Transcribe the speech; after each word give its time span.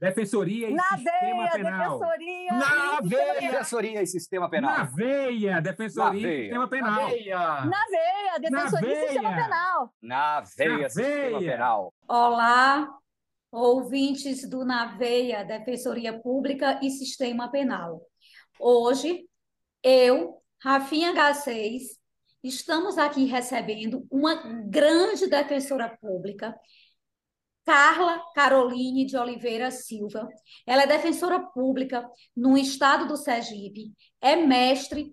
Defensoria 0.00 0.68
e 0.70 0.74
Na 0.74 0.82
Sistema 0.84 1.10
veia, 1.42 1.50
Penal. 1.50 1.98
defensoria. 1.98 2.52
Na 2.52 2.98
e 3.02 3.08
veia. 3.08 3.50
Defensoria 3.50 4.02
e 4.02 4.06
Sistema 4.06 4.48
Penal. 4.50 4.70
Na 4.78 4.84
veia! 4.84 5.60
Defensoria 5.60 6.10
Na 6.12 6.16
e 6.16 6.20
veia. 6.22 6.42
Sistema 6.42 6.68
Penal. 6.68 6.94
Na 7.66 7.84
veia, 7.90 8.38
defensoria 8.40 8.92
e 8.92 9.00
sistema 9.08 9.30
veia. 9.30 9.42
penal. 9.44 9.94
Na 10.00 10.40
veia, 10.40 10.78
Na 10.82 10.88
Sistema 10.88 11.38
veia. 11.40 11.52
Penal. 11.52 11.94
Olá, 12.06 12.88
ouvintes 13.50 14.48
do 14.48 14.64
Naveia, 14.64 15.44
Defensoria 15.44 16.18
Pública 16.20 16.78
e 16.82 16.90
Sistema 16.90 17.50
Penal. 17.50 18.00
Hoje, 18.60 19.24
eu, 19.82 20.40
Rafinha 20.62 21.12
H6, 21.12 21.82
estamos 22.44 22.98
aqui 22.98 23.24
recebendo 23.24 24.06
uma 24.10 24.34
grande 24.68 25.26
defensora 25.28 25.88
pública, 26.00 26.54
Carla 27.68 28.24
Caroline 28.34 29.04
de 29.04 29.14
Oliveira 29.14 29.70
Silva. 29.70 30.26
Ela 30.66 30.84
é 30.84 30.86
defensora 30.86 31.38
pública 31.38 32.10
no 32.34 32.56
estado 32.56 33.06
do 33.06 33.14
Sergipe, 33.14 33.92
é 34.22 34.36
mestre 34.36 35.12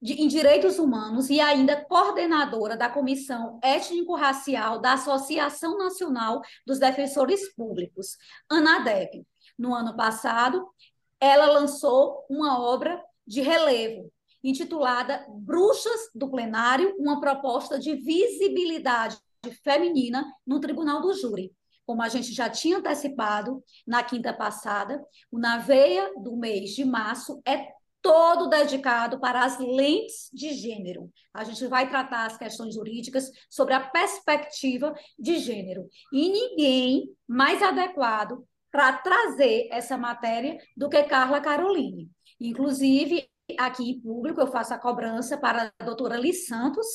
de- 0.00 0.14
em 0.14 0.26
Direitos 0.26 0.78
Humanos 0.78 1.28
e 1.28 1.42
ainda 1.42 1.84
coordenadora 1.84 2.74
da 2.74 2.88
Comissão 2.88 3.60
Étnico-Racial 3.62 4.80
da 4.80 4.94
Associação 4.94 5.76
Nacional 5.76 6.40
dos 6.66 6.78
Defensores 6.78 7.54
Públicos, 7.54 8.16
ANADEP. 8.48 9.26
No 9.58 9.74
ano 9.74 9.94
passado, 9.94 10.66
ela 11.20 11.52
lançou 11.52 12.24
uma 12.30 12.58
obra 12.58 12.98
de 13.26 13.42
relevo 13.42 14.10
intitulada 14.42 15.26
Bruxas 15.28 16.08
do 16.14 16.30
Plenário, 16.30 16.96
uma 16.98 17.20
proposta 17.20 17.78
de 17.78 17.94
visibilidade 17.96 19.18
feminina 19.62 20.24
no 20.46 20.60
Tribunal 20.60 21.02
do 21.02 21.12
Júri. 21.12 21.52
Como 21.86 22.02
a 22.02 22.08
gente 22.08 22.32
já 22.32 22.48
tinha 22.48 22.78
antecipado 22.78 23.62
na 23.86 24.02
quinta 24.02 24.32
passada, 24.32 25.02
o 25.30 25.38
Naveia 25.38 26.12
do 26.22 26.36
mês 26.36 26.70
de 26.70 26.84
março 26.84 27.40
é 27.46 27.68
todo 28.02 28.48
dedicado 28.48 29.20
para 29.20 29.44
as 29.44 29.58
lentes 29.58 30.30
de 30.32 30.54
gênero. 30.54 31.10
A 31.34 31.44
gente 31.44 31.66
vai 31.66 31.88
tratar 31.88 32.26
as 32.26 32.36
questões 32.36 32.74
jurídicas 32.74 33.30
sobre 33.48 33.74
a 33.74 33.80
perspectiva 33.80 34.94
de 35.18 35.38
gênero. 35.38 35.88
E 36.12 36.28
ninguém 36.28 37.10
mais 37.28 37.62
adequado 37.62 38.44
para 38.70 38.92
trazer 38.92 39.68
essa 39.70 39.98
matéria 39.98 40.58
do 40.76 40.88
que 40.88 41.02
Carla 41.04 41.40
Caroline. 41.40 42.08
Inclusive, 42.40 43.28
aqui 43.58 43.90
em 43.90 44.00
público, 44.00 44.40
eu 44.40 44.46
faço 44.46 44.72
a 44.72 44.78
cobrança 44.78 45.36
para 45.36 45.72
a 45.78 45.84
doutora 45.84 46.16
Liz 46.16 46.46
Santos, 46.46 46.86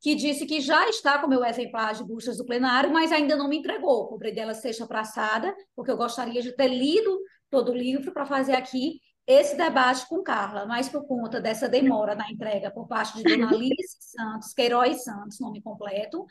que 0.00 0.14
disse 0.14 0.46
que 0.46 0.60
já 0.60 0.88
está 0.88 1.18
com 1.18 1.26
o 1.26 1.30
meu 1.30 1.44
exemplar 1.44 1.94
de 1.94 2.02
buchas 2.02 2.38
do 2.38 2.46
plenário, 2.46 2.90
mas 2.90 3.12
ainda 3.12 3.36
não 3.36 3.48
me 3.48 3.58
entregou. 3.58 4.08
Cobrei 4.08 4.32
dela 4.32 4.54
sexta 4.54 4.86
passada, 4.86 5.54
porque 5.76 5.90
eu 5.90 5.96
gostaria 5.96 6.40
de 6.40 6.52
ter 6.52 6.68
lido 6.68 7.20
todo 7.50 7.72
o 7.72 7.76
livro 7.76 8.12
para 8.12 8.24
fazer 8.24 8.54
aqui 8.54 9.00
esse 9.26 9.56
debate 9.56 10.08
com 10.08 10.22
Carla, 10.22 10.66
mas 10.66 10.88
por 10.88 11.06
conta 11.06 11.40
dessa 11.40 11.68
demora 11.68 12.14
na 12.14 12.28
entrega 12.30 12.70
por 12.70 12.88
parte 12.88 13.16
de 13.16 13.22
Dona 13.22 13.50
Alice 13.50 13.96
Santos, 14.00 14.54
Queiroz 14.54 15.04
Santos, 15.04 15.38
nome 15.38 15.62
completo, 15.62 16.26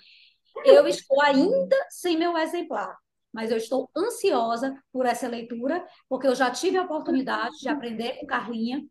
eu 0.66 0.88
estou 0.88 1.22
ainda 1.22 1.76
sem 1.90 2.18
meu 2.18 2.38
exemplar. 2.38 2.98
Mas 3.32 3.52
eu 3.52 3.58
estou 3.58 3.88
ansiosa 3.96 4.76
por 4.92 5.06
essa 5.06 5.28
leitura, 5.28 5.86
porque 6.10 6.26
eu 6.26 6.34
já 6.34 6.50
tive 6.50 6.78
a 6.78 6.84
oportunidade 6.84 7.60
de 7.60 7.70
aprender 7.70 8.18
com 8.20 8.26
Carlinha 8.26 8.84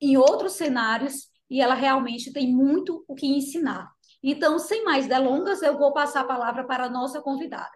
em 0.00 0.16
outros 0.16 0.54
cenários 0.54 1.28
e 1.48 1.60
ela 1.60 1.74
realmente 1.74 2.32
tem 2.32 2.52
muito 2.52 3.04
o 3.06 3.14
que 3.14 3.26
ensinar. 3.26 3.88
Então, 4.22 4.58
sem 4.58 4.84
mais 4.84 5.06
delongas, 5.06 5.62
eu 5.62 5.78
vou 5.78 5.92
passar 5.92 6.22
a 6.22 6.24
palavra 6.24 6.64
para 6.64 6.84
a 6.84 6.90
nossa 6.90 7.20
convidada. 7.20 7.70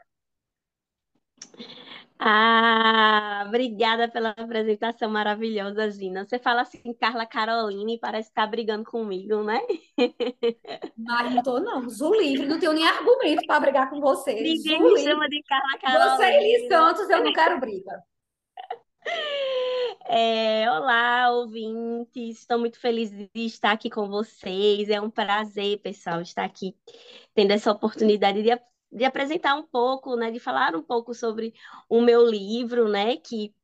Ah, 2.25 3.45
obrigada 3.49 4.09
pela 4.09 4.31
apresentação 4.31 5.11
maravilhosa, 5.11 5.91
Gina. 5.91 6.25
Você 6.25 6.39
fala 6.39 6.63
assim, 6.63 6.95
Carla 6.95 7.27
Caroline, 7.27 7.99
parece 7.99 8.29
estar 8.29 8.47
brigando 8.47 8.85
comigo, 8.85 9.43
né? 9.43 9.61
Mas 10.97 11.31
não 11.31 11.39
estou, 11.39 11.61
não. 11.61 11.89
Zu 11.89 12.15
livre, 12.15 12.47
não 12.47 12.61
tenho 12.61 12.73
nem 12.73 12.87
argumento 12.87 13.45
para 13.45 13.61
brigar 13.61 13.91
com 13.91 14.01
você. 14.01 14.35
Ninguém 14.35 14.79
Zu 14.79 14.85
me 14.85 14.95
livre. 14.95 15.03
chama 15.03 15.29
de 15.29 15.43
Carla 15.43 16.17
Você 16.17 16.25
e 16.25 16.69
Caroline. 16.69 16.69
Santos, 16.69 17.11
eu 17.11 17.25
não 17.25 17.33
quero 17.33 17.59
briga. 17.59 18.03
É, 20.01 20.71
olá, 20.71 21.31
ouvintes. 21.31 22.41
Estou 22.41 22.59
muito 22.59 22.79
feliz 22.79 23.11
de 23.11 23.29
estar 23.35 23.73
aqui 23.73 23.91
com 23.91 24.09
vocês. 24.09 24.89
É 24.89 25.01
um 25.01 25.11
prazer, 25.11 25.81
pessoal, 25.81 26.21
estar 26.21 26.45
aqui 26.45 26.77
tendo 27.35 27.51
essa 27.53 27.71
oportunidade 27.71 28.43
de, 28.43 28.51
de 28.91 29.05
apresentar 29.05 29.55
um 29.55 29.63
pouco, 29.63 30.17
né, 30.17 30.31
de 30.31 30.39
falar 30.39 30.75
um 30.75 30.83
pouco 30.83 31.15
sobre 31.15 31.53
o 31.89 32.01
meu 32.01 32.27
livro, 32.27 32.89
né, 32.89 33.17
que 33.17 33.55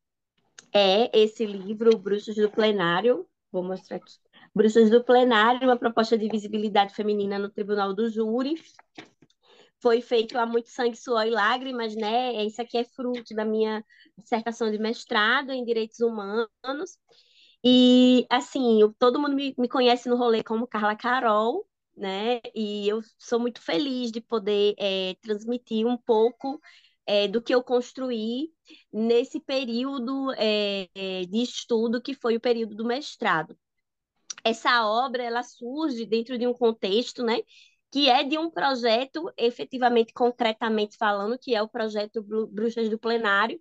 é 0.72 1.10
esse 1.18 1.46
livro, 1.46 1.96
Bruxos 1.96 2.36
do 2.36 2.50
Plenário. 2.50 3.26
Vou 3.50 3.62
mostrar 3.62 3.96
aqui. 3.96 4.14
Bruxas 4.54 4.90
do 4.90 5.02
Plenário, 5.02 5.68
uma 5.68 5.76
proposta 5.78 6.18
de 6.18 6.28
visibilidade 6.28 6.94
feminina 6.94 7.38
no 7.38 7.48
Tribunal 7.48 7.94
do 7.94 8.10
Júri. 8.10 8.60
Foi 9.80 10.00
feito 10.00 10.36
há 10.38 10.44
muito 10.46 10.68
sangue, 10.70 10.96
suor 10.96 11.26
e 11.26 11.30
lágrimas, 11.30 11.94
né? 11.94 12.44
Isso 12.44 12.60
aqui 12.60 12.78
é 12.78 12.84
fruto 12.84 13.34
da 13.34 13.44
minha 13.44 13.84
dissertação 14.18 14.70
de 14.70 14.78
mestrado 14.78 15.52
em 15.52 15.64
Direitos 15.64 16.00
Humanos. 16.00 16.48
E, 17.64 18.26
assim, 18.30 18.80
eu- 18.80 18.94
todo 18.98 19.20
mundo 19.20 19.34
me, 19.34 19.54
me 19.58 19.68
conhece 19.68 20.08
no 20.08 20.16
rolê 20.16 20.42
como 20.42 20.66
Carla 20.66 20.96
Carol, 20.96 21.66
né? 21.96 22.40
E 22.54 22.88
eu 22.88 23.00
sou 23.18 23.40
muito 23.40 23.60
feliz 23.60 24.12
de 24.12 24.20
poder 24.20 24.74
eh, 24.78 25.16
transmitir 25.22 25.86
um 25.86 25.96
pouco 25.96 26.60
eh, 27.06 27.26
do 27.28 27.42
que 27.42 27.54
eu 27.54 27.62
construí 27.62 28.52
nesse 28.92 29.40
período 29.40 30.32
eh, 30.36 30.88
eh, 30.94 31.26
de 31.26 31.42
estudo 31.42 32.00
que 32.02 32.14
foi 32.14 32.36
o 32.36 32.40
período 32.40 32.74
do 32.76 32.84
mestrado. 32.84 33.56
Essa 34.44 34.86
obra, 34.86 35.22
ela 35.22 35.42
surge 35.42 36.06
dentro 36.06 36.38
de 36.38 36.46
um 36.46 36.52
contexto, 36.54 37.22
né? 37.24 37.38
Que 37.90 38.08
é 38.08 38.22
de 38.22 38.38
um 38.38 38.50
projeto, 38.50 39.32
efetivamente, 39.36 40.12
concretamente 40.12 40.96
falando, 40.96 41.38
que 41.38 41.54
é 41.54 41.62
o 41.62 41.68
projeto 41.68 42.22
Bru- 42.22 42.46
Bruxas 42.46 42.88
do 42.88 42.98
Plenário, 42.98 43.60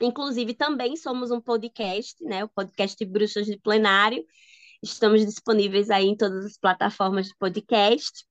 Inclusive, 0.00 0.54
também 0.54 0.96
somos 0.96 1.30
um 1.30 1.40
podcast, 1.40 2.22
né? 2.24 2.44
O 2.44 2.48
podcast 2.48 3.04
Bruxas 3.04 3.46
de 3.46 3.56
Plenário. 3.58 4.24
Estamos 4.82 5.24
disponíveis 5.24 5.90
aí 5.90 6.06
em 6.06 6.16
todas 6.16 6.44
as 6.44 6.58
plataformas 6.58 7.26
de 7.26 7.36
podcast. 7.36 8.24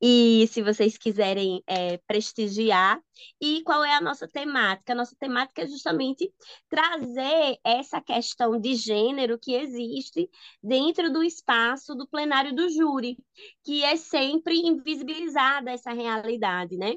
E 0.00 0.46
se 0.48 0.62
vocês 0.62 0.96
quiserem 0.98 1.62
é, 1.66 1.98
prestigiar. 2.06 3.00
E 3.40 3.62
qual 3.62 3.84
é 3.84 3.94
a 3.94 4.00
nossa 4.00 4.26
temática? 4.26 4.92
A 4.92 4.96
nossa 4.96 5.16
temática 5.18 5.62
é 5.62 5.66
justamente 5.66 6.32
trazer 6.68 7.58
essa 7.64 8.00
questão 8.00 8.58
de 8.60 8.74
gênero 8.74 9.38
que 9.38 9.54
existe 9.54 10.28
dentro 10.62 11.12
do 11.12 11.22
espaço 11.22 11.94
do 11.94 12.08
plenário 12.08 12.54
do 12.54 12.68
júri, 12.68 13.16
que 13.62 13.84
é 13.84 13.96
sempre 13.96 14.56
invisibilizada 14.58 15.70
essa 15.70 15.92
realidade, 15.92 16.76
né? 16.76 16.94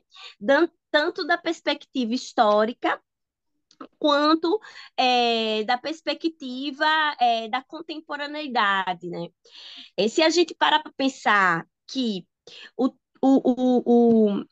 Tanto 0.92 1.26
da 1.26 1.38
perspectiva 1.38 2.14
histórica, 2.14 3.00
quanto 4.00 4.60
é, 4.96 5.64
da 5.64 5.78
perspectiva 5.78 6.86
é, 7.20 7.48
da 7.48 7.64
contemporaneidade, 7.64 9.08
né? 9.10 9.28
E 9.98 10.10
se 10.10 10.22
a 10.22 10.30
gente 10.30 10.56
parar 10.56 10.82
para 10.82 10.92
pensar 10.94 11.68
que 11.88 12.26
o, 12.76 12.88
o, 13.22 14.32
o, 14.32 14.40
o, 14.40 14.46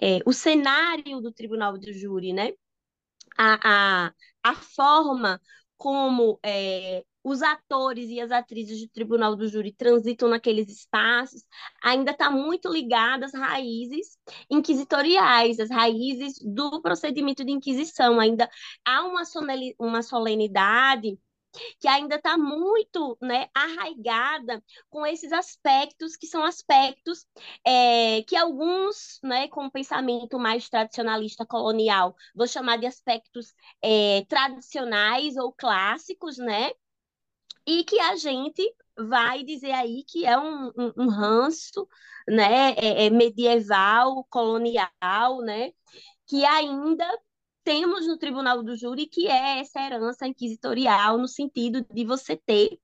é, 0.00 0.20
o 0.26 0.32
cenário 0.32 1.20
do 1.20 1.32
Tribunal 1.32 1.78
do 1.78 1.92
Júri, 1.92 2.32
né? 2.32 2.52
A, 3.36 4.06
a, 4.08 4.14
a 4.42 4.54
forma 4.54 5.40
como 5.76 6.40
é, 6.44 7.04
os 7.22 7.42
atores 7.42 8.08
e 8.10 8.20
as 8.20 8.30
atrizes 8.30 8.80
do 8.80 8.88
Tribunal 8.88 9.36
do 9.36 9.46
Júri 9.46 9.72
transitam 9.72 10.28
naqueles 10.28 10.68
espaços 10.68 11.44
ainda 11.82 12.12
está 12.12 12.30
muito 12.30 12.68
ligada 12.68 13.26
às 13.26 13.34
raízes 13.34 14.18
inquisitoriais, 14.50 15.60
às 15.60 15.70
raízes 15.70 16.38
do 16.42 16.80
procedimento 16.80 17.44
de 17.44 17.52
inquisição. 17.52 18.18
Ainda 18.18 18.48
há 18.84 19.04
uma, 19.04 19.22
uma 19.78 20.02
solenidade 20.02 21.18
que 21.80 21.88
ainda 21.88 22.16
está 22.16 22.36
muito 22.36 23.16
né, 23.20 23.48
arraigada 23.54 24.62
com 24.90 25.06
esses 25.06 25.32
aspectos 25.32 26.16
que 26.16 26.26
são 26.26 26.44
aspectos 26.44 27.26
é, 27.64 28.22
que 28.22 28.36
alguns, 28.36 29.18
né, 29.22 29.48
com 29.48 29.66
o 29.66 29.70
pensamento 29.70 30.38
mais 30.38 30.68
tradicionalista 30.68 31.46
colonial, 31.46 32.14
vou 32.34 32.46
chamar 32.46 32.78
de 32.78 32.86
aspectos 32.86 33.54
é, 33.82 34.24
tradicionais 34.28 35.36
ou 35.36 35.52
clássicos, 35.52 36.38
né? 36.38 36.70
e 37.68 37.84
que 37.84 38.00
a 38.00 38.16
gente 38.16 38.62
vai 38.96 39.44
dizer 39.44 39.72
aí 39.72 40.02
que 40.04 40.24
é 40.24 40.38
um, 40.38 40.68
um, 40.68 40.92
um 40.96 41.08
ranço 41.08 41.86
né, 42.26 42.72
é, 42.78 43.06
é 43.06 43.10
medieval, 43.10 44.24
colonial, 44.30 45.42
né, 45.42 45.72
que 46.26 46.46
ainda 46.46 47.06
temos 47.68 48.06
no 48.06 48.16
Tribunal 48.16 48.62
do 48.62 48.74
Júri, 48.74 49.06
que 49.06 49.28
é 49.28 49.60
essa 49.60 49.78
herança 49.78 50.26
inquisitorial, 50.26 51.18
no 51.18 51.28
sentido 51.28 51.84
de 51.92 52.02
você 52.02 52.34
ter 52.34 52.78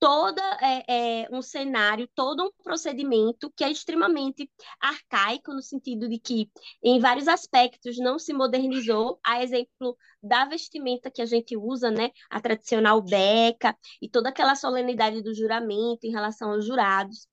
todo 0.00 0.40
é, 0.60 1.22
é, 1.22 1.28
um 1.30 1.40
cenário, 1.40 2.08
todo 2.12 2.42
um 2.42 2.50
procedimento 2.64 3.52
que 3.56 3.62
é 3.62 3.70
extremamente 3.70 4.50
arcaico, 4.80 5.52
no 5.52 5.62
sentido 5.62 6.08
de 6.08 6.18
que, 6.18 6.50
em 6.82 6.98
vários 6.98 7.28
aspectos, 7.28 7.98
não 7.98 8.18
se 8.18 8.32
modernizou, 8.32 9.20
a 9.24 9.44
exemplo 9.44 9.96
da 10.20 10.44
vestimenta 10.44 11.08
que 11.08 11.22
a 11.22 11.26
gente 11.26 11.56
usa, 11.56 11.88
né, 11.92 12.10
a 12.28 12.40
tradicional 12.40 13.00
beca, 13.00 13.78
e 14.02 14.08
toda 14.08 14.30
aquela 14.30 14.56
solenidade 14.56 15.22
do 15.22 15.32
juramento 15.32 16.04
em 16.04 16.10
relação 16.10 16.50
aos 16.50 16.66
jurados. 16.66 17.28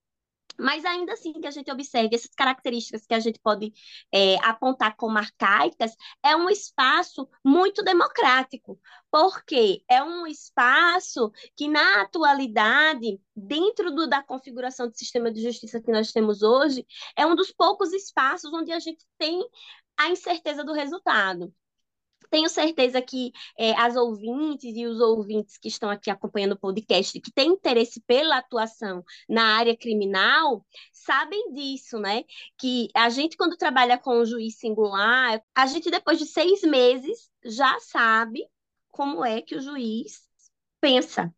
Mas 0.58 0.86
ainda 0.86 1.14
assim 1.14 1.34
que 1.34 1.48
a 1.48 1.52
gente 1.52 1.72
observe 1.72 2.16
essas 2.16 2.34
características 2.36 3.06
que 3.06 3.14
a 3.14 3.20
gente 3.20 3.40
pode 3.40 3.74
é, 4.14 4.36
apontar 4.46 4.96
como 4.96 5.18
arcaicas, 5.18 5.96
é 6.24 6.36
um 6.36 6.50
espaço 6.50 7.28
muito 7.44 7.84
democrático, 7.84 8.80
porque 9.12 9.84
é 9.90 10.04
um 10.04 10.28
espaço 10.28 11.32
que, 11.56 11.68
na 11.68 12.02
atualidade, 12.02 13.20
dentro 13.36 13.92
do, 13.92 14.08
da 14.08 14.24
configuração 14.24 14.88
do 14.88 14.98
sistema 14.98 15.32
de 15.32 15.42
justiça 15.42 15.82
que 15.82 15.92
nós 15.92 16.12
temos 16.12 16.42
hoje, 16.42 16.86
é 17.18 17.26
um 17.26 17.36
dos 17.36 17.52
poucos 17.52 17.94
espaços 17.94 18.54
onde 18.54 18.72
a 18.72 18.80
gente 18.80 19.06
tem 19.18 19.44
a 19.98 20.10
incerteza 20.10 20.64
do 20.64 20.74
resultado. 20.74 21.54
Tenho 22.34 22.50
certeza 22.50 23.00
que 23.00 23.32
é, 23.56 23.74
as 23.74 23.96
ouvintes 23.96 24.76
e 24.76 24.88
os 24.88 25.00
ouvintes 25.00 25.56
que 25.56 25.68
estão 25.68 25.88
aqui 25.88 26.10
acompanhando 26.10 26.54
o 26.54 26.60
podcast, 26.60 27.22
que 27.22 27.32
têm 27.32 27.50
interesse 27.50 28.02
pela 28.08 28.40
atuação 28.40 29.04
na 29.30 29.56
área 29.56 29.78
criminal, 29.78 30.66
sabem 30.92 31.54
disso, 31.54 32.00
né? 32.00 32.24
Que 32.58 32.88
a 32.96 33.08
gente, 33.10 33.38
quando 33.38 33.56
trabalha 33.56 34.00
com 34.00 34.18
o 34.18 34.26
juiz 34.26 34.58
singular, 34.58 35.44
a 35.54 35.68
gente, 35.68 35.92
depois 35.92 36.18
de 36.18 36.26
seis 36.26 36.64
meses, 36.64 37.30
já 37.46 37.80
sabe 37.80 38.48
como 38.90 39.24
é 39.24 39.40
que 39.40 39.56
o 39.56 39.62
juiz 39.62 40.24
pensa, 40.82 41.32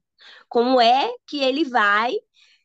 como 0.48 0.80
é 0.80 1.14
que 1.28 1.42
ele 1.44 1.66
vai 1.66 2.16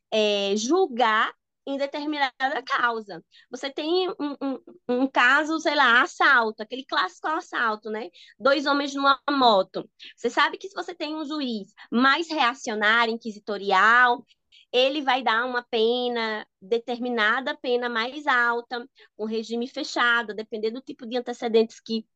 é, 0.09 0.55
julgar 0.57 1.35
em 1.67 1.77
determinada 1.77 2.63
causa. 2.65 3.23
Você 3.51 3.71
tem 3.71 4.09
um, 4.11 4.37
um, 4.43 4.59
um, 4.89 5.07
caso, 5.07 5.59
sei 5.61 5.75
lá, 5.75 6.03
assalto, 6.03 6.63
aquele 6.63 6.85
clássico 6.85 7.29
assalto, 7.29 7.91
né? 7.91 8.09
Dois 8.39 8.67
homens 8.67 8.95
numa 8.95 9.21
moto. 9.31 9.89
Você 10.17 10.31
sabe 10.31 10.59
que 10.59 10.69
se 10.69 10.75
você 10.75 10.95
tem 10.95 11.15
um 11.15 11.25
juiz 11.25 11.73
mais 11.91 12.29
reacionário, 12.31 13.15
inquisitorial, 13.15 14.25
ele 14.73 15.03
vai 15.03 15.23
dar 15.23 15.47
uma 15.47 15.63
pena, 15.63 16.47
determinada 16.61 17.57
pena 17.57 17.89
mais 17.89 18.27
alta, 18.27 18.89
um 19.19 19.27
regime 19.27 19.67
fechado, 19.69 20.35
dependendo 20.35 20.81
do 20.81 20.85
tipo 20.85 21.07
de 21.07 21.17
antecedentes 21.17 21.81
que 21.81 22.07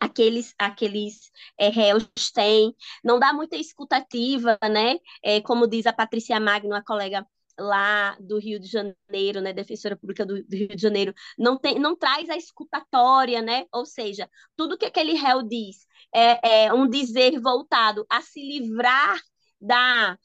aqueles 0.00 0.54
aqueles 0.58 1.30
é, 1.58 1.68
réus 1.68 2.06
têm. 2.34 2.74
Não 3.04 3.18
dá 3.18 3.32
muita 3.32 3.56
escutativa, 3.56 4.58
né? 4.70 4.96
É, 5.22 5.40
como 5.40 5.66
diz 5.66 5.86
a 5.86 5.92
Patrícia 5.92 6.38
Magno, 6.40 6.74
a 6.74 6.82
colega 6.84 7.26
lá 7.60 8.16
do 8.20 8.38
Rio 8.38 8.58
de 8.58 8.66
Janeiro, 8.66 9.40
né, 9.40 9.52
defensora 9.52 9.96
pública 9.96 10.24
do, 10.24 10.42
do, 10.42 10.56
Rio 10.56 10.68
de 10.68 10.80
Janeiro, 10.80 11.14
não, 11.38 11.58
tem, 11.58 11.78
não 11.78 11.96
traz 11.96 12.28
a 12.30 12.36
escutatória, 12.36 13.42
né, 13.42 13.66
ou 13.72 13.84
seja, 13.86 14.28
tudo 14.56 14.78
que 14.78 14.86
aquele 14.86 15.14
réu 15.14 15.42
diz 15.42 15.86
é, 16.14 16.64
é 16.66 16.74
um 16.74 16.88
dizer 16.88 17.38
voltado 17.40 18.06
a 18.08 18.20
se 18.20 18.40
livrar 18.40 19.20
da 19.60 20.18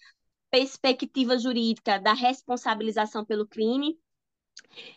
perspectiva 0.50 1.38
jurídica 1.38 2.00
da 2.00 2.14
responsabilização 2.14 3.26
pelo 3.26 3.48
crime. 3.48 4.00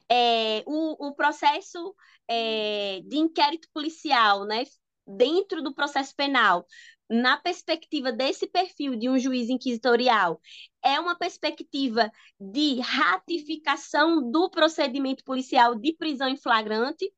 É, 0.08 0.62
o, 0.66 1.08
o 1.08 1.14
processo 1.14 1.94
é, 2.28 3.00
de 3.04 3.18
inquérito 3.18 3.68
policial, 3.72 4.44
né, 4.44 4.64
dentro 5.06 5.62
do 5.62 5.74
processo 5.74 6.14
penal, 6.14 6.66
na 7.08 7.36
perspectiva 7.38 8.12
desse 8.12 8.46
perfil 8.46 8.96
de 8.96 9.08
um 9.08 9.18
juiz 9.18 9.48
inquisitorial, 9.48 10.40
é 10.82 11.00
uma 11.00 11.16
perspectiva 11.16 12.10
de 12.38 12.80
ratificação 12.80 14.30
do 14.30 14.50
procedimento 14.50 15.24
policial 15.24 15.74
de 15.74 15.94
prisão 15.94 16.28
em 16.28 16.36
flagrante. 16.36 17.10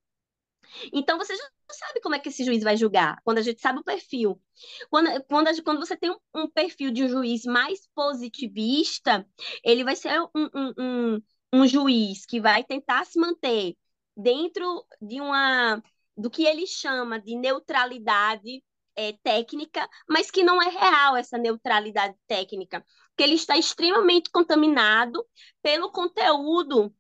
Então, 0.93 1.19
você 1.19 1.35
já 1.37 1.45
sabe 1.73 2.01
como 2.01 2.15
é 2.15 2.19
que 2.19 2.29
esse 2.29 2.45
juiz 2.45 2.63
vai 2.63 2.77
julgar, 2.77 3.21
quando 3.25 3.39
a 3.39 3.43
gente 3.43 3.61
sabe 3.61 3.81
o 3.81 3.85
perfil. 3.85 4.41
Quando, 4.89 5.25
quando, 5.25 5.63
quando 5.63 5.81
você 5.81 5.97
tem 5.97 6.11
um, 6.11 6.19
um 6.35 6.49
perfil 6.49 6.91
de 6.91 7.05
um 7.05 7.09
juiz 7.09 7.45
mais 7.45 7.89
positivista, 7.95 9.27
ele 9.65 9.85
vai 9.85 9.97
ser 9.97 10.21
um, 10.35 10.49
um, 10.55 10.73
um, 10.79 11.23
um 11.53 11.67
juiz 11.67 12.25
que 12.27 12.41
vai 12.41 12.65
tentar 12.65 13.05
se 13.05 13.19
manter 13.19 13.77
dentro 14.17 14.85
de 15.01 15.21
uma 15.21 15.83
do 16.17 16.29
que 16.29 16.45
ele 16.45 16.67
chama 16.67 17.19
de 17.19 17.35
neutralidade 17.35 18.63
é, 19.01 19.15
técnica, 19.23 19.89
mas 20.07 20.31
que 20.31 20.43
não 20.43 20.61
é 20.61 20.69
real 20.69 21.17
essa 21.17 21.39
neutralidade 21.39 22.15
técnica, 22.27 22.85
que 23.17 23.23
ele 23.23 23.35
está 23.35 23.57
extremamente 23.57 24.31
contaminado 24.31 25.25
pelo 25.63 25.91
conteúdo 25.91 26.95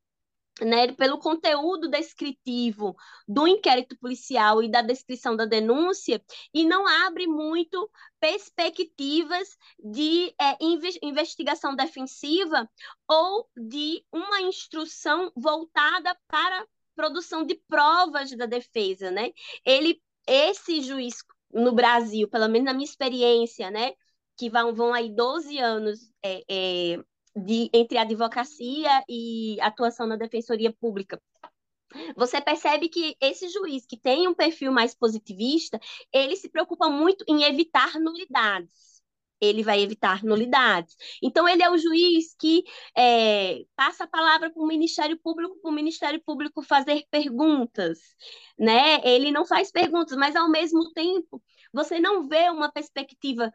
né, 0.62 0.92
pelo 0.92 1.18
conteúdo 1.18 1.88
descritivo 1.88 2.94
do 3.26 3.46
inquérito 3.46 3.96
policial 3.98 4.62
e 4.62 4.70
da 4.70 4.82
descrição 4.82 5.34
da 5.34 5.46
denúncia, 5.46 6.22
e 6.52 6.66
não 6.66 6.86
abre 6.86 7.26
muito 7.26 7.90
perspectivas 8.18 9.56
de 9.78 10.34
é, 10.38 10.58
investigação 11.02 11.74
defensiva 11.74 12.68
ou 13.08 13.48
de 13.56 14.04
uma 14.12 14.42
instrução 14.42 15.32
voltada 15.34 16.14
para 16.28 16.66
produção 16.94 17.42
de 17.42 17.54
provas 17.66 18.30
da 18.36 18.44
defesa, 18.44 19.10
né? 19.10 19.30
Ele, 19.64 20.02
esse 20.26 20.82
juiz 20.82 21.22
no 21.52 21.72
Brasil, 21.72 22.28
pelo 22.28 22.48
menos 22.48 22.66
na 22.66 22.74
minha 22.74 22.84
experiência, 22.84 23.70
né? 23.70 23.92
Que 24.36 24.48
vão, 24.50 24.74
vão 24.74 24.94
aí 24.94 25.14
12 25.14 25.58
anos 25.58 26.12
é, 26.22 26.42
é, 26.48 27.04
de, 27.36 27.70
entre 27.72 27.98
advocacia 27.98 29.04
e 29.08 29.60
atuação 29.60 30.06
na 30.06 30.16
defensoria 30.16 30.72
pública. 30.72 31.20
Você 32.16 32.40
percebe 32.40 32.88
que 32.88 33.16
esse 33.20 33.48
juiz 33.48 33.84
que 33.84 33.96
tem 33.96 34.28
um 34.28 34.34
perfil 34.34 34.70
mais 34.70 34.94
positivista, 34.94 35.80
ele 36.12 36.36
se 36.36 36.48
preocupa 36.48 36.88
muito 36.88 37.24
em 37.28 37.42
evitar 37.42 37.98
nulidades 37.98 38.89
ele 39.40 39.62
vai 39.62 39.80
evitar 39.80 40.22
nulidades. 40.22 40.96
Então, 41.22 41.48
ele 41.48 41.62
é 41.62 41.70
o 41.70 41.78
juiz 41.78 42.34
que 42.38 42.64
é, 42.96 43.62
passa 43.76 44.04
a 44.04 44.08
palavra 44.08 44.50
para 44.50 44.62
o 44.62 44.66
Ministério 44.66 45.18
Público, 45.18 45.58
para 45.60 45.70
o 45.70 45.74
Ministério 45.74 46.20
Público 46.24 46.62
fazer 46.62 47.04
perguntas, 47.10 47.98
né? 48.58 49.00
Ele 49.04 49.30
não 49.30 49.44
faz 49.46 49.70
perguntas, 49.70 50.16
mas, 50.16 50.36
ao 50.36 50.50
mesmo 50.50 50.92
tempo, 50.92 51.42
você 51.72 52.00
não 52.00 52.28
vê 52.28 52.50
uma 52.50 52.70
perspectiva 52.70 53.50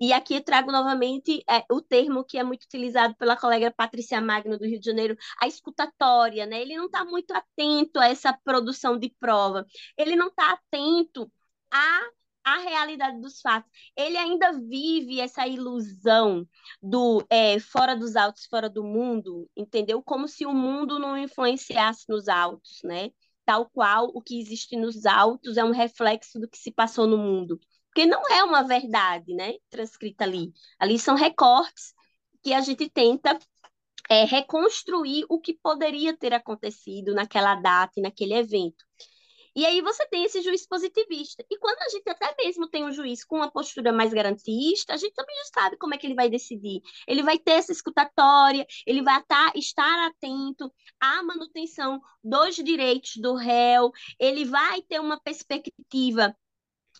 e 0.00 0.12
aqui 0.12 0.34
eu 0.34 0.44
trago 0.44 0.72
novamente 0.72 1.42
é, 1.48 1.64
o 1.70 1.80
termo 1.80 2.24
que 2.24 2.36
é 2.36 2.42
muito 2.44 2.64
utilizado 2.64 3.14
pela 3.16 3.36
colega 3.36 3.70
Patrícia 3.70 4.20
Magno 4.20 4.58
do 4.58 4.66
Rio 4.66 4.78
de 4.80 4.84
Janeiro, 4.86 5.16
a 5.40 5.46
escutatória, 5.46 6.46
né? 6.46 6.60
Ele 6.60 6.76
não 6.76 6.86
está 6.86 7.04
muito 7.04 7.32
atento 7.32 7.98
a 8.00 8.08
essa 8.08 8.32
produção 8.44 8.98
de 8.98 9.14
prova, 9.20 9.64
ele 9.96 10.16
não 10.16 10.28
está 10.28 10.52
atento 10.52 11.30
a 11.70 12.02
a 12.44 12.58
realidade 12.58 13.20
dos 13.20 13.40
fatos. 13.40 13.70
Ele 13.96 14.16
ainda 14.16 14.52
vive 14.52 15.20
essa 15.20 15.46
ilusão 15.46 16.46
do 16.82 17.24
é, 17.30 17.58
fora 17.58 17.96
dos 17.96 18.16
autos, 18.16 18.46
fora 18.46 18.68
do 18.68 18.84
mundo, 18.84 19.48
entendeu? 19.56 20.02
Como 20.02 20.28
se 20.28 20.44
o 20.44 20.52
mundo 20.52 20.98
não 20.98 21.16
influenciasse 21.16 22.04
nos 22.08 22.28
autos, 22.28 22.80
né? 22.84 23.10
Tal 23.46 23.68
qual 23.70 24.10
o 24.14 24.20
que 24.22 24.38
existe 24.40 24.76
nos 24.76 25.06
autos 25.06 25.56
é 25.56 25.64
um 25.64 25.72
reflexo 25.72 26.38
do 26.38 26.48
que 26.48 26.58
se 26.58 26.70
passou 26.70 27.06
no 27.06 27.18
mundo. 27.18 27.58
Porque 27.86 28.06
não 28.06 28.22
é 28.28 28.42
uma 28.44 28.62
verdade, 28.62 29.34
né? 29.34 29.54
Transcrita 29.70 30.24
ali. 30.24 30.52
Ali 30.78 30.98
são 30.98 31.14
recortes 31.14 31.94
que 32.42 32.52
a 32.52 32.60
gente 32.60 32.90
tenta 32.90 33.38
é, 34.10 34.24
reconstruir 34.24 35.24
o 35.28 35.40
que 35.40 35.54
poderia 35.54 36.16
ter 36.16 36.34
acontecido 36.34 37.14
naquela 37.14 37.54
data 37.54 37.92
e 37.96 38.02
naquele 38.02 38.34
evento. 38.34 38.84
E 39.56 39.64
aí 39.64 39.80
você 39.80 40.06
tem 40.06 40.24
esse 40.24 40.42
juiz 40.42 40.66
positivista. 40.66 41.44
E 41.50 41.58
quando 41.58 41.78
a 41.80 41.88
gente 41.88 42.08
até 42.08 42.34
mesmo 42.42 42.68
tem 42.68 42.84
um 42.84 42.92
juiz 42.92 43.24
com 43.24 43.36
uma 43.36 43.50
postura 43.50 43.92
mais 43.92 44.12
garantista, 44.12 44.94
a 44.94 44.96
gente 44.96 45.14
também 45.14 45.36
já 45.36 45.60
sabe 45.62 45.76
como 45.76 45.94
é 45.94 45.98
que 45.98 46.06
ele 46.06 46.14
vai 46.14 46.28
decidir. 46.28 46.80
Ele 47.06 47.22
vai 47.22 47.38
ter 47.38 47.52
essa 47.52 47.72
escutatória, 47.72 48.66
ele 48.86 49.02
vai 49.02 49.20
estar 49.20 50.06
atento 50.06 50.72
à 51.00 51.22
manutenção 51.22 52.00
dos 52.22 52.56
direitos 52.56 53.16
do 53.16 53.34
réu, 53.34 53.92
ele 54.18 54.44
vai 54.44 54.82
ter 54.82 55.00
uma 55.00 55.20
perspectiva 55.20 56.34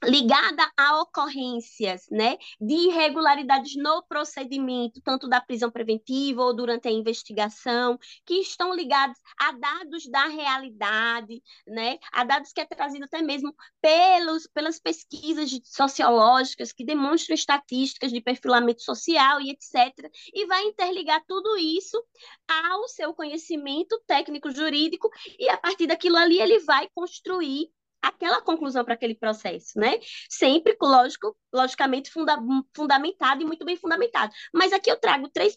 ligada 0.04 0.70
a 0.76 1.00
ocorrências, 1.00 2.06
né, 2.10 2.36
de 2.60 2.74
irregularidades 2.74 3.76
no 3.76 4.02
procedimento, 4.04 5.00
tanto 5.02 5.28
da 5.28 5.40
prisão 5.40 5.70
preventiva 5.70 6.42
ou 6.42 6.54
durante 6.54 6.88
a 6.88 6.90
investigação, 6.90 7.98
que 8.24 8.34
estão 8.34 8.74
ligados 8.74 9.18
a 9.38 9.52
dados 9.52 10.06
da 10.06 10.26
realidade, 10.26 11.42
né, 11.66 11.98
a 12.12 12.24
dados 12.24 12.52
que 12.52 12.60
é 12.60 12.66
trazido 12.66 13.04
até 13.04 13.22
mesmo 13.22 13.54
pelos, 13.80 14.46
pelas 14.46 14.78
pesquisas 14.78 15.50
sociológicas 15.64 16.72
que 16.72 16.84
demonstram 16.84 17.34
estatísticas 17.34 18.12
de 18.12 18.20
perfilamento 18.20 18.82
social 18.82 19.40
e 19.40 19.50
etc, 19.50 20.10
e 20.32 20.46
vai 20.46 20.64
interligar 20.64 21.22
tudo 21.26 21.56
isso 21.56 22.02
ao 22.48 22.88
seu 22.88 23.14
conhecimento 23.14 24.00
técnico 24.06 24.50
jurídico 24.50 25.08
e 25.38 25.48
a 25.48 25.56
partir 25.56 25.86
daquilo 25.86 26.16
ali 26.16 26.40
ele 26.40 26.60
vai 26.60 26.88
construir 26.94 27.68
aquela 28.08 28.42
conclusão 28.42 28.84
para 28.84 28.94
aquele 28.94 29.14
processo, 29.14 29.78
né? 29.78 29.98
Sempre, 30.28 30.76
lógico, 30.80 31.36
logicamente 31.52 32.10
funda 32.10 32.38
fundamentado 32.74 33.42
e 33.42 33.44
muito 33.44 33.64
bem 33.64 33.76
fundamentado. 33.76 34.32
Mas 34.52 34.72
aqui 34.72 34.90
eu 34.90 34.98
trago 34.98 35.28
três, 35.28 35.56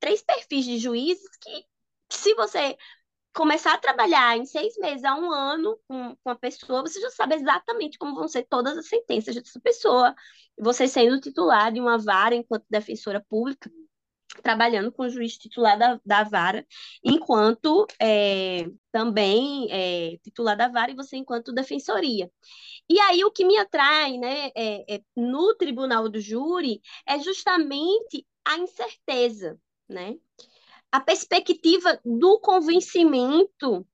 três 0.00 0.22
perfis 0.22 0.64
de 0.64 0.78
juízes 0.78 1.28
que, 1.40 1.64
se 2.10 2.34
você 2.34 2.76
começar 3.34 3.74
a 3.74 3.78
trabalhar 3.78 4.36
em 4.36 4.44
seis 4.44 4.76
meses 4.78 5.04
a 5.04 5.14
um 5.14 5.30
ano 5.30 5.78
com, 5.86 6.16
com 6.16 6.30
a 6.30 6.34
pessoa, 6.34 6.82
você 6.82 7.00
já 7.00 7.10
sabe 7.10 7.36
exatamente 7.36 7.98
como 7.98 8.14
vão 8.16 8.26
ser 8.26 8.44
todas 8.44 8.76
as 8.76 8.88
sentenças 8.88 9.34
dessa 9.34 9.60
pessoa. 9.60 10.14
Você 10.58 10.88
sendo 10.88 11.20
titular 11.20 11.72
de 11.72 11.80
uma 11.80 11.98
vara 11.98 12.34
enquanto 12.34 12.64
defensora 12.68 13.24
pública, 13.28 13.70
trabalhando 14.42 14.92
com 14.92 15.04
o 15.04 15.08
juiz 15.10 15.36
titular 15.36 15.78
da, 15.78 16.00
da 16.04 16.24
vara, 16.24 16.66
enquanto 17.02 17.86
é, 18.00 18.66
também 18.92 19.68
é, 19.70 20.18
titular 20.22 20.56
da 20.56 20.68
vara 20.68 20.90
e 20.90 20.96
você 20.96 21.16
enquanto 21.16 21.52
defensoria. 21.52 22.30
E 22.88 22.98
aí 23.00 23.24
o 23.24 23.30
que 23.30 23.44
me 23.44 23.56
atrai 23.56 24.16
né, 24.18 24.50
é, 24.54 24.94
é, 24.94 25.02
no 25.16 25.54
tribunal 25.54 26.08
do 26.08 26.20
júri 26.20 26.80
é 27.06 27.18
justamente 27.18 28.26
a 28.44 28.58
incerteza, 28.58 29.58
né? 29.88 30.16
a 30.90 31.00
perspectiva 31.00 32.00
do 32.04 32.38
convencimento 32.40 33.86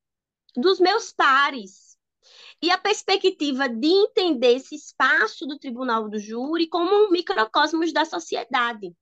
dos 0.56 0.78
meus 0.78 1.12
pares 1.12 1.98
e 2.62 2.70
a 2.70 2.78
perspectiva 2.78 3.68
de 3.68 3.88
entender 3.88 4.56
esse 4.56 4.74
espaço 4.74 5.46
do 5.46 5.58
tribunal 5.58 6.08
do 6.08 6.18
júri 6.18 6.68
como 6.68 7.06
um 7.06 7.10
microcosmos 7.10 7.92
da 7.92 8.04
sociedade. 8.04 8.94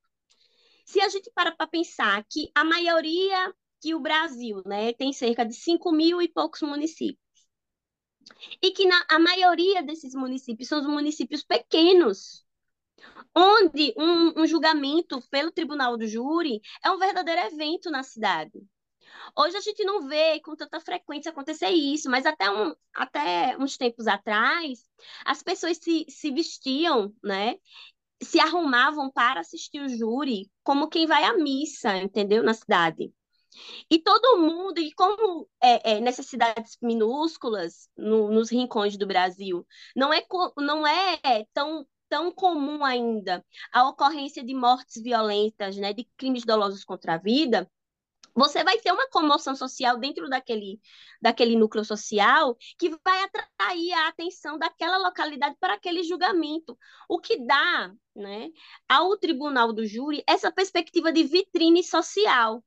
Se 0.85 1.01
a 1.01 1.09
gente 1.09 1.31
para 1.35 1.53
para 1.53 1.67
pensar 1.67 2.25
que 2.29 2.51
a 2.55 2.65
maioria 2.65 3.55
que 3.81 3.95
o 3.95 4.01
Brasil 4.01 4.63
né, 4.65 4.93
tem 4.93 5.13
cerca 5.13 5.45
de 5.45 5.55
5 5.55 5.91
mil 5.91 6.23
e 6.23 6.29
poucos 6.29 6.63
municípios, 6.63 7.19
e 8.63 8.71
que 8.71 8.87
na, 8.87 9.05
a 9.11 9.19
maioria 9.19 9.83
desses 9.83 10.15
municípios 10.15 10.69
são 10.69 10.81
os 10.81 10.87
municípios 10.87 11.43
pequenos, 11.43 12.45
onde 13.35 13.95
um, 13.97 14.43
um 14.43 14.47
julgamento 14.47 15.21
pelo 15.31 15.51
tribunal 15.51 15.97
do 15.97 16.07
júri 16.07 16.61
é 16.85 16.91
um 16.91 16.99
verdadeiro 16.99 17.41
evento 17.43 17.91
na 17.91 18.03
cidade. 18.03 18.63
Hoje 19.37 19.57
a 19.57 19.61
gente 19.61 19.85
não 19.85 20.07
vê 20.09 20.41
com 20.41 20.55
tanta 20.57 20.81
frequência 20.81 21.31
acontecer 21.31 21.71
isso, 21.71 22.11
mas 22.11 22.27
até, 22.27 22.51
um, 22.51 22.75
até 22.95 23.57
uns 23.59 23.77
tempos 23.77 24.07
atrás, 24.07 24.85
as 25.25 25.43
pessoas 25.43 25.79
se, 25.79 26.05
se 26.09 26.31
vestiam, 26.31 27.15
né? 27.23 27.57
Se 28.23 28.41
arrumavam 28.41 29.11
para 29.11 29.41
assistir 29.41 29.81
o 29.81 29.89
júri 29.89 30.51
como 30.63 30.89
quem 30.89 31.07
vai 31.07 31.25
à 31.25 31.35
missa, 31.37 31.97
entendeu? 31.97 32.43
Na 32.43 32.55
cidade. 32.55 33.13
E 33.91 33.99
todo 33.99 34.39
mundo, 34.39 34.79
e 34.79 34.93
como 34.93 35.47
é, 35.63 35.93
é, 35.93 36.01
nessas 36.01 36.27
cidades 36.27 36.79
minúsculas, 36.81 37.89
no, 37.97 38.31
nos 38.31 38.51
rincões 38.51 38.97
do 38.97 39.07
Brasil, 39.07 39.67
não 39.95 40.13
é, 40.13 40.25
não 40.57 40.87
é 40.87 41.45
tão, 41.53 41.87
tão 42.09 42.33
comum 42.33 42.85
ainda 42.85 43.45
a 43.73 43.89
ocorrência 43.89 44.43
de 44.43 44.55
mortes 44.55 45.03
violentas, 45.03 45.77
né, 45.77 45.93
de 45.93 46.05
crimes 46.17 46.45
dolosos 46.45 46.85
contra 46.85 47.15
a 47.15 47.19
vida, 47.19 47.71
você 48.35 48.65
vai 48.65 48.79
ter 48.79 48.93
uma 48.93 49.09
comoção 49.09 49.55
social 49.55 49.99
dentro 49.99 50.29
daquele, 50.29 50.81
daquele 51.21 51.57
núcleo 51.57 51.85
social 51.85 52.57
que 52.79 52.91
vai 53.05 53.25
atrair 53.25 53.93
a 53.93 54.09
atenção 54.09 54.59
daquela 54.59 54.99
localidade 54.99 55.57
para 55.61 55.75
aquele 55.75 56.03
julgamento, 56.03 56.79
o 57.09 57.19
que 57.19 57.45
dá 57.45 57.93
né, 58.15 58.51
ao 58.89 59.17
tribunal 59.17 59.73
do 59.73 59.87
júri 59.87 60.23
essa 60.27 60.51
perspectiva 60.51 61.13
de 61.13 61.25
vitrine 61.25 61.83
social. 61.83 62.63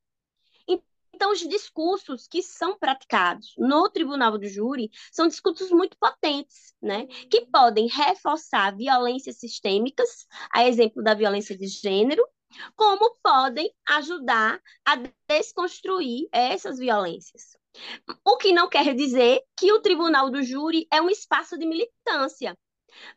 Então, 1.16 1.32
os 1.32 1.40
discursos 1.40 2.28
que 2.28 2.44
são 2.44 2.78
praticados 2.78 3.54
no 3.58 3.90
tribunal 3.90 4.38
do 4.38 4.46
júri 4.50 4.92
são 5.14 5.30
discursos 5.30 5.72
muito 5.72 5.98
potentes, 5.98 6.76
né? 6.82 7.08
que 7.32 7.46
podem 7.46 7.88
reforçar 7.88 8.76
violências 8.76 9.38
sistêmicas, 9.38 10.28
a 10.52 10.68
exemplo 10.68 11.02
da 11.02 11.14
violência 11.14 11.58
de 11.58 11.68
gênero, 11.68 12.22
como 12.76 13.18
podem 13.22 13.72
ajudar 13.88 14.62
a 14.86 14.96
desconstruir 15.28 16.28
essas 16.32 16.78
violências. 16.78 17.58
O 18.24 18.38
que 18.38 18.54
não 18.54 18.70
quer 18.70 18.96
dizer 18.96 19.42
que 19.58 19.72
o 19.72 19.82
tribunal 19.82 20.30
do 20.30 20.44
júri 20.44 20.88
é 20.92 21.02
um 21.02 21.10
espaço 21.10 21.58
de 21.58 21.66
militância, 21.66 22.58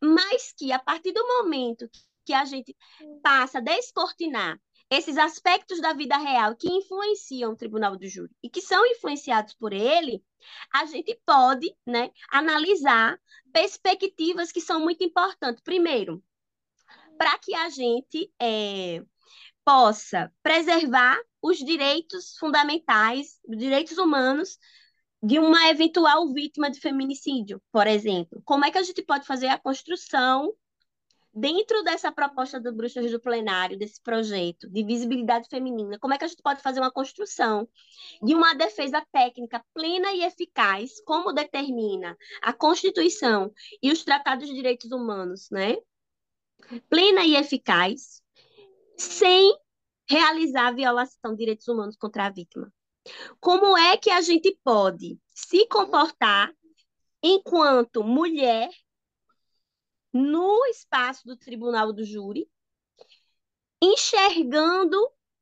mas 0.02 0.52
que 0.52 0.72
a 0.72 0.78
partir 0.78 1.12
do 1.12 1.26
momento 1.26 1.88
que 2.24 2.32
a 2.32 2.44
gente 2.44 2.76
passa 3.22 3.58
a 3.58 3.62
descortinar 3.62 4.60
esses 4.90 5.18
aspectos 5.18 5.80
da 5.80 5.92
vida 5.92 6.16
real 6.16 6.56
que 6.56 6.70
influenciam 6.70 7.52
o 7.52 7.56
tribunal 7.56 7.96
do 7.96 8.08
júri 8.08 8.34
e 8.42 8.48
que 8.48 8.60
são 8.60 8.86
influenciados 8.86 9.54
por 9.54 9.72
ele, 9.72 10.22
a 10.72 10.86
gente 10.86 11.18
pode 11.26 11.74
né, 11.86 12.10
analisar 12.30 13.20
perspectivas 13.52 14.50
que 14.50 14.60
são 14.60 14.80
muito 14.80 15.04
importantes. 15.04 15.62
Primeiro, 15.62 16.22
para 17.18 17.38
que 17.38 17.54
a 17.54 17.68
gente 17.68 18.32
é, 18.40 19.02
possa 19.68 20.32
preservar 20.42 21.20
os 21.42 21.58
direitos 21.58 22.38
fundamentais, 22.38 23.38
os 23.46 23.58
direitos 23.58 23.98
humanos 23.98 24.56
de 25.22 25.38
uma 25.38 25.68
eventual 25.68 26.32
vítima 26.32 26.70
de 26.70 26.80
feminicídio, 26.80 27.60
por 27.70 27.86
exemplo. 27.86 28.40
Como 28.46 28.64
é 28.64 28.70
que 28.70 28.78
a 28.78 28.82
gente 28.82 29.02
pode 29.02 29.26
fazer 29.26 29.48
a 29.48 29.58
construção 29.58 30.54
dentro 31.34 31.82
dessa 31.82 32.10
proposta 32.10 32.58
do 32.58 32.74
Bruxas 32.74 33.10
do 33.10 33.20
Plenário, 33.20 33.78
desse 33.78 34.00
projeto 34.00 34.70
de 34.70 34.82
visibilidade 34.82 35.48
feminina, 35.50 35.98
como 35.98 36.14
é 36.14 36.18
que 36.18 36.24
a 36.24 36.28
gente 36.28 36.40
pode 36.42 36.62
fazer 36.62 36.80
uma 36.80 36.90
construção 36.90 37.68
de 38.22 38.34
uma 38.34 38.54
defesa 38.54 39.04
técnica 39.12 39.62
plena 39.74 40.14
e 40.14 40.24
eficaz, 40.24 40.98
como 41.04 41.30
determina 41.30 42.16
a 42.40 42.54
Constituição 42.54 43.52
e 43.82 43.92
os 43.92 44.02
tratados 44.02 44.48
de 44.48 44.54
direitos 44.54 44.90
humanos, 44.92 45.50
né? 45.50 45.76
Plena 46.88 47.26
e 47.26 47.36
eficaz, 47.36 48.22
sem 48.98 49.56
realizar 50.08 50.68
a 50.68 50.72
violação 50.72 51.32
de 51.32 51.38
direitos 51.38 51.68
humanos 51.68 51.96
contra 51.96 52.26
a 52.26 52.30
vítima. 52.30 52.72
Como 53.40 53.76
é 53.76 53.96
que 53.96 54.10
a 54.10 54.20
gente 54.20 54.58
pode 54.62 55.18
se 55.30 55.66
comportar 55.66 56.52
enquanto 57.22 58.04
mulher 58.04 58.70
no 60.12 60.64
espaço 60.66 61.26
do 61.26 61.36
tribunal 61.36 61.92
do 61.92 62.04
júri, 62.04 62.48
enxergando 63.80 64.96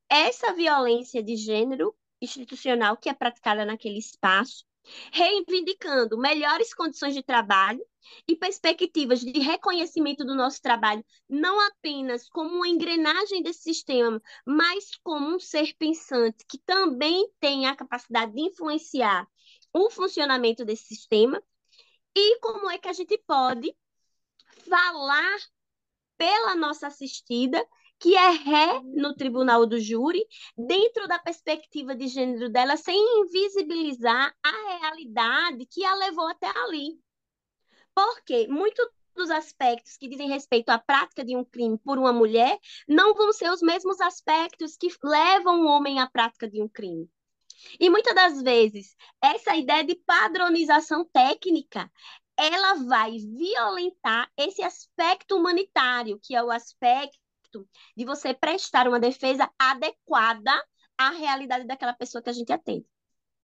essa 0.08 0.52
violência 0.52 1.22
de 1.22 1.36
gênero 1.36 1.96
institucional 2.20 2.96
que 2.96 3.08
é 3.08 3.14
praticada 3.14 3.64
naquele 3.64 3.98
espaço, 3.98 4.64
reivindicando 5.12 6.18
melhores 6.18 6.72
condições 6.74 7.14
de 7.14 7.22
trabalho 7.22 7.84
e 8.26 8.36
perspectivas 8.36 9.20
de 9.20 9.38
reconhecimento 9.40 10.24
do 10.24 10.34
nosso 10.34 10.60
trabalho, 10.60 11.04
não 11.28 11.60
apenas 11.60 12.28
como 12.28 12.56
uma 12.56 12.68
engrenagem 12.68 13.42
desse 13.42 13.62
sistema, 13.62 14.20
mas 14.44 14.90
como 15.02 15.34
um 15.34 15.38
ser 15.38 15.74
pensante 15.78 16.44
que 16.48 16.58
também 16.58 17.28
tem 17.40 17.66
a 17.66 17.76
capacidade 17.76 18.32
de 18.32 18.40
influenciar 18.42 19.26
o 19.72 19.90
funcionamento 19.90 20.64
desse 20.64 20.86
sistema, 20.86 21.42
e 22.14 22.38
como 22.40 22.70
é 22.70 22.78
que 22.78 22.88
a 22.88 22.92
gente 22.92 23.18
pode 23.26 23.76
falar 24.68 25.38
pela 26.16 26.54
nossa 26.54 26.86
assistida 26.86 27.62
que 27.98 28.14
é 28.14 28.30
ré 28.30 28.80
no 28.84 29.14
tribunal 29.14 29.66
do 29.66 29.78
júri, 29.80 30.26
dentro 30.56 31.08
da 31.08 31.18
perspectiva 31.18 31.94
de 31.94 32.08
gênero 32.08 32.50
dela, 32.50 32.76
sem 32.76 32.96
invisibilizar 33.20 34.34
a 34.42 34.78
realidade 34.78 35.66
que 35.66 35.84
a 35.84 35.94
levou 35.94 36.26
até 36.26 36.46
ali. 36.46 36.98
Porque 37.96 38.46
muito 38.46 38.92
dos 39.14 39.30
aspectos 39.30 39.96
que 39.96 40.06
dizem 40.06 40.28
respeito 40.28 40.68
à 40.68 40.78
prática 40.78 41.24
de 41.24 41.34
um 41.34 41.42
crime 41.42 41.78
por 41.78 41.98
uma 41.98 42.12
mulher 42.12 42.58
não 42.86 43.14
vão 43.14 43.32
ser 43.32 43.50
os 43.50 43.62
mesmos 43.62 43.98
aspectos 44.02 44.76
que 44.76 44.88
levam 45.02 45.62
o 45.62 45.66
homem 45.66 45.98
à 45.98 46.06
prática 46.06 46.46
de 46.46 46.62
um 46.62 46.68
crime. 46.68 47.08
E 47.80 47.88
muitas 47.88 48.14
das 48.14 48.42
vezes, 48.42 48.94
essa 49.18 49.56
ideia 49.56 49.82
de 49.82 49.94
padronização 49.94 51.06
técnica, 51.06 51.90
ela 52.36 52.74
vai 52.84 53.12
violentar 53.12 54.30
esse 54.36 54.62
aspecto 54.62 55.34
humanitário, 55.34 56.20
que 56.22 56.36
é 56.36 56.42
o 56.42 56.50
aspecto 56.50 57.66
de 57.96 58.04
você 58.04 58.34
prestar 58.34 58.86
uma 58.86 59.00
defesa 59.00 59.50
adequada 59.58 60.52
à 60.98 61.10
realidade 61.12 61.66
daquela 61.66 61.94
pessoa 61.94 62.22
que 62.22 62.28
a 62.28 62.34
gente 62.34 62.52
atende. 62.52 62.86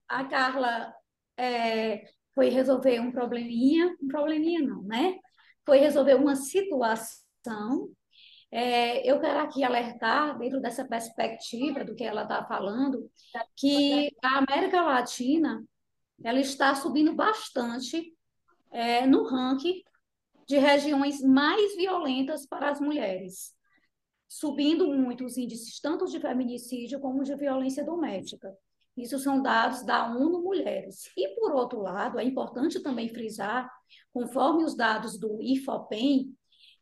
A 0.08 0.24
Carla 0.24 0.94
é, 1.36 2.10
foi 2.38 2.50
resolver 2.50 3.00
um 3.00 3.10
probleminha, 3.10 3.96
um 4.00 4.06
probleminha 4.06 4.60
não, 4.60 4.80
né? 4.84 5.18
foi 5.66 5.78
resolver 5.78 6.14
uma 6.14 6.36
situação. 6.36 7.90
É, 8.48 9.04
eu 9.10 9.18
quero 9.20 9.40
aqui 9.40 9.64
alertar, 9.64 10.38
dentro 10.38 10.60
dessa 10.60 10.86
perspectiva 10.86 11.84
do 11.84 11.96
que 11.96 12.04
ela 12.04 12.22
está 12.22 12.44
falando, 12.44 13.10
que 13.56 14.14
a 14.22 14.38
América 14.38 14.80
Latina 14.82 15.64
ela 16.22 16.38
está 16.38 16.76
subindo 16.76 17.12
bastante 17.12 18.14
é, 18.70 19.04
no 19.04 19.24
ranking 19.24 19.82
de 20.46 20.58
regiões 20.58 21.20
mais 21.20 21.74
violentas 21.74 22.46
para 22.46 22.70
as 22.70 22.80
mulheres, 22.80 23.52
subindo 24.28 24.86
muito 24.94 25.24
os 25.24 25.36
índices 25.36 25.80
tanto 25.80 26.04
de 26.04 26.20
feminicídio 26.20 27.00
como 27.00 27.24
de 27.24 27.34
violência 27.34 27.84
doméstica. 27.84 28.56
Isso 28.98 29.18
são 29.18 29.40
dados 29.40 29.84
da 29.84 30.10
ONU 30.10 30.42
Mulheres. 30.42 31.10
E, 31.16 31.28
por 31.36 31.52
outro 31.52 31.80
lado, 31.80 32.18
é 32.18 32.24
importante 32.24 32.80
também 32.80 33.08
frisar, 33.08 33.70
conforme 34.12 34.64
os 34.64 34.76
dados 34.76 35.18
do 35.18 35.40
IFOPEM, 35.40 36.34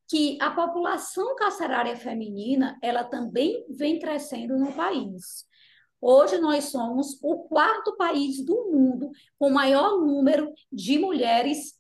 que 0.09 0.39
a 0.41 0.51
população 0.51 1.35
carcerária 1.37 1.97
feminina 1.97 2.79
ela 2.83 3.05
também 3.05 3.67
vem 3.69 3.99
crescendo 3.99 4.57
no 4.57 4.73
país. 4.73 5.47
Hoje 6.01 6.39
nós 6.39 6.65
somos 6.67 7.19
o 7.23 7.45
quarto 7.49 7.97
país 7.97 8.45
do 8.45 8.71
mundo 8.71 9.11
com 9.39 9.51
maior 9.51 9.99
número 9.99 10.53
de 10.71 10.99
mulheres 10.99 11.79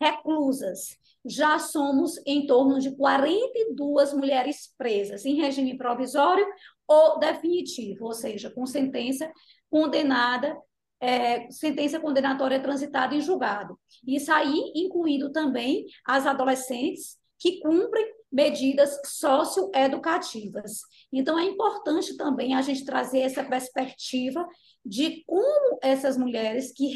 reclusas. 0.00 0.98
Já 1.24 1.58
somos 1.58 2.14
em 2.26 2.46
torno 2.46 2.78
de 2.78 2.96
42 2.96 4.14
mulheres 4.14 4.74
presas 4.78 5.24
em 5.24 5.34
regime 5.34 5.76
provisório 5.76 6.46
ou 6.88 7.18
definitivo, 7.18 8.06
ou 8.06 8.12
seja, 8.14 8.50
com 8.50 8.64
sentença 8.66 9.30
condenada, 9.70 10.56
é, 11.00 11.50
sentença 11.50 12.00
condenatória 12.00 12.60
transitada 12.60 13.14
em 13.14 13.20
julgado. 13.20 13.78
Isso 14.06 14.32
aí 14.32 14.72
incluindo 14.74 15.30
também 15.30 15.86
as 16.06 16.26
adolescentes 16.26 17.18
que 17.38 17.60
cumprem 17.60 18.12
medidas 18.30 19.00
socioeducativas. 19.04 20.80
Então, 21.12 21.38
é 21.38 21.44
importante 21.44 22.16
também 22.16 22.54
a 22.54 22.62
gente 22.62 22.84
trazer 22.84 23.20
essa 23.20 23.42
perspectiva 23.42 24.46
de 24.84 25.24
como 25.26 25.78
essas 25.82 26.16
mulheres 26.16 26.72
que 26.72 26.94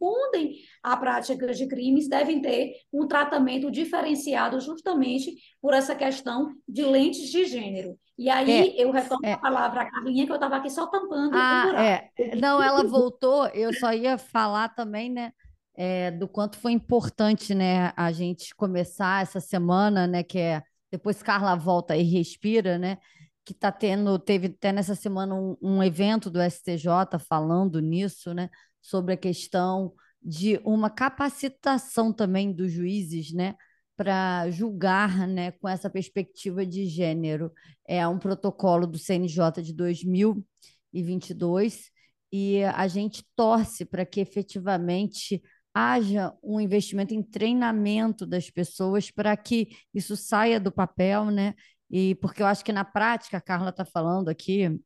respondem 0.00 0.56
a 0.82 0.96
práticas 0.96 1.58
de 1.58 1.66
crimes 1.66 2.08
devem 2.08 2.40
ter 2.40 2.72
um 2.92 3.06
tratamento 3.06 3.70
diferenciado 3.70 4.58
justamente 4.60 5.36
por 5.60 5.74
essa 5.74 5.94
questão 5.94 6.54
de 6.66 6.82
lentes 6.84 7.30
de 7.30 7.44
gênero. 7.44 7.98
E 8.18 8.28
aí 8.28 8.50
é, 8.50 8.84
eu 8.84 8.90
retorno 8.90 9.26
é. 9.26 9.32
a 9.32 9.38
palavra 9.38 9.82
à 9.82 9.90
Carlinha, 9.90 10.26
que 10.26 10.32
eu 10.32 10.36
estava 10.36 10.56
aqui 10.56 10.70
só 10.70 10.86
tampando 10.86 11.34
ah, 11.34 11.70
o. 11.72 11.76
É. 11.76 12.10
Não, 12.36 12.62
ela 12.62 12.82
voltou, 12.84 13.46
eu 13.48 13.72
só 13.74 13.92
ia 13.92 14.18
falar 14.18 14.70
também, 14.70 15.10
né? 15.10 15.32
É, 15.74 16.10
do 16.10 16.28
quanto 16.28 16.58
foi 16.58 16.72
importante, 16.72 17.54
né, 17.54 17.92
a 17.96 18.12
gente 18.12 18.54
começar 18.54 19.22
essa 19.22 19.40
semana, 19.40 20.06
né, 20.06 20.22
que 20.22 20.38
é 20.38 20.62
depois 20.90 21.22
Carla 21.22 21.54
volta 21.54 21.96
e 21.96 22.02
respira, 22.02 22.76
né, 22.76 22.98
que 23.46 23.52
está 23.52 23.72
tendo, 23.72 24.18
teve 24.18 24.48
até 24.48 24.72
nessa 24.72 24.94
semana 24.94 25.34
um, 25.34 25.56
um 25.62 25.82
evento 25.82 26.28
do 26.28 26.38
STJ 26.42 27.18
falando 27.26 27.80
nisso, 27.80 28.34
né, 28.34 28.50
sobre 28.80 29.14
a 29.14 29.16
questão 29.16 29.92
de 30.22 30.60
uma 30.64 30.90
capacitação 30.90 32.12
também 32.12 32.52
dos 32.52 32.70
juízes, 32.70 33.32
né, 33.32 33.54
para 33.96 34.50
julgar, 34.50 35.26
né, 35.28 35.52
com 35.52 35.68
essa 35.68 35.90
perspectiva 35.90 36.64
de 36.64 36.86
gênero. 36.86 37.52
É 37.86 38.06
um 38.06 38.18
protocolo 38.18 38.86
do 38.86 38.98
CNJ 38.98 39.62
de 39.62 39.74
2022 39.74 41.90
e 42.32 42.62
a 42.64 42.86
gente 42.88 43.24
torce 43.34 43.84
para 43.84 44.06
que 44.06 44.20
efetivamente 44.20 45.42
haja 45.74 46.32
um 46.42 46.60
investimento 46.60 47.14
em 47.14 47.22
treinamento 47.22 48.26
das 48.26 48.50
pessoas 48.50 49.10
para 49.10 49.36
que 49.36 49.68
isso 49.94 50.16
saia 50.16 50.60
do 50.60 50.72
papel, 50.72 51.26
né? 51.26 51.54
E 51.90 52.14
porque 52.16 52.42
eu 52.42 52.46
acho 52.46 52.64
que 52.64 52.72
na 52.72 52.84
prática, 52.84 53.36
a 53.36 53.40
Carla 53.40 53.70
está 53.70 53.84
falando 53.84 54.28
aqui, 54.28 54.80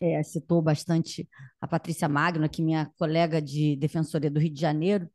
é, 0.00 0.22
citou 0.22 0.60
bastante 0.62 1.28
a 1.60 1.66
Patrícia 1.68 2.08
Magno, 2.08 2.48
que 2.48 2.62
minha 2.62 2.90
colega 2.98 3.40
de 3.40 3.76
Defensoria 3.76 4.30
do 4.30 4.40
Rio 4.40 4.52
de 4.52 4.60
Janeiro, 4.60 5.08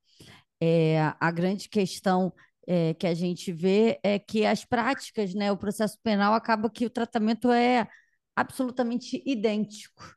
é, 0.62 1.00
a 1.19 1.31
grande 1.31 1.69
questão 1.69 2.33
é, 2.67 2.93
que 2.93 3.07
a 3.07 3.13
gente 3.13 3.51
vê 3.51 4.00
é 4.03 4.19
que 4.19 4.45
as 4.45 4.65
práticas, 4.65 5.34
né, 5.34 5.51
o 5.51 5.58
processo 5.58 5.97
penal 6.04 6.34
acaba 6.34 6.69
que 6.69 6.86
o 6.86 6.89
tratamento 6.89 7.51
é 7.51 7.88
absolutamente 8.36 9.21
idêntico. 9.25 10.15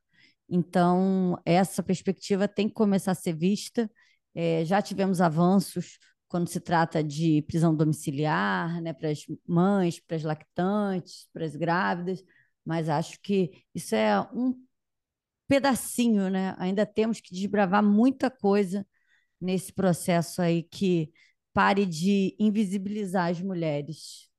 Então, 0.48 1.40
essa 1.46 1.82
perspectiva 1.82 2.46
tem 2.46 2.68
que 2.68 2.74
começar 2.74 3.12
a 3.12 3.14
ser 3.14 3.34
vista. 3.34 3.90
É, 4.34 4.64
já 4.64 4.82
tivemos 4.82 5.20
avanços 5.20 5.98
quando 6.28 6.48
se 6.48 6.60
trata 6.60 7.02
de 7.02 7.42
prisão 7.42 7.74
domiciliar, 7.74 8.80
né, 8.82 8.92
para 8.92 9.10
as 9.10 9.20
mães, 9.46 10.00
para 10.00 10.16
as 10.16 10.22
lactantes, 10.22 11.28
para 11.32 11.44
as 11.44 11.56
grávidas, 11.56 12.22
mas 12.64 12.88
acho 12.88 13.20
que 13.20 13.64
isso 13.74 13.94
é 13.94 14.20
um 14.32 14.54
pedacinho, 15.48 16.30
né? 16.30 16.54
Ainda 16.58 16.86
temos 16.86 17.20
que 17.20 17.34
desbravar 17.34 17.82
muita 17.82 18.30
coisa 18.30 18.86
nesse 19.40 19.72
processo 19.72 20.40
aí 20.40 20.62
que 20.62 21.12
pare 21.52 21.84
de 21.84 22.34
invisibilizar 22.38 23.30
as 23.30 23.40
mulheres. 23.40 24.30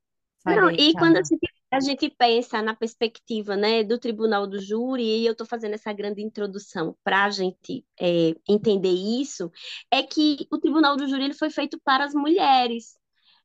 Não, 0.46 0.70
e 0.72 0.92
quando 0.94 1.18
a 1.18 1.24
gente, 1.24 1.48
a 1.72 1.80
gente, 1.80 2.10
pensa 2.10 2.62
na 2.62 2.76
perspectiva 2.76 3.56
né, 3.56 3.84
do 3.84 3.98
tribunal 3.98 4.46
do 4.46 4.60
júri, 4.60 5.04
e 5.04 5.26
eu 5.26 5.32
estou 5.32 5.48
fazendo 5.48 5.74
essa 5.74 5.94
grande 5.94 6.22
introdução 6.22 6.98
para 7.04 7.24
a 7.26 7.30
gente 7.30 7.86
é, 8.00 8.36
entender 8.48 8.92
isso, 8.92 9.50
é 9.90 10.04
que 10.04 10.48
o 10.52 10.58
tribunal 10.58 10.98
do 10.98 11.08
júri 11.08 11.24
ele 11.26 11.34
foi 11.34 11.50
feito 11.50 11.80
para 11.84 12.04
as 12.04 12.14
mulheres. 12.14 12.98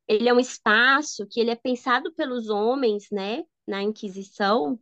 Ele 0.08 0.28
é 0.28 0.34
um 0.34 0.40
espaço 0.40 1.26
que 1.30 1.38
ele 1.38 1.50
é 1.50 1.56
pensado 1.56 2.12
pelos 2.14 2.48
homens, 2.48 3.06
né, 3.12 3.44
na 3.68 3.82
Inquisição, 3.82 4.80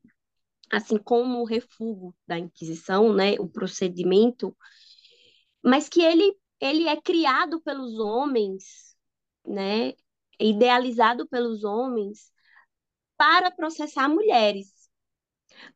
assim 0.70 0.96
como 0.96 1.40
o 1.40 1.44
refúgio 1.44 2.14
da 2.26 2.38
Inquisição, 2.38 3.12
né, 3.12 3.34
o 3.40 3.48
procedimento, 3.48 4.56
mas 5.62 5.88
que 5.88 6.02
ele 6.02 6.36
ele 6.58 6.88
é 6.88 6.98
criado 6.98 7.60
pelos 7.60 7.98
homens, 7.98 8.96
né, 9.46 9.92
idealizado 10.40 11.28
pelos 11.28 11.64
homens 11.64 12.32
para 13.16 13.50
processar 13.50 14.08
mulheres. 14.08 14.88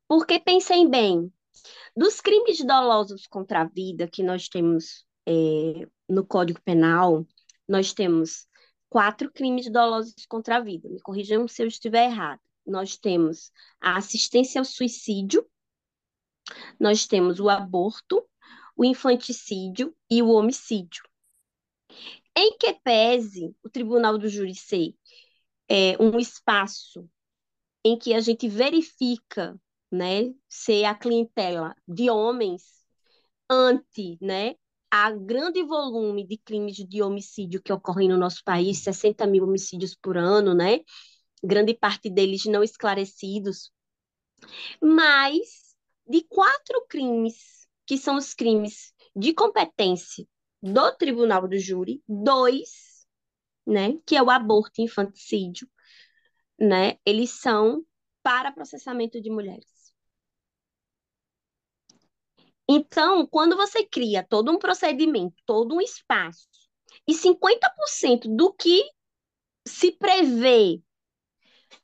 Porque 0.09 0.41
pensem 0.41 0.89
bem, 0.89 1.31
dos 1.95 2.21
crimes 2.21 2.65
dolosos 2.65 3.27
contra 3.27 3.61
a 3.61 3.65
vida 3.65 4.09
que 4.09 4.23
nós 4.23 4.49
temos 4.49 5.05
é, 5.27 5.87
no 6.09 6.27
Código 6.27 6.63
Penal, 6.63 7.27
nós 7.69 7.93
temos 7.93 8.47
quatro 8.89 9.31
crimes 9.31 9.71
dolosos 9.71 10.27
contra 10.27 10.57
a 10.57 10.61
vida. 10.61 10.89
Me 10.89 11.01
corrijam 11.01 11.47
se 11.47 11.63
eu 11.63 11.69
estiver 11.69 12.07
errado. 12.07 12.41
Nós 12.71 12.97
temos 12.97 13.51
a 13.81 13.97
assistência 13.97 14.61
ao 14.61 14.65
suicídio, 14.65 15.47
nós 16.79 17.07
temos 17.07 17.41
o 17.41 17.49
aborto, 17.49 18.25
o 18.77 18.85
infanticídio 18.85 19.95
e 20.11 20.23
o 20.23 20.31
homicídio. 20.31 21.03
Em 22.37 22.57
que 22.57 22.73
pese 22.75 23.55
o 23.63 23.69
Tribunal 23.69 24.17
do 24.17 24.29
Júri 24.29 24.55
ser 24.55 24.95
é, 25.69 26.01
um 26.01 26.19
espaço 26.19 27.09
em 27.85 27.99
que 27.99 28.15
a 28.15 28.21
gente 28.21 28.49
verifica 28.49 29.61
né, 29.91 30.33
ser 30.49 30.85
a 30.85 30.95
clientela 30.95 31.75
de 31.87 32.09
homens 32.09 32.63
ante 33.49 34.17
né, 34.21 34.55
a 34.91 35.11
grande 35.13 35.63
volume 35.63 36.27
de 36.27 36.37
crimes 36.37 36.77
de 36.77 37.03
homicídio 37.03 37.63
que 37.63 37.73
ocorrem 37.73 38.09
no 38.09 38.17
nosso 38.17 38.43
país, 38.45 38.79
60 38.79 39.27
mil 39.27 39.45
homicídios 39.45 39.95
por 39.95 40.17
ano, 40.17 40.53
né? 40.55 40.81
Grande 41.43 41.75
parte 41.75 42.11
deles 42.11 42.45
não 42.45 42.63
esclarecidos, 42.63 43.73
mas 44.81 45.75
de 46.07 46.23
quatro 46.25 46.87
crimes 46.89 47.67
que 47.87 47.99
são 47.99 48.17
os 48.17 48.35
crimes 48.35 48.95
de 49.15 49.33
competência 49.33 50.27
do 50.63 50.93
tribunal 50.97 51.49
do 51.49 51.59
júri, 51.59 52.03
dois, 52.09 53.07
né, 53.67 53.99
que 54.07 54.17
é 54.17 54.23
o 54.23 54.31
aborto 54.31 54.81
e 54.81 54.85
infanticídio, 54.85 55.69
né, 56.59 56.99
eles 57.05 57.31
são 57.31 57.85
para 58.23 58.53
processamento 58.53 59.21
de 59.21 59.31
mulheres. 59.31 59.93
Então, 62.69 63.27
quando 63.27 63.57
você 63.57 63.85
cria 63.85 64.23
todo 64.23 64.53
um 64.53 64.59
procedimento, 64.59 65.35
todo 65.45 65.75
um 65.75 65.81
espaço, 65.81 66.47
e 67.07 67.15
50% 67.15 68.29
do 68.37 68.53
que 68.53 68.85
se 69.67 69.93
prevê 69.93 70.81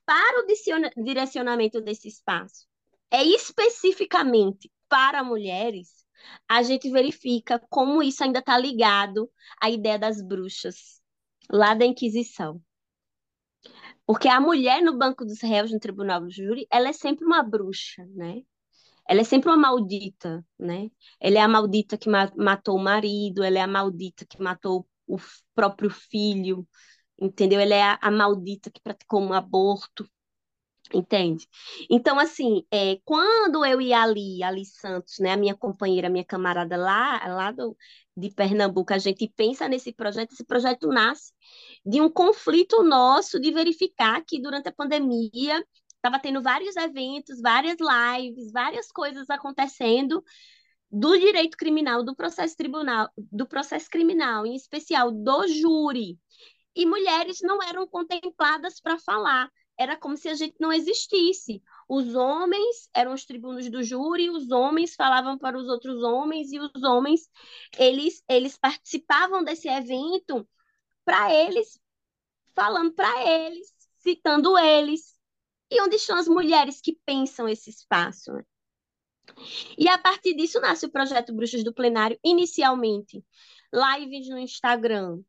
para 0.05 0.43
o 0.43 1.03
direcionamento 1.05 1.81
desse 1.81 2.09
espaço 2.09 2.67
é 3.11 3.23
especificamente 3.25 4.71
para 4.89 5.23
mulheres, 5.23 6.05
a 6.49 6.63
gente 6.63 6.91
verifica 6.91 7.59
como 7.71 8.03
isso 8.03 8.25
ainda 8.25 8.41
está 8.41 8.59
ligado 8.59 9.31
à 9.61 9.71
ideia 9.71 9.99
das 9.99 10.21
bruxas, 10.23 11.01
lá 11.51 11.75
da 11.75 11.85
Inquisição. 11.85 12.61
Porque 14.05 14.29
a 14.29 14.41
mulher 14.41 14.83
no 14.83 14.97
banco 14.97 15.25
dos 15.25 15.41
réus, 15.41 15.73
no 15.73 15.81
tribunal 15.81 16.21
do 16.21 16.31
júri, 16.31 16.67
ela 16.71 16.89
é 16.89 16.93
sempre 16.93 17.25
uma 17.25 17.43
bruxa, 17.43 18.07
né? 18.15 18.43
Ela 19.09 19.21
é 19.21 19.25
sempre 19.25 19.49
uma 19.49 19.57
maldita, 19.57 20.45
né? 20.59 20.89
Ela 21.21 21.39
é 21.39 21.41
a 21.41 21.49
maldita 21.49 21.97
que 21.97 22.09
matou 22.09 22.77
o 22.77 22.83
marido, 22.83 23.43
ela 23.43 23.59
é 23.59 23.63
a 23.63 23.67
maldita 23.67 24.25
que 24.25 24.41
matou 24.41 24.87
o 25.07 25.17
próprio 25.55 25.91
filho, 25.91 26.67
entendeu? 27.19 27.61
Ela 27.61 27.75
é 27.75 27.83
a, 27.83 27.99
a 28.03 28.11
maldita 28.11 28.71
que 28.71 28.81
praticou 28.81 29.21
um 29.21 29.33
aborto, 29.33 30.09
Entende? 30.95 31.49
Então, 31.91 32.19
assim, 32.19 32.65
é, 32.71 32.99
quando 33.05 33.65
eu 33.65 33.81
e 33.81 33.93
Ali, 33.93 34.43
Ali 34.43 34.65
Santos, 34.65 35.19
né, 35.19 35.33
a 35.33 35.37
minha 35.37 35.55
companheira, 35.55 36.07
a 36.07 36.11
minha 36.11 36.25
camarada 36.25 36.77
lá, 36.77 37.27
lá 37.27 37.51
do, 37.51 37.77
de 38.17 38.31
Pernambuco, 38.31 38.93
a 38.93 38.99
gente 38.99 39.29
pensa 39.37 39.69
nesse 39.69 39.93
projeto, 39.93 40.33
esse 40.33 40.45
projeto 40.45 40.89
nasce 40.89 41.33
de 41.85 42.01
um 42.01 42.09
conflito 42.09 42.83
nosso 42.85 43.41
de 43.41 43.51
verificar 43.51 44.23
que 44.25 44.41
durante 44.41 44.69
a 44.69 44.73
pandemia 44.73 45.65
estava 45.97 46.21
tendo 46.21 46.41
vários 46.41 46.77
eventos, 46.77 47.41
várias 47.41 47.77
lives, 47.81 48.53
várias 48.53 48.91
coisas 48.93 49.29
acontecendo 49.29 50.23
do 50.91 51.19
direito 51.19 51.57
criminal, 51.57 52.05
do 52.05 52.15
processo 52.15 52.57
tribunal, 52.57 53.09
do 53.17 53.47
processo 53.47 53.91
criminal, 53.91 54.47
em 54.47 54.55
especial 54.55 55.11
do 55.11 55.49
júri. 55.49 56.17
E 56.77 56.87
mulheres 56.87 57.41
não 57.43 57.63
eram 57.63 57.87
contempladas 57.87 58.81
para 58.81 58.99
falar 58.99 59.51
era 59.79 59.97
como 59.97 60.17
se 60.17 60.29
a 60.29 60.35
gente 60.35 60.57
não 60.59 60.73
existisse. 60.73 61.63
Os 61.89 62.15
homens 62.15 62.89
eram 62.95 63.13
os 63.13 63.27
tribunos 63.27 63.69
do 63.71 63.83
júri, 63.83 64.31
os 64.31 64.51
homens 64.51 64.95
falavam 64.95 65.37
para 65.37 65.59
os 65.59 65.69
outros 65.69 66.03
homens 66.03 66.51
e 66.53 66.59
os 66.59 66.83
homens 66.83 67.29
eles 67.79 68.23
eles 68.29 68.57
participavam 68.57 69.45
desse 69.45 69.69
evento 69.69 70.49
para 71.05 71.33
eles 71.33 71.79
falando 72.55 72.93
para 72.95 73.29
eles, 73.29 73.71
citando 73.99 74.57
eles. 74.59 75.15
E 75.71 75.81
onde 75.83 75.97
estão 75.97 76.17
as 76.17 76.27
mulheres 76.27 76.81
que 76.81 76.99
pensam 77.05 77.49
esse 77.49 77.69
espaço? 77.69 78.33
E 79.77 79.89
a 79.89 79.99
partir 79.99 80.35
disso 80.35 80.61
nasce 80.61 80.87
o 80.87 80.91
projeto 80.91 81.35
Bruxas 81.35 81.63
do 81.63 81.75
Plenário, 81.75 82.19
inicialmente 82.25 83.23
lives 83.73 84.29
no 84.29 84.39
Instagram, 84.39 85.21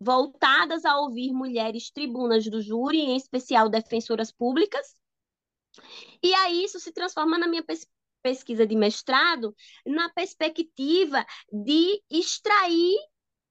voltadas 0.00 0.84
a 0.84 0.98
ouvir 0.98 1.32
mulheres 1.32 1.90
tribunas 1.90 2.46
do 2.46 2.60
júri, 2.60 2.98
em 2.98 3.16
especial 3.16 3.68
defensoras 3.68 4.30
públicas. 4.30 4.94
E 6.22 6.32
aí 6.34 6.64
isso 6.64 6.80
se 6.80 6.92
transforma 6.92 7.38
na 7.38 7.46
minha 7.46 7.62
pes 7.62 7.86
pesquisa 8.22 8.66
de 8.66 8.74
mestrado 8.74 9.54
na 9.86 10.08
perspectiva 10.08 11.24
de 11.52 12.02
extrair, 12.10 12.96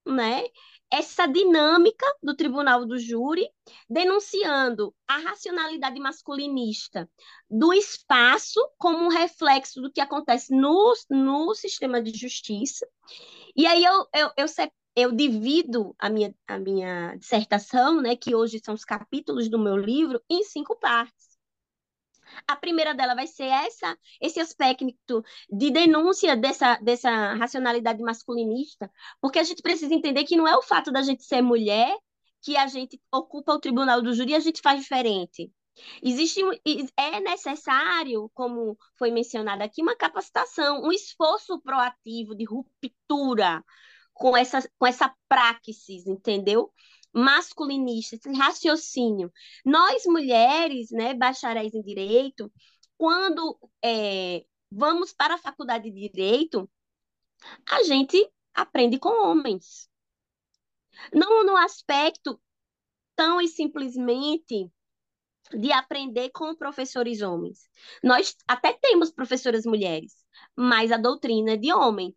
né, 0.06 0.44
essa 0.92 1.26
dinâmica 1.26 2.06
do 2.22 2.36
tribunal 2.36 2.86
do 2.86 2.98
júri, 3.00 3.50
denunciando 3.90 4.94
a 5.08 5.18
racionalidade 5.18 5.98
masculinista 6.00 7.10
do 7.50 7.74
espaço 7.74 8.60
como 8.78 9.06
um 9.06 9.08
reflexo 9.08 9.82
do 9.82 9.92
que 9.92 10.02
acontece 10.02 10.54
no, 10.54 10.94
no 11.10 11.56
sistema 11.56 12.02
de 12.02 12.12
justiça. 12.18 12.86
E 13.56 13.66
aí 13.66 13.84
eu, 13.84 14.08
eu, 14.14 14.32
eu, 14.38 14.48
eu 14.96 15.12
divido 15.12 15.96
a 16.00 16.10
minha, 16.10 16.34
a 16.48 16.58
minha 16.58 17.16
dissertação, 17.16 18.02
né, 18.02 18.16
que 18.16 18.34
hoje 18.34 18.62
são 18.64 18.74
os 18.74 18.86
capítulos 18.86 19.50
do 19.50 19.60
meu 19.60 19.76
livro, 19.76 20.22
em 20.30 20.44
cinco 20.44 20.76
partes. 20.76 21.36
A 22.48 22.56
primeira 22.56 22.94
dela 22.94 23.14
vai 23.14 23.28
ser 23.28 23.46
essa, 23.46 23.98
esse 24.20 24.40
aspecto 24.40 25.24
de 25.50 25.70
denúncia 25.72 26.36
dessa, 26.36 26.76
dessa 26.78 27.34
racionalidade 27.36 28.02
masculinista, 28.02 28.92
porque 29.22 29.40
a 29.40 29.44
gente 29.44 29.62
precisa 29.62 29.94
entender 29.94 30.24
que 30.24 30.36
não 30.36 30.48
é 30.48 30.56
o 30.56 30.62
fato 30.62 30.92
da 30.92 31.02
gente 31.02 31.24
ser 31.24 31.42
mulher 31.42 31.96
que 32.42 32.56
a 32.58 32.68
gente 32.68 33.02
ocupa 33.12 33.54
o 33.54 33.60
tribunal 33.60 34.02
do 34.02 34.14
júri 34.14 34.32
e 34.32 34.36
a 34.36 34.40
gente 34.40 34.62
faz 34.62 34.82
diferente. 34.82 35.52
Existe 36.02 36.42
é 36.96 37.20
necessário, 37.20 38.30
como 38.34 38.78
foi 38.98 39.12
mencionado 39.12 39.64
aqui, 39.64 39.82
uma 39.82 39.96
capacitação, 39.96 40.84
um 40.84 40.92
esforço 40.92 41.60
proativo 41.60 42.36
de 42.36 42.46
ruptura 42.46 43.64
com 44.16 44.36
essa, 44.36 44.68
com 44.80 44.88
essa 44.88 45.14
praxis, 45.28 46.08
entendeu? 46.08 46.74
Masculinista, 47.14 48.16
esse 48.16 48.32
raciocínio. 48.34 49.32
Nós, 49.64 50.06
mulheres, 50.06 50.90
né, 50.90 51.14
bacharéis 51.14 51.74
em 51.74 51.82
direito, 51.82 52.52
quando 52.98 53.60
é, 53.84 54.46
vamos 54.72 55.14
para 55.14 55.36
a 55.36 55.38
faculdade 55.38 55.92
de 55.92 56.10
direito, 56.10 56.70
a 57.70 57.84
gente 57.84 58.18
aprende 58.54 58.98
com 58.98 59.30
homens. 59.30 59.90
Não 61.14 61.46
no 61.46 61.58
aspecto 61.58 62.40
tão 63.16 63.42
e 63.42 63.48
simplesmente 63.48 64.72
de 65.54 65.72
aprender 65.72 66.30
com 66.32 66.56
professores 66.56 67.22
homens. 67.22 67.70
Nós 68.02 68.36
até 68.48 68.74
temos 68.74 69.12
professoras 69.12 69.66
mulheres, 69.66 70.14
mas 70.56 70.92
a 70.92 70.98
doutrina 70.98 71.52
é 71.52 71.58
de 71.58 71.72
homem, 71.74 72.16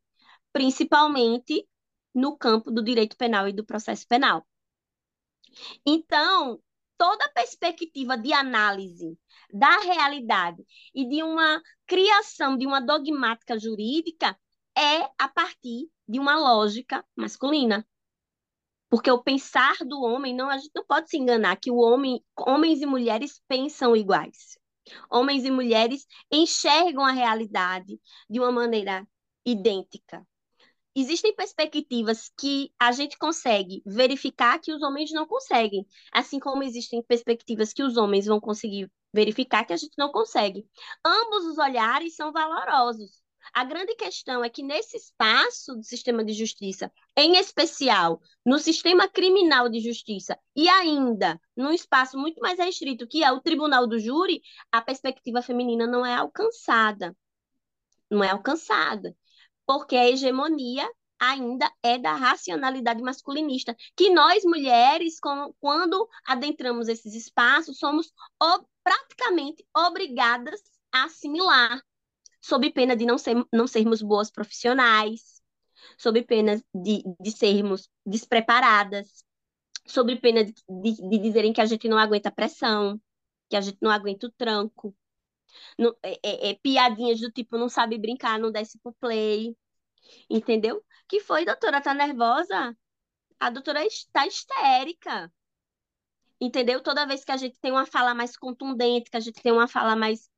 principalmente 0.52 1.68
no 2.14 2.36
campo 2.36 2.70
do 2.70 2.82
direito 2.82 3.16
penal 3.16 3.48
e 3.48 3.52
do 3.52 3.64
processo 3.64 4.06
penal. 4.06 4.46
Então, 5.86 6.60
toda 6.96 7.32
perspectiva 7.32 8.16
de 8.16 8.32
análise 8.32 9.18
da 9.52 9.78
realidade 9.78 10.64
e 10.94 11.08
de 11.08 11.22
uma 11.22 11.62
criação 11.86 12.56
de 12.56 12.66
uma 12.66 12.80
dogmática 12.80 13.58
jurídica 13.58 14.38
é 14.76 15.08
a 15.18 15.28
partir 15.28 15.88
de 16.06 16.18
uma 16.18 16.36
lógica 16.36 17.04
masculina. 17.16 17.86
Porque 18.90 19.10
o 19.10 19.22
pensar 19.22 19.76
do 19.86 20.00
homem, 20.00 20.34
não, 20.34 20.48
a 20.48 20.56
gente 20.56 20.72
não 20.74 20.84
pode 20.84 21.10
se 21.10 21.18
enganar 21.18 21.56
que 21.56 21.70
o 21.70 21.76
homem, 21.76 22.24
homens 22.36 22.80
e 22.80 22.86
mulheres 22.86 23.42
pensam 23.46 23.94
iguais. 23.94 24.58
Homens 25.10 25.44
e 25.44 25.50
mulheres 25.50 26.06
enxergam 26.32 27.04
a 27.04 27.12
realidade 27.12 28.00
de 28.28 28.40
uma 28.40 28.50
maneira 28.50 29.06
idêntica 29.44 30.26
existem 31.00 31.34
perspectivas 31.34 32.30
que 32.38 32.72
a 32.78 32.92
gente 32.92 33.18
consegue 33.18 33.82
verificar 33.84 34.58
que 34.58 34.72
os 34.72 34.82
homens 34.82 35.12
não 35.12 35.26
conseguem, 35.26 35.86
assim 36.12 36.38
como 36.38 36.62
existem 36.62 37.02
perspectivas 37.02 37.72
que 37.72 37.82
os 37.82 37.96
homens 37.96 38.26
vão 38.26 38.40
conseguir 38.40 38.90
verificar 39.12 39.64
que 39.64 39.72
a 39.72 39.76
gente 39.76 39.94
não 39.98 40.10
consegue. 40.10 40.66
Ambos 41.04 41.44
os 41.46 41.58
olhares 41.58 42.14
são 42.16 42.32
valorosos. 42.32 43.22
A 43.54 43.64
grande 43.64 43.94
questão 43.94 44.44
é 44.44 44.50
que 44.50 44.62
nesse 44.62 44.96
espaço 44.96 45.74
do 45.76 45.82
sistema 45.82 46.24
de 46.24 46.32
justiça, 46.32 46.92
em 47.16 47.36
especial 47.36 48.20
no 48.44 48.58
sistema 48.58 49.08
criminal 49.08 49.68
de 49.68 49.80
justiça 49.80 50.38
e 50.54 50.68
ainda 50.68 51.40
num 51.56 51.72
espaço 51.72 52.18
muito 52.18 52.40
mais 52.40 52.58
restrito, 52.58 53.06
que 53.06 53.24
é 53.24 53.32
o 53.32 53.40
tribunal 53.40 53.86
do 53.86 53.98
júri, 53.98 54.42
a 54.70 54.82
perspectiva 54.82 55.40
feminina 55.40 55.86
não 55.86 56.04
é 56.04 56.14
alcançada. 56.14 57.16
Não 58.10 58.22
é 58.22 58.30
alcançada 58.30 59.14
porque 59.68 59.96
a 59.96 60.08
hegemonia 60.08 60.90
ainda 61.20 61.70
é 61.82 61.98
da 61.98 62.14
racionalidade 62.14 63.02
masculinista, 63.02 63.76
que 63.94 64.08
nós 64.08 64.42
mulheres, 64.44 65.18
quando 65.60 66.08
adentramos 66.26 66.88
esses 66.88 67.14
espaços, 67.14 67.78
somos 67.78 68.10
praticamente 68.82 69.62
obrigadas 69.76 70.58
a 70.90 71.04
assimilar, 71.04 71.82
sob 72.40 72.70
pena 72.70 72.96
de 72.96 73.04
não, 73.04 73.18
ser, 73.18 73.36
não 73.52 73.66
sermos 73.66 74.00
boas 74.00 74.30
profissionais, 74.30 75.42
sob 75.98 76.22
pena 76.22 76.56
de, 76.74 77.02
de 77.20 77.30
sermos 77.30 77.90
despreparadas, 78.06 79.22
sob 79.86 80.16
pena 80.16 80.44
de, 80.44 80.54
de, 80.66 81.10
de 81.10 81.18
dizerem 81.18 81.52
que 81.52 81.60
a 81.60 81.66
gente 81.66 81.88
não 81.88 81.98
aguenta 81.98 82.30
pressão, 82.30 82.98
que 83.50 83.56
a 83.56 83.60
gente 83.60 83.78
não 83.82 83.90
aguenta 83.90 84.28
o 84.28 84.32
tranco, 84.32 84.96
não, 85.78 85.94
é, 86.02 86.18
é, 86.22 86.50
é, 86.50 86.54
piadinhas 86.54 87.20
do 87.20 87.30
tipo 87.30 87.58
não 87.58 87.68
sabe 87.68 87.98
brincar, 87.98 88.38
não 88.38 88.50
desce 88.52 88.78
pro 88.78 88.92
play, 88.94 89.56
entendeu? 90.30 90.84
Que 91.08 91.20
foi, 91.20 91.44
doutora, 91.44 91.80
tá 91.80 91.94
nervosa? 91.94 92.76
A 93.40 93.50
doutora 93.50 93.84
está 93.86 94.26
histérica, 94.26 95.32
entendeu? 96.40 96.82
Toda 96.82 97.06
vez 97.06 97.24
que 97.24 97.32
a 97.32 97.36
gente 97.36 97.58
tem 97.60 97.72
uma 97.72 97.86
fala 97.86 98.14
mais 98.14 98.36
contundente, 98.36 99.10
que 99.10 99.16
a 99.16 99.20
gente 99.20 99.42
tem 99.42 99.52
uma 99.52 99.68
fala 99.68 99.96
mais, 99.96 100.30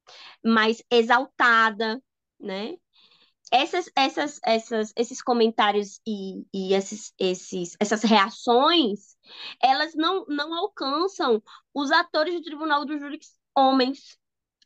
mais 0.44 0.82
exaltada, 0.90 2.02
né? 2.38 2.76
Essas, 3.52 3.90
essas, 3.96 4.38
essas, 4.44 4.92
esses 4.96 5.20
comentários 5.20 6.00
e, 6.06 6.46
e 6.54 6.72
esses, 6.72 7.12
esses, 7.18 7.76
essas 7.80 8.02
reações, 8.02 9.16
elas 9.60 9.92
não, 9.94 10.24
não 10.26 10.54
alcançam 10.54 11.42
os 11.74 11.90
atores 11.90 12.34
do 12.34 12.42
Tribunal 12.42 12.84
do 12.84 12.96
Júri 12.96 13.18
homens, 13.56 14.19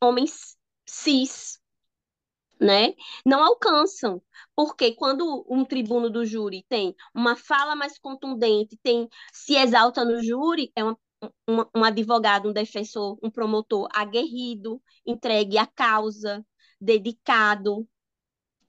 homens 0.05 0.57
cis, 0.87 1.61
né? 2.61 2.95
Não 3.27 3.43
alcançam, 3.43 4.23
porque 4.55 4.93
quando 4.95 5.45
um 5.49 5.65
tribuno 5.65 6.09
do 6.11 6.25
júri 6.25 6.65
tem 6.69 6.95
uma 7.15 7.37
fala 7.37 7.75
mais 7.77 7.99
contundente, 7.99 8.79
tem 8.83 9.09
se 9.33 9.57
exalta 9.57 10.05
no 10.05 10.23
júri, 10.23 10.73
é 10.77 10.85
uma, 10.85 10.99
um, 11.49 11.81
um 11.81 11.85
advogado, 11.85 12.49
um 12.49 12.53
defensor, 12.53 13.19
um 13.23 13.31
promotor 13.31 13.89
aguerrido, 13.93 14.83
entregue 15.07 15.59
à 15.59 15.67
causa, 15.67 16.45
dedicado, 16.81 17.89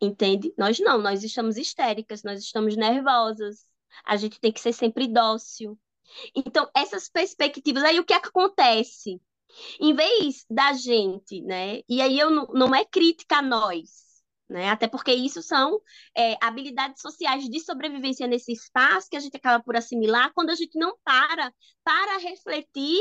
entende? 0.01 0.53
Nós 0.57 0.79
não, 0.79 0.97
nós 0.97 1.23
estamos 1.23 1.57
histéricas, 1.57 2.23
nós 2.23 2.41
estamos 2.41 2.75
nervosas, 2.75 3.65
a 4.05 4.15
gente 4.17 4.39
tem 4.39 4.51
que 4.51 4.59
ser 4.59 4.73
sempre 4.73 5.07
dócil. 5.07 5.79
Então, 6.35 6.69
essas 6.75 7.09
perspectivas, 7.09 7.83
aí 7.83 7.99
o 7.99 8.05
que, 8.05 8.13
é 8.13 8.19
que 8.19 8.27
acontece? 8.27 9.21
Em 9.79 9.93
vez 9.93 10.45
da 10.49 10.73
gente, 10.73 11.41
né? 11.41 11.81
E 11.87 12.01
aí 12.01 12.19
eu 12.19 12.29
não, 12.29 12.75
é 12.75 12.83
crítica 12.85 13.37
a 13.37 13.41
nós, 13.41 14.05
né? 14.49 14.69
Até 14.69 14.87
porque 14.87 15.13
isso 15.13 15.41
são 15.41 15.81
é, 16.15 16.37
habilidades 16.41 17.01
sociais 17.01 17.47
de 17.49 17.59
sobrevivência 17.59 18.27
nesse 18.27 18.51
espaço 18.51 19.09
que 19.09 19.17
a 19.17 19.19
gente 19.19 19.37
acaba 19.37 19.63
por 19.63 19.75
assimilar 19.75 20.31
quando 20.33 20.49
a 20.49 20.55
gente 20.55 20.77
não 20.77 20.97
para 21.03 21.53
para 21.83 22.17
refletir 22.17 22.99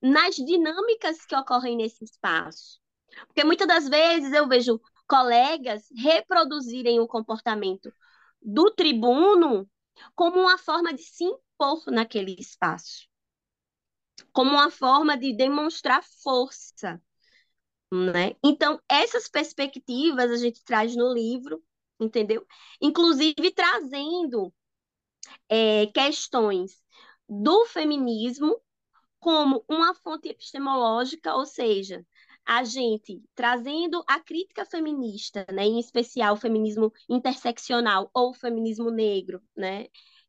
nas 0.00 0.36
dinâmicas 0.36 1.24
que 1.24 1.36
ocorrem 1.36 1.76
nesse 1.76 2.04
espaço. 2.04 2.80
Porque 3.26 3.44
muitas 3.44 3.66
das 3.66 3.88
vezes 3.88 4.32
eu 4.32 4.46
vejo 4.48 4.80
colegas 5.08 5.84
reproduzirem 5.96 7.00
o 7.00 7.08
comportamento 7.08 7.92
do 8.40 8.70
tribuno 8.70 9.68
como 10.14 10.38
uma 10.38 10.58
forma 10.58 10.92
de 10.92 11.02
se 11.02 11.24
impor 11.24 11.82
naquele 11.88 12.36
espaço, 12.38 13.07
como 14.32 14.50
uma 14.52 14.70
forma 14.70 15.16
de 15.16 15.36
demonstrar 15.36 16.02
força, 16.22 17.00
né? 17.92 18.34
Então, 18.44 18.80
essas 18.88 19.28
perspectivas 19.28 20.30
a 20.30 20.36
gente 20.36 20.62
traz 20.64 20.94
no 20.94 21.12
livro, 21.12 21.62
entendeu? 22.00 22.46
Inclusive 22.80 23.50
trazendo 23.52 24.52
é, 25.48 25.86
questões 25.86 26.82
do 27.28 27.66
feminismo 27.66 28.60
como 29.20 29.64
uma 29.68 29.94
fonte 29.94 30.28
epistemológica, 30.28 31.34
ou 31.34 31.44
seja, 31.44 32.04
a 32.46 32.64
gente 32.64 33.22
trazendo 33.34 34.02
a 34.06 34.20
crítica 34.20 34.64
feminista, 34.64 35.44
né, 35.52 35.64
em 35.64 35.78
especial 35.78 36.34
o 36.34 36.38
feminismo 36.38 36.92
interseccional 37.08 38.10
ou 38.14 38.30
o 38.30 38.34
feminismo 38.34 38.90
negro, 38.90 39.42
né, 39.56 39.86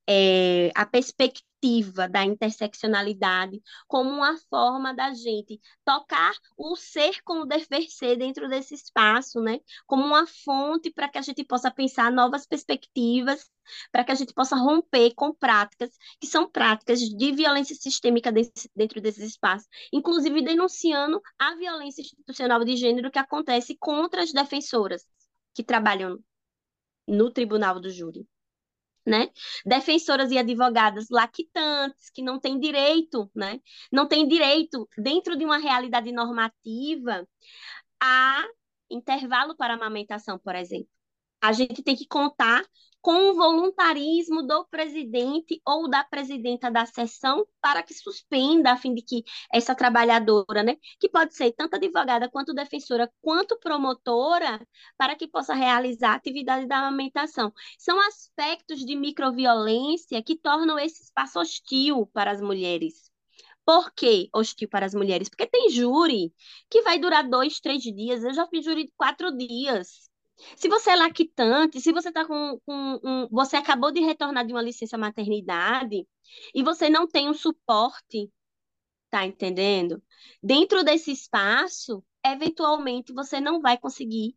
é, 0.07 0.71
a 0.75 0.85
perspectiva 0.85 2.07
da 2.07 2.23
interseccionalidade 2.23 3.61
como 3.87 4.09
uma 4.09 4.37
forma 4.49 4.93
da 4.93 5.13
gente 5.13 5.59
tocar 5.83 6.33
o 6.57 6.75
ser 6.75 7.21
com 7.23 7.41
o 7.41 7.45
dever 7.45 7.89
ser 7.89 8.15
dentro 8.17 8.47
desse 8.47 8.73
espaço, 8.73 9.41
né? 9.41 9.59
Como 9.85 10.03
uma 10.03 10.25
fonte 10.25 10.91
para 10.91 11.09
que 11.09 11.17
a 11.17 11.21
gente 11.21 11.43
possa 11.43 11.69
pensar 11.69 12.11
novas 12.11 12.45
perspectivas, 12.45 13.49
para 13.91 14.03
que 14.03 14.11
a 14.11 14.15
gente 14.15 14.33
possa 14.33 14.55
romper 14.55 15.13
com 15.15 15.33
práticas 15.33 15.91
que 16.19 16.27
são 16.27 16.49
práticas 16.49 16.99
de 16.99 17.31
violência 17.31 17.75
sistêmica 17.75 18.31
desse, 18.31 18.69
dentro 18.75 19.01
desse 19.01 19.23
espaço, 19.25 19.67
inclusive 19.91 20.41
denunciando 20.41 21.21
a 21.37 21.55
violência 21.55 22.01
institucional 22.01 22.63
de 22.63 22.75
gênero 22.75 23.11
que 23.11 23.19
acontece 23.19 23.75
contra 23.77 24.23
as 24.23 24.31
defensoras 24.31 25.05
que 25.53 25.63
trabalham 25.63 26.17
no 27.07 27.31
tribunal 27.31 27.79
do 27.79 27.89
júri 27.89 28.25
né? 29.05 29.27
Defensoras 29.65 30.31
e 30.31 30.37
advogadas 30.37 31.07
lactantes, 31.09 32.09
que 32.09 32.21
não 32.21 32.39
têm 32.39 32.59
direito, 32.59 33.29
né? 33.35 33.59
Não 33.91 34.07
têm 34.07 34.27
direito, 34.27 34.87
dentro 34.97 35.37
de 35.37 35.45
uma 35.45 35.57
realidade 35.57 36.11
normativa, 36.11 37.27
a 38.01 38.43
intervalo 38.89 39.55
para 39.55 39.75
amamentação, 39.75 40.39
por 40.39 40.55
exemplo. 40.55 40.89
A 41.41 41.53
gente 41.53 41.83
tem 41.83 41.95
que 41.95 42.07
contar 42.07 42.63
com 43.01 43.31
o 43.31 43.35
voluntarismo 43.35 44.45
do 44.45 44.65
presidente 44.65 45.61
ou 45.65 45.89
da 45.89 46.03
presidenta 46.03 46.69
da 46.69 46.85
sessão 46.85 47.45
para 47.61 47.81
que 47.83 47.93
suspenda, 47.93 48.71
a 48.71 48.77
fim 48.77 48.93
de 48.93 49.01
que 49.01 49.23
essa 49.53 49.73
trabalhadora, 49.75 50.63
né, 50.63 50.75
que 50.99 51.09
pode 51.09 51.33
ser 51.35 51.51
tanto 51.53 51.75
advogada 51.75 52.29
quanto 52.29 52.53
defensora, 52.53 53.11
quanto 53.21 53.57
promotora, 53.59 54.65
para 54.97 55.15
que 55.15 55.27
possa 55.27 55.53
realizar 55.53 56.11
a 56.11 56.15
atividade 56.15 56.67
da 56.67 56.79
amamentação. 56.79 57.53
São 57.77 57.99
aspectos 58.07 58.85
de 58.85 58.95
microviolência 58.95 60.21
que 60.23 60.35
tornam 60.37 60.77
esse 60.77 61.03
espaço 61.03 61.39
hostil 61.39 62.05
para 62.07 62.31
as 62.31 62.41
mulheres. 62.41 63.09
Por 63.65 63.93
que 63.93 64.29
hostil 64.33 64.67
para 64.67 64.85
as 64.85 64.95
mulheres? 64.95 65.29
Porque 65.29 65.45
tem 65.45 65.69
júri 65.69 66.33
que 66.69 66.81
vai 66.81 66.97
durar 66.99 67.27
dois, 67.29 67.59
três 67.59 67.83
dias. 67.83 68.23
Eu 68.23 68.33
já 68.33 68.47
fiz 68.47 68.65
júri 68.65 68.85
de 68.85 68.93
quatro 68.97 69.35
dias 69.37 70.08
se 70.55 70.69
você 70.69 70.91
é 70.91 70.95
lactante, 70.95 71.81
se 71.81 71.91
você 71.91 72.11
tá 72.11 72.25
com, 72.25 72.59
com 72.65 72.99
um, 73.03 73.27
você 73.31 73.57
acabou 73.57 73.91
de 73.91 74.01
retornar 74.01 74.45
de 74.45 74.53
uma 74.53 74.61
licença 74.61 74.97
maternidade 74.97 76.07
e 76.53 76.63
você 76.63 76.89
não 76.89 77.07
tem 77.07 77.29
um 77.29 77.33
suporte, 77.33 78.31
tá 79.09 79.25
entendendo? 79.25 80.01
Dentro 80.41 80.83
desse 80.83 81.11
espaço, 81.11 82.03
eventualmente 82.25 83.13
você 83.13 83.39
não 83.39 83.61
vai 83.61 83.77
conseguir, 83.77 84.35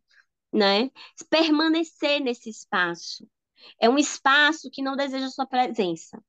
né, 0.51 0.89
permanecer 1.29 2.19
nesse 2.21 2.49
espaço. 2.49 3.27
É 3.79 3.89
um 3.89 3.97
espaço 3.97 4.69
que 4.71 4.81
não 4.81 4.95
deseja 4.95 5.29
sua 5.29 5.45
presença. 5.45 6.21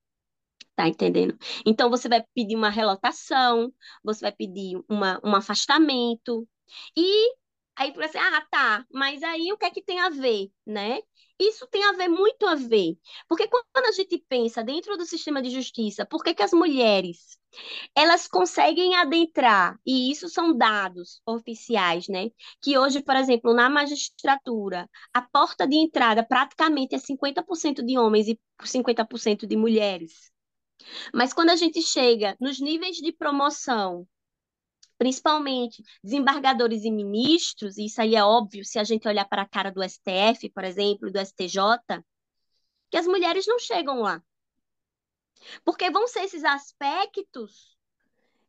Tá 0.76 0.88
entendendo? 0.88 1.38
Então, 1.64 1.88
você 1.88 2.08
vai 2.08 2.24
pedir 2.34 2.56
uma 2.56 2.68
relotação, 2.68 3.72
você 4.02 4.22
vai 4.22 4.32
pedir 4.32 4.82
uma, 4.88 5.20
um 5.22 5.34
afastamento. 5.36 6.48
E 6.96 7.32
Aí 7.76 7.92
você, 7.92 8.18
ah, 8.18 8.46
tá, 8.50 8.86
mas 8.92 9.22
aí 9.22 9.52
o 9.52 9.58
que 9.58 9.64
é 9.66 9.70
que 9.70 9.82
tem 9.82 10.00
a 10.00 10.08
ver, 10.08 10.50
né? 10.66 11.00
Isso 11.38 11.66
tem 11.66 11.82
a 11.84 11.92
ver 11.92 12.08
muito 12.08 12.46
a 12.46 12.54
ver. 12.54 12.96
Porque 13.28 13.48
quando 13.48 13.86
a 13.86 13.92
gente 13.92 14.18
pensa 14.28 14.62
dentro 14.62 14.96
do 14.96 15.04
sistema 15.04 15.42
de 15.42 15.50
justiça, 15.50 16.06
por 16.06 16.22
que, 16.22 16.34
que 16.34 16.42
as 16.42 16.52
mulheres 16.52 17.36
elas 17.94 18.26
conseguem 18.26 18.94
adentrar, 18.96 19.78
e 19.86 20.10
isso 20.10 20.28
são 20.28 20.56
dados 20.56 21.20
oficiais, 21.26 22.08
né? 22.08 22.30
Que 22.60 22.78
hoje, 22.78 23.02
por 23.02 23.16
exemplo, 23.16 23.54
na 23.54 23.68
magistratura, 23.70 24.88
a 25.12 25.22
porta 25.22 25.66
de 25.66 25.76
entrada 25.76 26.24
praticamente 26.24 26.94
é 26.94 26.98
50% 26.98 27.84
de 27.84 27.98
homens 27.98 28.28
e 28.28 28.38
50% 28.64 29.46
de 29.46 29.56
mulheres. 29.56 30.32
Mas 31.12 31.32
quando 31.32 31.50
a 31.50 31.56
gente 31.56 31.80
chega 31.82 32.36
nos 32.40 32.60
níveis 32.60 32.96
de 32.96 33.12
promoção 33.12 34.06
principalmente 34.98 35.82
desembargadores 36.02 36.84
e 36.84 36.90
ministros, 36.90 37.78
e 37.78 37.86
isso 37.86 38.00
aí 38.00 38.14
é 38.14 38.24
óbvio 38.24 38.64
se 38.64 38.78
a 38.78 38.84
gente 38.84 39.08
olhar 39.08 39.24
para 39.24 39.42
a 39.42 39.48
cara 39.48 39.70
do 39.70 39.82
STF, 39.82 40.48
por 40.50 40.64
exemplo, 40.64 41.10
do 41.10 41.18
STJ, 41.18 41.58
que 42.90 42.96
as 42.96 43.06
mulheres 43.06 43.46
não 43.46 43.58
chegam 43.58 44.00
lá. 44.00 44.22
Porque 45.64 45.90
vão 45.90 46.06
ser 46.06 46.20
esses 46.20 46.44
aspectos 46.44 47.76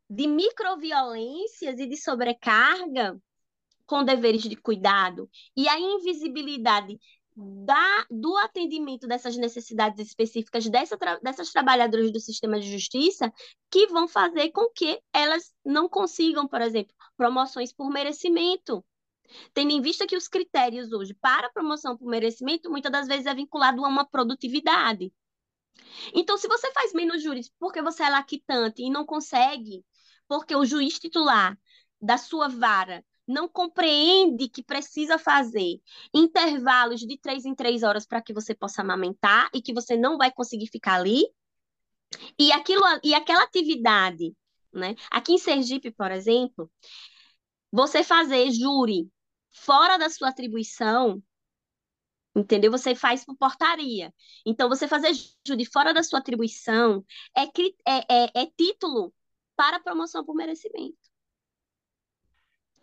de 0.10 0.27
microviolências 0.27 1.79
e 1.79 1.88
de 1.88 1.97
sobrecarga 1.97 3.19
com 3.86 4.03
deveres 4.03 4.43
de 4.43 4.55
cuidado 4.55 5.29
e 5.55 5.67
a 5.67 5.79
invisibilidade 5.79 6.99
da, 7.36 8.06
do 8.10 8.38
atendimento 8.38 9.08
dessas 9.08 9.36
necessidades 9.36 10.00
específicas 10.08 10.69
dessa, 10.69 10.98
dessas 11.21 11.52
trabalhadoras 11.52 12.12
do 12.12 12.19
sistema 12.19 12.60
de 12.60 12.71
justiça 12.71 13.32
que 13.69 13.88
vão 13.88 14.08
fazer 14.08 14.52
com 14.52 14.69
que 14.69 15.02
elas 15.12 15.54
não 15.65 15.89
consigam, 15.89 16.48
por 16.48 16.62
exemplo, 16.62 16.95
promoções 17.17 17.74
por 17.74 17.89
merecimento. 17.89 18.86
Tendo 19.54 19.71
em 19.71 19.82
vista 19.82 20.08
que 20.08 20.15
os 20.15 20.28
critérios 20.28 20.91
hoje 20.93 21.13
para 21.15 21.52
promoção 21.52 21.98
por 21.98 22.08
merecimento 22.08 22.69
muitas 22.69 22.91
das 22.91 23.08
vezes 23.08 23.26
é 23.26 23.34
vinculado 23.34 23.84
a 23.84 23.89
uma 23.89 24.06
produtividade. 24.06 25.12
Então, 26.13 26.38
se 26.38 26.48
você 26.48 26.71
faz 26.71 26.93
menos 26.93 27.21
júris 27.21 27.52
porque 27.60 27.82
você 27.82 28.04
é 28.04 28.10
lactante 28.10 28.82
e 28.82 28.89
não 28.89 29.06
consegue, 29.06 29.84
porque 30.28 30.56
o 30.56 30.63
juiz 30.63 31.00
titular 31.00 31.58
da 32.02 32.17
sua 32.17 32.48
vara 32.48 33.04
não 33.27 33.47
compreende 33.47 34.47
que 34.49 34.63
precisa 34.63 35.17
fazer 35.17 35.81
intervalos 36.13 37.01
de 37.01 37.17
três 37.17 37.45
em 37.45 37.55
três 37.55 37.83
horas 37.83 38.05
para 38.05 38.21
que 38.21 38.33
você 38.33 38.53
possa 38.53 38.81
amamentar 38.81 39.49
e 39.53 39.61
que 39.61 39.73
você 39.73 39.97
não 39.97 40.17
vai 40.17 40.31
conseguir 40.31 40.67
ficar 40.67 40.95
ali. 40.95 41.25
E, 42.39 42.51
aquilo, 42.51 42.81
e 43.03 43.13
aquela 43.13 43.43
atividade, 43.43 44.35
né? 44.71 44.95
Aqui 45.11 45.33
em 45.33 45.38
Sergipe, 45.38 45.91
por 45.91 46.11
exemplo, 46.11 46.71
você 47.71 48.03
fazer 48.03 48.51
júri 48.51 49.09
fora 49.51 49.97
da 49.97 50.09
sua 50.09 50.29
atribuição, 50.29 51.21
entendeu? 52.35 52.71
Você 52.71 52.95
faz 52.95 53.25
por 53.25 53.35
portaria. 53.35 54.13
Então, 54.45 54.69
você 54.69 54.88
fazer 54.88 55.11
júri 55.45 55.65
fora 55.65 55.93
da 55.93 56.03
sua 56.03 56.19
atribuição 56.19 57.03
é, 57.35 57.43
é, 57.43 58.23
é, 58.25 58.43
é 58.43 58.45
título 58.57 59.13
para 59.55 59.79
promoção 59.79 60.23
por 60.25 60.35
merecimento. 60.35 60.97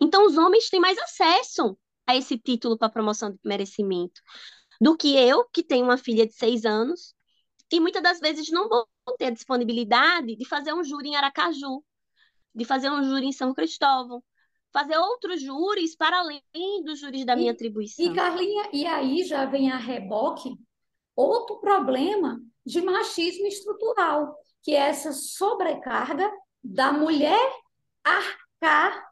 Então, 0.03 0.27
os 0.27 0.37
homens 0.37 0.69
têm 0.69 0.81
mais 0.81 0.99
acesso 0.99 1.79
a 2.05 2.17
esse 2.17 2.37
título 2.37 2.77
para 2.77 2.91
promoção 2.91 3.31
de 3.31 3.39
merecimento 3.45 4.21
do 4.81 4.97
que 4.97 5.17
eu, 5.17 5.45
que 5.45 5.63
tenho 5.63 5.85
uma 5.85 5.97
filha 5.97 6.27
de 6.27 6.33
seis 6.33 6.65
anos, 6.65 7.15
e 7.73 7.79
muitas 7.79 8.03
das 8.03 8.19
vezes 8.19 8.51
não 8.51 8.69
vou 8.69 8.87
ter 9.17 9.27
a 9.27 9.31
disponibilidade 9.31 10.35
de 10.35 10.45
fazer 10.45 10.75
um 10.75 10.83
júri 10.83 11.11
em 11.11 11.17
Aracaju, 11.17 11.85
de 12.53 12.65
fazer 12.65 12.91
um 12.91 13.05
júri 13.05 13.27
em 13.27 13.33
São 13.33 13.55
Cristóvão, 13.55 14.23
fazer 14.73 14.99
outros 14.99 15.41
júris 15.41 15.95
para 15.95 16.19
além 16.19 16.43
dos 16.85 16.99
júris 16.99 17.25
da 17.25 17.37
minha 17.37 17.53
atribuição. 17.53 18.05
E, 18.05 18.13
Carlinha, 18.13 18.69
e 18.73 18.85
aí 18.85 19.25
já 19.25 19.47
vem 19.47 19.71
a 19.71 19.77
reboque 19.77 20.51
outro 21.15 21.61
problema 21.61 22.41
de 22.67 22.83
machismo 22.83 23.47
estrutural, 23.47 24.37
que 24.63 24.73
é 24.73 24.89
essa 24.89 25.13
sobrecarga 25.13 26.29
da 26.63 26.93
mulher 26.93 27.53
arcar 28.03 29.12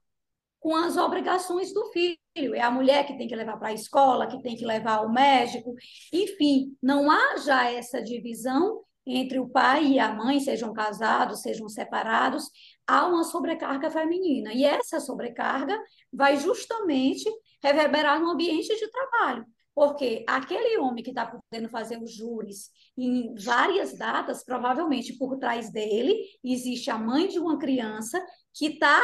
com 0.61 0.77
as 0.77 0.97
obrigações 0.97 1.73
do 1.73 1.87
filho. 1.87 2.55
É 2.55 2.61
a 2.61 2.71
mulher 2.71 3.07
que 3.07 3.17
tem 3.17 3.27
que 3.27 3.35
levar 3.35 3.57
para 3.57 3.69
a 3.69 3.75
escola, 3.75 4.27
que 4.27 4.41
tem 4.43 4.55
que 4.55 4.65
levar 4.65 4.99
ao 4.99 5.11
médico. 5.11 5.75
Enfim, 6.13 6.77
não 6.83 7.11
há 7.11 7.39
já 7.39 7.71
essa 7.71 8.03
divisão 8.03 8.85
entre 9.07 9.39
o 9.39 9.49
pai 9.49 9.87
e 9.87 9.99
a 9.99 10.13
mãe, 10.13 10.39
sejam 10.39 10.73
casados, 10.73 11.41
sejam 11.41 11.69
separados, 11.69 12.45
há 12.87 13.07
uma 13.07 13.25
sobrecarga 13.25 13.91
feminina. 13.91 14.53
E 14.53 14.65
essa 14.65 15.01
sobrecarga 15.01 15.77
vai 16.13 16.37
justamente 16.37 17.29
reverberar 17.63 18.21
no 18.21 18.31
ambiente 18.31 18.69
de 18.69 18.91
trabalho. 18.91 19.45
Porque 19.75 20.25
aquele 20.29 20.79
homem 20.79 21.03
que 21.03 21.11
está 21.11 21.27
podendo 21.27 21.69
fazer 21.69 22.01
os 22.03 22.13
júris 22.13 22.71
em 22.99 23.35
várias 23.35 23.97
datas, 23.97 24.45
provavelmente 24.45 25.17
por 25.17 25.39
trás 25.39 25.73
dele 25.73 26.23
existe 26.45 26.91
a 26.91 26.99
mãe 26.99 27.29
de 27.29 27.39
uma 27.39 27.59
criança 27.59 28.23
que 28.53 28.67
está 28.67 29.01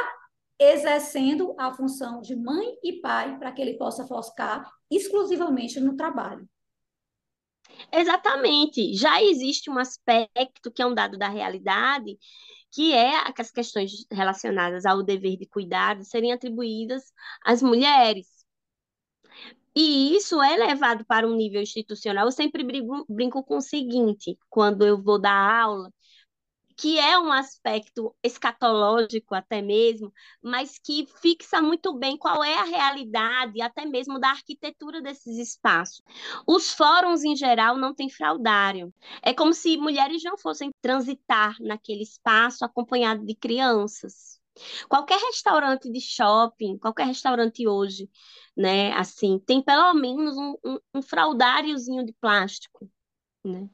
exercendo 0.59 1.55
a 1.59 1.73
função 1.73 2.21
de 2.21 2.35
mãe 2.35 2.77
e 2.83 3.01
pai 3.01 3.39
para 3.39 3.53
que 3.53 3.61
ele 3.61 3.77
possa 3.77 4.07
focar 4.07 4.71
exclusivamente 4.91 5.79
no 5.81 5.97
trabalho. 5.97 6.49
Exatamente. 7.93 8.95
Já 8.95 9.23
existe 9.23 9.71
um 9.71 9.79
aspecto 9.79 10.71
que 10.71 10.83
é 10.83 10.87
um 10.87 10.95
dado 10.95 11.19
da 11.19 11.29
realidade, 11.29 12.19
que 12.71 12.93
é 12.93 13.13
as 13.39 13.51
questões 13.51 14.07
relacionadas 14.11 14.87
ao 14.87 15.03
dever 15.03 15.37
de 15.37 15.47
cuidado 15.47 16.05
serem 16.05 16.33
atribuídas 16.33 17.13
às 17.45 17.63
mulheres. 17.63 18.27
E 19.75 20.17
isso 20.17 20.41
é 20.41 20.57
levado 20.57 21.05
para 21.05 21.29
um 21.29 21.37
nível 21.37 21.61
institucional. 21.61 22.27
Eu 22.27 22.33
sempre 22.33 22.65
brinco, 22.65 23.05
brinco 23.09 23.45
com 23.45 23.59
o 23.59 23.61
seguinte, 23.61 24.39
quando 24.49 24.87
eu 24.87 25.03
vou 25.03 25.21
dar 25.21 25.61
aula, 25.61 25.93
que 26.77 26.99
é 26.99 27.19
um 27.19 27.33
aspecto 27.33 28.15
escatológico 28.23 29.35
até 29.35 29.63
mesmo, 29.63 30.13
mas 30.43 30.79
que 30.79 31.07
fixa 31.21 31.63
muito 31.63 31.95
bem 31.99 32.17
qual 32.19 32.45
é 32.45 32.55
a 32.59 32.65
realidade, 32.65 33.63
até 33.63 33.87
mesmo 33.87 34.19
da 34.21 34.29
arquitetura 34.31 35.01
desses 35.01 35.39
espaços. 35.39 36.03
Os 36.47 36.73
fóruns, 36.73 37.25
em 37.25 37.35
geral, 37.35 37.77
não 37.79 37.95
têm 37.95 38.11
fraudário. 38.11 38.93
É 39.23 39.33
como 39.33 39.55
se 39.55 39.77
mulheres 39.79 40.23
não 40.23 40.37
fossem 40.37 40.71
transitar 40.83 41.57
naquele 41.61 42.03
espaço 42.03 42.65
acompanhado 42.65 43.25
de 43.25 43.35
crianças. 43.35 44.39
Qualquer 44.89 45.19
restaurante 45.19 45.91
de 45.91 46.01
shopping, 46.01 46.79
qualquer 46.79 47.07
restaurante 47.07 47.67
hoje, 47.69 48.09
né, 48.57 48.93
assim, 48.93 49.39
tem 49.39 49.63
pelo 49.63 49.93
menos 49.95 50.37
um, 50.37 50.57
um, 50.65 50.79
um 50.95 51.03
fraudáriozinho 51.03 52.05
de 52.05 52.13
plástico, 52.15 52.91
né? 53.47 53.69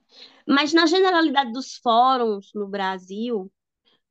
Mas 0.47 0.73
na 0.73 0.87
generalidade 0.87 1.53
dos 1.53 1.77
fóruns 1.77 2.53
no 2.55 2.69
Brasil, 2.69 3.53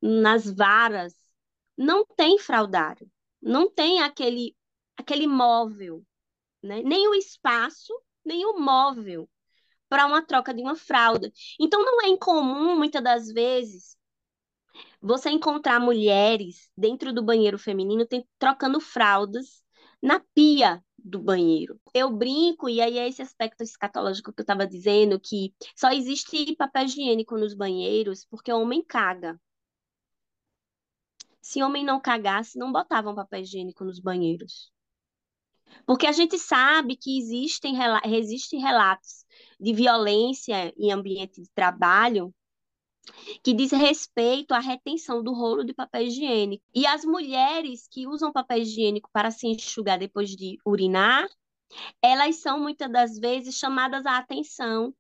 nas 0.02 0.50
varas, 0.52 1.16
não 1.78 2.06
tem 2.06 2.40
fraudário, 2.40 3.10
não 3.42 3.70
tem 3.70 4.02
aquele 4.02 4.56
aquele 4.98 5.28
móvel, 5.28 6.04
né? 6.64 6.82
Nem 6.84 7.08
o 7.08 7.16
espaço, 7.16 7.94
nem 8.26 8.46
o 8.46 8.60
móvel 8.60 9.30
para 9.90 10.06
uma 10.06 10.22
troca 10.26 10.54
de 10.54 10.62
uma 10.62 10.76
fralda. 10.76 11.32
Então 11.60 11.84
não 11.84 12.02
é 12.02 12.10
incomum 12.10 12.78
muitas 12.78 13.04
das 13.04 13.28
vezes 13.32 13.98
você 15.02 15.30
encontrar 15.30 15.80
mulheres 15.80 16.72
dentro 16.78 17.14
do 17.14 17.24
banheiro 17.24 17.58
feminino 17.58 18.06
tem, 18.06 18.26
trocando 18.38 18.80
fraldas 18.80 19.64
na 20.02 20.20
pia 20.34 20.84
do 21.04 21.20
banheiro. 21.20 21.80
Eu 21.94 22.10
brinco, 22.12 22.70
e 22.70 22.82
aí 22.82 22.98
é 22.98 23.08
esse 23.08 23.22
aspecto 23.22 23.64
escatológico 23.64 24.32
que 24.34 24.42
eu 24.42 24.44
estava 24.44 24.68
dizendo, 24.68 25.20
que 25.20 25.54
só 25.76 25.92
existe 25.92 26.56
papel 26.56 26.86
higiênico 26.86 27.38
nos 27.38 27.54
banheiros 27.54 28.26
porque 28.26 28.52
o 28.52 28.62
homem 28.62 28.84
caga. 28.84 29.40
Se 31.42 31.64
homem 31.64 31.84
não 31.84 32.00
cagasse, 32.00 32.58
não 32.58 32.72
botavam 32.72 33.16
papel 33.16 33.42
higiênico 33.42 33.84
nos 33.84 34.00
banheiros. 34.00 34.72
Porque 35.86 36.06
a 36.06 36.12
gente 36.12 36.38
sabe 36.38 36.96
que 36.96 37.18
existem, 37.18 37.76
existem 38.06 38.60
relatos 38.60 39.26
de 39.60 39.74
violência 39.74 40.74
em 40.78 40.92
ambiente 40.92 41.42
de 41.42 41.50
trabalho 41.52 42.34
que 43.44 43.54
diz 43.54 43.72
respeito 43.72 44.54
à 44.54 44.60
retenção 44.60 45.24
do 45.24 45.34
rolo 45.34 45.64
de 45.64 45.74
papel 45.74 46.04
higiênico. 46.04 46.64
E 46.74 46.86
as 46.86 47.04
mulheres 47.04 47.88
que 47.88 48.08
usam 48.08 48.32
papel 48.32 48.60
higiênico 48.60 49.10
para 49.12 49.32
se 49.32 49.48
enxugar 49.48 49.98
depois 50.00 50.30
de 50.30 50.58
urinar, 50.66 51.28
elas 52.02 52.38
são 52.38 52.60
muitas 52.60 52.92
das 52.92 53.18
vezes 53.18 53.56
chamadas 53.56 54.06
à 54.06 54.18
atenção 54.18 54.94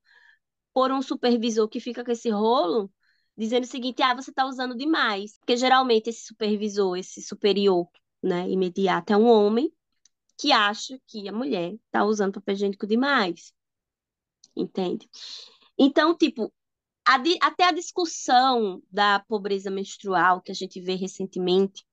por 0.74 0.92
um 0.92 1.02
supervisor 1.02 1.68
que 1.68 1.80
fica 1.80 2.04
com 2.04 2.12
esse 2.12 2.30
rolo, 2.30 2.92
dizendo 3.38 3.64
o 3.64 3.68
seguinte: 3.68 4.02
ah, 4.02 4.16
você 4.16 4.32
está 4.32 4.46
usando 4.46 4.76
demais. 4.76 5.38
Porque 5.40 5.58
geralmente 5.58 6.10
esse 6.10 6.26
supervisor, 6.26 6.98
esse 6.98 7.22
superior 7.22 7.88
né, 8.24 8.50
imediato, 8.50 9.14
é 9.14 9.18
um 9.18 9.28
homem 9.28 9.72
que 10.38 10.52
acha 10.52 11.00
que 11.08 11.28
a 11.30 11.32
mulher 11.32 11.74
está 11.74 12.04
usando 12.06 12.34
papel 12.34 12.56
higiênico 12.56 12.88
demais. 12.88 13.54
Entende? 14.56 15.10
Então, 15.78 16.16
tipo, 16.16 16.54
a, 17.08 17.22
até 17.42 17.66
a 17.66 17.72
discussão 17.72 18.82
da 18.92 19.20
pobreza 19.20 19.70
menstrual 19.72 20.42
que 20.42 20.52
a 20.52 20.56
gente 20.56 20.80
vê 20.80 20.96
recentemente 20.96 21.86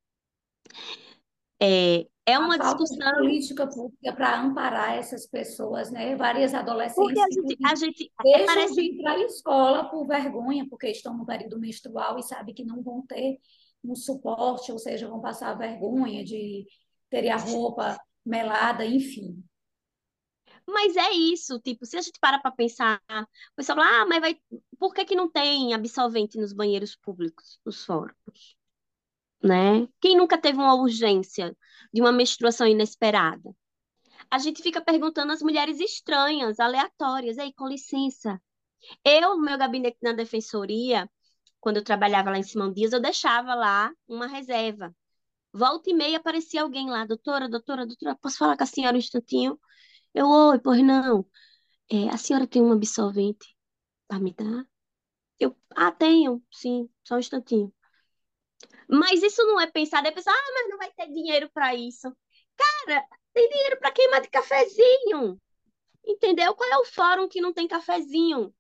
é, 1.61 2.07
é 2.25 2.39
uma 2.39 2.59
discussão 2.59 3.13
política 3.15 3.67
pública 3.67 4.13
para 4.13 4.41
amparar 4.41 4.97
essas 4.97 5.27
pessoas, 5.27 5.91
né? 5.91 6.15
Várias 6.15 6.55
adolescentes 6.55 6.95
porque 6.95 7.19
a 7.19 7.31
gente, 7.31 7.59
a 7.65 7.75
gente 7.75 8.13
deixam 8.23 8.47
parece... 8.47 8.75
de 8.75 9.03
para 9.03 9.13
a 9.13 9.21
escola 9.25 9.91
por 9.91 10.07
vergonha, 10.07 10.67
porque 10.69 10.89
estão 10.89 11.17
no 11.17 11.27
período 11.27 11.59
menstrual 11.59 12.19
e 12.19 12.23
sabem 12.23 12.55
que 12.55 12.65
não 12.65 12.83
vão 12.83 13.03
ter 13.07 13.39
um 13.83 13.95
suporte, 13.95 14.71
ou 14.71 14.79
seja, 14.79 15.09
vão 15.09 15.21
passar 15.21 15.57
vergonha 15.57 16.23
de 16.25 16.67
ter 17.11 17.29
a 17.29 17.37
roupa 17.37 17.99
melada, 18.25 18.85
enfim. 18.85 19.43
Mas 20.71 20.97
é 20.97 21.11
isso, 21.13 21.59
tipo, 21.61 21.87
se 21.87 21.97
a 21.97 22.03
gente 22.03 22.21
para 22.21 22.39
para 22.39 22.51
pensar, 22.51 23.01
o 23.11 23.57
pessoal 23.57 23.79
fala, 23.79 24.03
ah, 24.03 24.07
mas 24.07 24.21
vai, 24.21 24.39
por 24.79 24.93
que 24.93 25.03
que 25.07 25.17
não 25.17 25.27
tem 25.31 25.73
absolvente 25.73 26.37
nos 26.39 26.53
banheiros 26.53 26.95
públicos, 26.95 27.59
nos 27.65 27.83
fóruns? 27.87 28.55
Né? 29.43 29.89
Quem 29.99 30.15
nunca 30.15 30.37
teve 30.37 30.59
uma 30.59 30.75
urgência 30.75 31.57
de 31.91 32.03
uma 32.03 32.13
menstruação 32.13 32.67
inesperada? 32.67 33.51
A 34.31 34.39
gente 34.39 34.63
fica 34.63 34.79
perguntando 34.83 35.33
às 35.33 35.41
mulheres 35.41 35.81
estranhas, 35.81 36.61
aleatórias, 36.61 37.39
ei, 37.39 37.51
com 37.55 37.67
licença. 37.67 38.39
Eu, 39.03 39.37
no 39.39 39.43
meu 39.43 39.57
gabinete 39.57 39.97
na 40.03 40.13
defensoria, 40.13 41.09
quando 41.61 41.79
eu 41.79 41.85
trabalhava 41.85 42.31
lá 42.31 42.37
em 42.37 42.43
Simão 42.43 42.71
Dias, 42.71 42.93
eu 42.93 43.01
deixava 43.01 43.55
lá 43.55 43.91
uma 44.07 44.27
reserva. 44.27 44.95
Volta 45.51 45.89
e 45.89 45.95
meia 45.95 46.19
aparecia 46.19 46.61
alguém 46.61 46.91
lá, 46.91 47.07
doutora, 47.07 47.49
doutora, 47.49 47.87
doutora, 47.87 48.15
posso 48.17 48.37
falar 48.37 48.55
com 48.55 48.65
a 48.65 48.67
senhora 48.67 48.97
um 48.97 48.99
instantinho? 48.99 49.59
Eu, 50.15 50.27
oi, 50.29 50.59
pois 50.61 50.83
não. 50.85 51.27
É, 51.91 52.09
a 52.11 52.19
senhora 52.19 52.47
tem 52.49 52.63
um 52.63 52.73
absolvente 52.73 53.57
para 54.09 54.21
me 54.21 54.33
dar? 54.35 54.67
Eu, 55.41 55.57
ah, 55.77 55.93
tenho, 55.93 56.43
sim, 56.53 56.91
só 57.05 57.17
um 57.17 57.21
instantinho. 57.21 57.75
Mas 58.89 59.23
isso 59.23 59.43
não 59.47 59.61
é 59.61 59.67
pensado, 59.71 60.07
é 60.09 60.11
pensar, 60.11 60.33
ah, 60.33 60.53
mas 60.55 60.69
não 60.71 60.79
vai 60.79 60.91
ter 60.93 61.07
dinheiro 61.09 61.51
para 61.53 61.75
isso. 61.75 62.15
Cara, 62.57 63.07
tem 63.35 63.49
dinheiro 63.49 63.79
para 63.79 63.93
queimar 63.93 64.21
de 64.21 64.29
cafezinho. 64.29 65.41
Entendeu? 66.07 66.55
Qual 66.55 66.71
é 66.71 66.79
o 66.79 66.87
fórum 66.87 67.29
que 67.29 67.41
não 67.41 67.53
tem 67.53 67.69
cafezinho? 67.69 68.55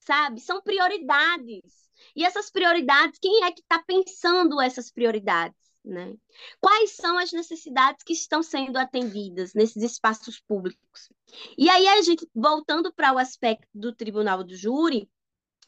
Sabe? 0.00 0.40
São 0.40 0.62
prioridades. 0.62 1.90
E 2.16 2.24
essas 2.24 2.50
prioridades, 2.50 3.18
quem 3.20 3.44
é 3.44 3.52
que 3.52 3.60
está 3.62 3.82
pensando 3.82 4.60
essas 4.60 4.90
prioridades? 4.92 5.56
Né? 5.84 6.14
Quais 6.60 6.92
são 6.92 7.18
as 7.18 7.32
necessidades 7.32 8.04
que 8.04 8.12
estão 8.12 8.40
sendo 8.40 8.76
atendidas 8.76 9.52
nesses 9.52 9.82
espaços 9.82 10.38
públicos? 10.38 11.10
E 11.58 11.68
aí, 11.68 11.88
a 11.88 12.00
gente, 12.02 12.28
voltando 12.34 12.92
para 12.92 13.12
o 13.12 13.18
aspecto 13.18 13.66
do 13.74 13.92
tribunal 13.92 14.44
do 14.44 14.54
júri, 14.54 15.10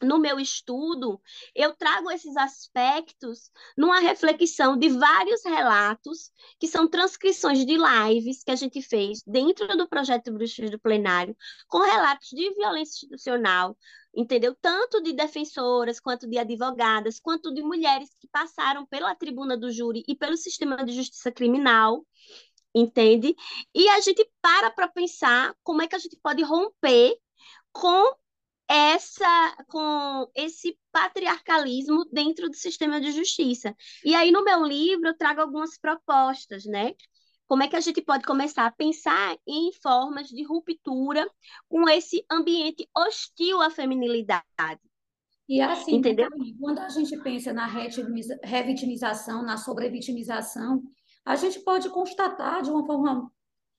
no 0.01 0.19
meu 0.19 0.39
estudo, 0.39 1.21
eu 1.55 1.73
trago 1.73 2.11
esses 2.11 2.35
aspectos 2.35 3.49
numa 3.77 3.99
reflexão 3.99 4.77
de 4.77 4.89
vários 4.89 5.43
relatos, 5.43 6.31
que 6.59 6.67
são 6.67 6.87
transcrições 6.87 7.65
de 7.65 7.77
lives 7.77 8.43
que 8.43 8.51
a 8.51 8.55
gente 8.55 8.81
fez 8.81 9.21
dentro 9.25 9.67
do 9.77 9.87
projeto 9.87 10.33
Bruxas 10.33 10.69
do 10.69 10.79
Plenário, 10.79 11.35
com 11.67 11.79
relatos 11.79 12.29
de 12.29 12.53
violência 12.55 13.05
institucional, 13.05 13.77
entendeu? 14.13 14.55
Tanto 14.61 15.01
de 15.01 15.13
defensoras, 15.13 15.99
quanto 15.99 16.27
de 16.27 16.37
advogadas, 16.37 17.19
quanto 17.19 17.53
de 17.53 17.61
mulheres 17.61 18.09
que 18.19 18.27
passaram 18.27 18.85
pela 18.85 19.15
tribuna 19.15 19.57
do 19.57 19.71
júri 19.71 20.03
e 20.07 20.15
pelo 20.15 20.35
sistema 20.35 20.83
de 20.83 20.93
justiça 20.93 21.31
criminal, 21.31 22.05
entende? 22.73 23.33
E 23.73 23.87
a 23.89 24.01
gente 24.01 24.29
para 24.41 24.69
para 24.71 24.89
pensar 24.89 25.55
como 25.63 25.81
é 25.81 25.87
que 25.87 25.95
a 25.95 25.99
gente 25.99 26.17
pode 26.21 26.43
romper 26.43 27.17
com 27.71 28.13
essa 28.67 29.55
com 29.67 30.29
esse 30.35 30.77
patriarcalismo 30.91 32.05
dentro 32.11 32.49
do 32.49 32.55
sistema 32.55 32.99
de 32.99 33.11
justiça. 33.11 33.75
E 34.03 34.15
aí 34.15 34.31
no 34.31 34.43
meu 34.43 34.63
livro 34.63 35.07
eu 35.07 35.17
trago 35.17 35.41
algumas 35.41 35.77
propostas, 35.77 36.65
né? 36.65 36.93
Como 37.47 37.61
é 37.61 37.67
que 37.67 37.75
a 37.75 37.79
gente 37.79 38.01
pode 38.01 38.23
começar 38.23 38.65
a 38.65 38.71
pensar 38.71 39.37
em 39.47 39.71
formas 39.73 40.27
de 40.29 40.43
ruptura 40.43 41.29
com 41.69 41.87
esse 41.87 42.25
ambiente 42.31 42.89
hostil 42.95 43.61
à 43.61 43.69
feminilidade? 43.69 44.81
E 45.47 45.61
assim, 45.61 45.97
Entendeu? 45.97 46.27
quando 46.59 46.79
a 46.79 46.89
gente 46.89 47.15
pensa 47.17 47.53
na 47.53 47.67
revitimização, 47.67 49.43
na 49.43 49.57
sobrevitimização, 49.57 50.81
a 51.23 51.35
gente 51.35 51.59
pode 51.59 51.87
constatar 51.89 52.63
de 52.63 52.71
uma 52.71 52.83
forma 52.83 53.31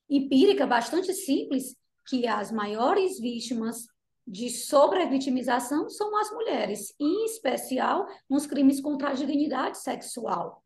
empírica 0.09 0.65
bastante 0.65 1.13
simples 1.13 1.77
que 2.09 2.25
as 2.25 2.53
maiores 2.53 3.19
vítimas 3.19 3.89
de 4.27 4.51
sobrevitimização 4.51 5.89
são 5.89 6.17
as 6.19 6.31
mulheres, 6.33 6.95
em 6.99 7.25
especial 7.25 8.07
nos 8.29 8.47
crimes 8.47 8.81
contra 8.81 9.11
a 9.11 9.15
dignidade 9.15 9.79
sexual. 9.79 10.65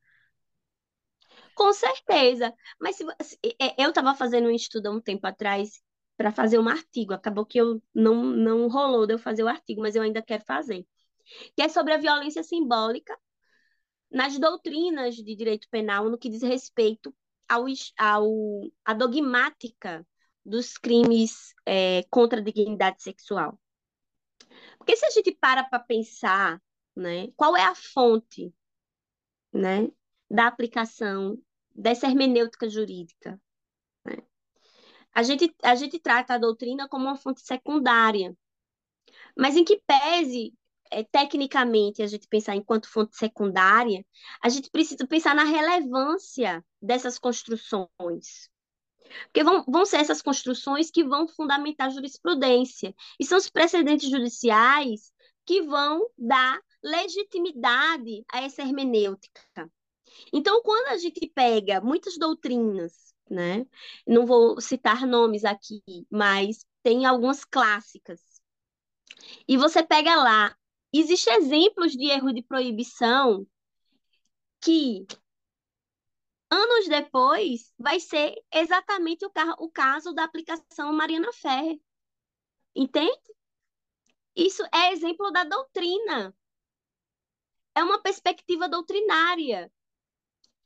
Com 1.55 1.73
certeza. 1.73 2.55
Mas 2.81 2.97
se, 2.97 3.05
é, 3.61 3.83
eu 3.85 3.91
estava 3.91 4.15
fazendo 4.15 4.49
um 4.49 4.51
estudo 4.51 4.87
há 4.87 4.91
um 4.91 5.01
tempo 5.01 5.27
atrás 5.27 5.83
para 6.17 6.33
fazer 6.33 6.59
um 6.59 6.69
artigo. 6.69 7.13
Acabou 7.13 7.45
que 7.45 7.59
eu 7.59 7.83
não, 7.95 8.23
não 8.25 8.69
rolou 8.69 9.07
de 9.07 9.15
eu 9.15 9.19
fazer 9.19 9.43
o 9.43 9.49
artigo, 9.49 9.83
mas 9.83 9.95
eu 9.95 10.03
ainda 10.03 10.23
quero 10.23 10.45
fazer. 10.45 10.87
Que 11.55 11.63
é 11.63 11.69
sobre 11.69 11.93
a 11.93 11.99
violência 11.99 12.43
simbólica 12.43 13.19
nas 14.11 14.39
doutrinas 14.39 15.15
de 15.17 15.37
direito 15.37 15.69
penal 15.71 16.09
no 16.09 16.19
que 16.19 16.31
diz 16.31 16.43
respeito 16.43 17.15
ao, 17.49 17.65
à 18.85 18.95
dogmática 18.95 20.07
dos 20.45 20.79
crimes 20.79 21.55
é, 21.67 22.03
contra 22.11 22.41
a 22.41 22.43
dignidade 22.43 23.03
sexual. 23.03 23.59
Porque 24.79 24.97
se 24.97 25.05
a 25.07 25.11
gente 25.11 25.33
para 25.33 25.65
para 25.65 25.79
pensar, 25.79 26.61
né, 26.97 27.29
qual 27.37 27.57
é 27.57 27.65
a 27.65 27.75
fonte, 27.75 28.53
né, 29.53 29.89
da 30.31 30.47
aplicação 30.47 31.39
dessa 31.75 32.07
hermenêutica 32.07 32.69
jurídica? 32.69 33.41
Né? 34.05 34.17
A 35.13 35.23
gente, 35.23 35.55
a 35.63 35.75
gente 35.75 35.99
trata 35.99 36.35
a 36.35 36.39
doutrina 36.39 36.89
como 36.89 37.05
uma 37.05 37.17
fonte 37.17 37.41
secundária, 37.43 38.37
mas 39.37 39.57
em 39.57 39.65
que 39.65 39.83
pese 39.87 40.55
é, 40.91 41.05
tecnicamente 41.05 42.03
a 42.03 42.07
gente 42.07 42.27
pensar 42.27 42.57
enquanto 42.57 42.89
fonte 42.89 43.17
secundária, 43.17 44.05
a 44.43 44.49
gente 44.49 44.71
precisa 44.71 45.07
pensar 45.07 45.35
na 45.35 45.45
relevância 45.45 46.65
dessas 46.83 47.19
construções. 47.19 48.50
Porque 49.25 49.43
vão, 49.43 49.65
vão 49.67 49.85
ser 49.85 49.97
essas 49.97 50.23
construções 50.23 50.91
que 50.91 51.05
vão 51.05 51.27
fundamentar 51.27 51.89
a 51.89 51.91
jurisprudência. 51.91 52.95
E 53.19 53.25
são 53.25 53.39
os 53.39 53.51
precedentes 53.51 54.09
judiciais 54.09 55.13
que 55.45 55.63
vão 55.63 56.07
dar 56.17 56.61
legitimidade 56.83 58.25
a 58.33 58.43
essa 58.43 58.63
hermenêutica. 58.63 59.71
Então, 60.33 60.63
quando 60.63 60.89
a 60.89 60.99
gente 60.99 61.31
pega 61.35 61.81
muitas 61.81 62.19
doutrinas, 62.19 63.15
né? 63.31 63.67
Não 64.07 64.27
vou 64.27 64.61
citar 64.61 65.07
nomes 65.07 65.45
aqui, 65.45 65.83
mas 66.11 66.67
tem 66.83 67.07
algumas 67.07 67.45
clássicas. 67.45 68.21
E 69.47 69.57
você 69.57 69.83
pega 69.83 70.15
lá, 70.17 70.57
existem 70.93 71.35
exemplos 71.35 71.93
de 71.93 72.07
erro 72.07 72.33
de 72.33 72.43
proibição 72.43 73.47
que 74.61 75.07
anos 76.51 76.89
depois 76.89 77.73
vai 77.79 78.01
ser 78.01 78.35
exatamente 78.53 79.25
o, 79.25 79.31
o 79.59 79.71
caso 79.71 80.13
da 80.13 80.25
aplicação 80.25 80.93
Mariana 80.93 81.33
Ferrer. 81.33 81.81
Entende? 82.75 83.35
Isso 84.35 84.63
é 84.73 84.93
exemplo 84.93 85.31
da 85.31 85.45
doutrina. 85.45 86.35
É 87.75 87.83
uma 87.83 88.01
perspectiva 88.01 88.69
doutrinária. 88.69 89.71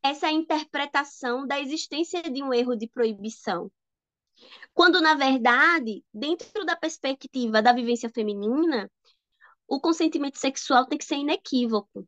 Essa 0.02 0.28
é 0.28 0.32
interpretação 0.32 1.46
da 1.46 1.60
existência 1.60 2.22
de 2.22 2.42
um 2.42 2.52
erro 2.52 2.76
de 2.76 2.88
proibição. 2.88 3.70
Quando, 4.72 5.00
na 5.00 5.14
verdade, 5.14 6.04
dentro 6.12 6.64
da 6.64 6.76
perspectiva 6.76 7.62
da 7.62 7.72
vivência 7.72 8.10
feminina, 8.10 8.90
o 9.66 9.80
consentimento 9.80 10.38
sexual 10.38 10.86
tem 10.86 10.98
que 10.98 11.04
ser 11.04 11.16
inequívoco. 11.16 12.06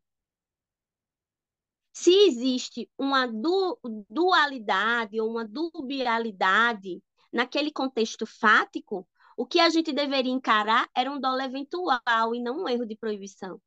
Se 1.98 2.12
existe 2.26 2.90
uma 2.98 3.26
du 3.26 3.78
dualidade 4.10 5.18
ou 5.18 5.30
uma 5.30 5.48
dubialidade 5.48 7.02
naquele 7.32 7.72
contexto 7.72 8.26
fático, 8.26 9.08
o 9.34 9.46
que 9.46 9.58
a 9.58 9.70
gente 9.70 9.94
deveria 9.94 10.30
encarar 10.30 10.90
era 10.94 11.10
um 11.10 11.18
dolo 11.18 11.40
eventual 11.40 12.34
e 12.34 12.40
não 12.42 12.64
um 12.64 12.68
erro 12.68 12.84
de 12.84 12.94
proibição. 12.94 13.58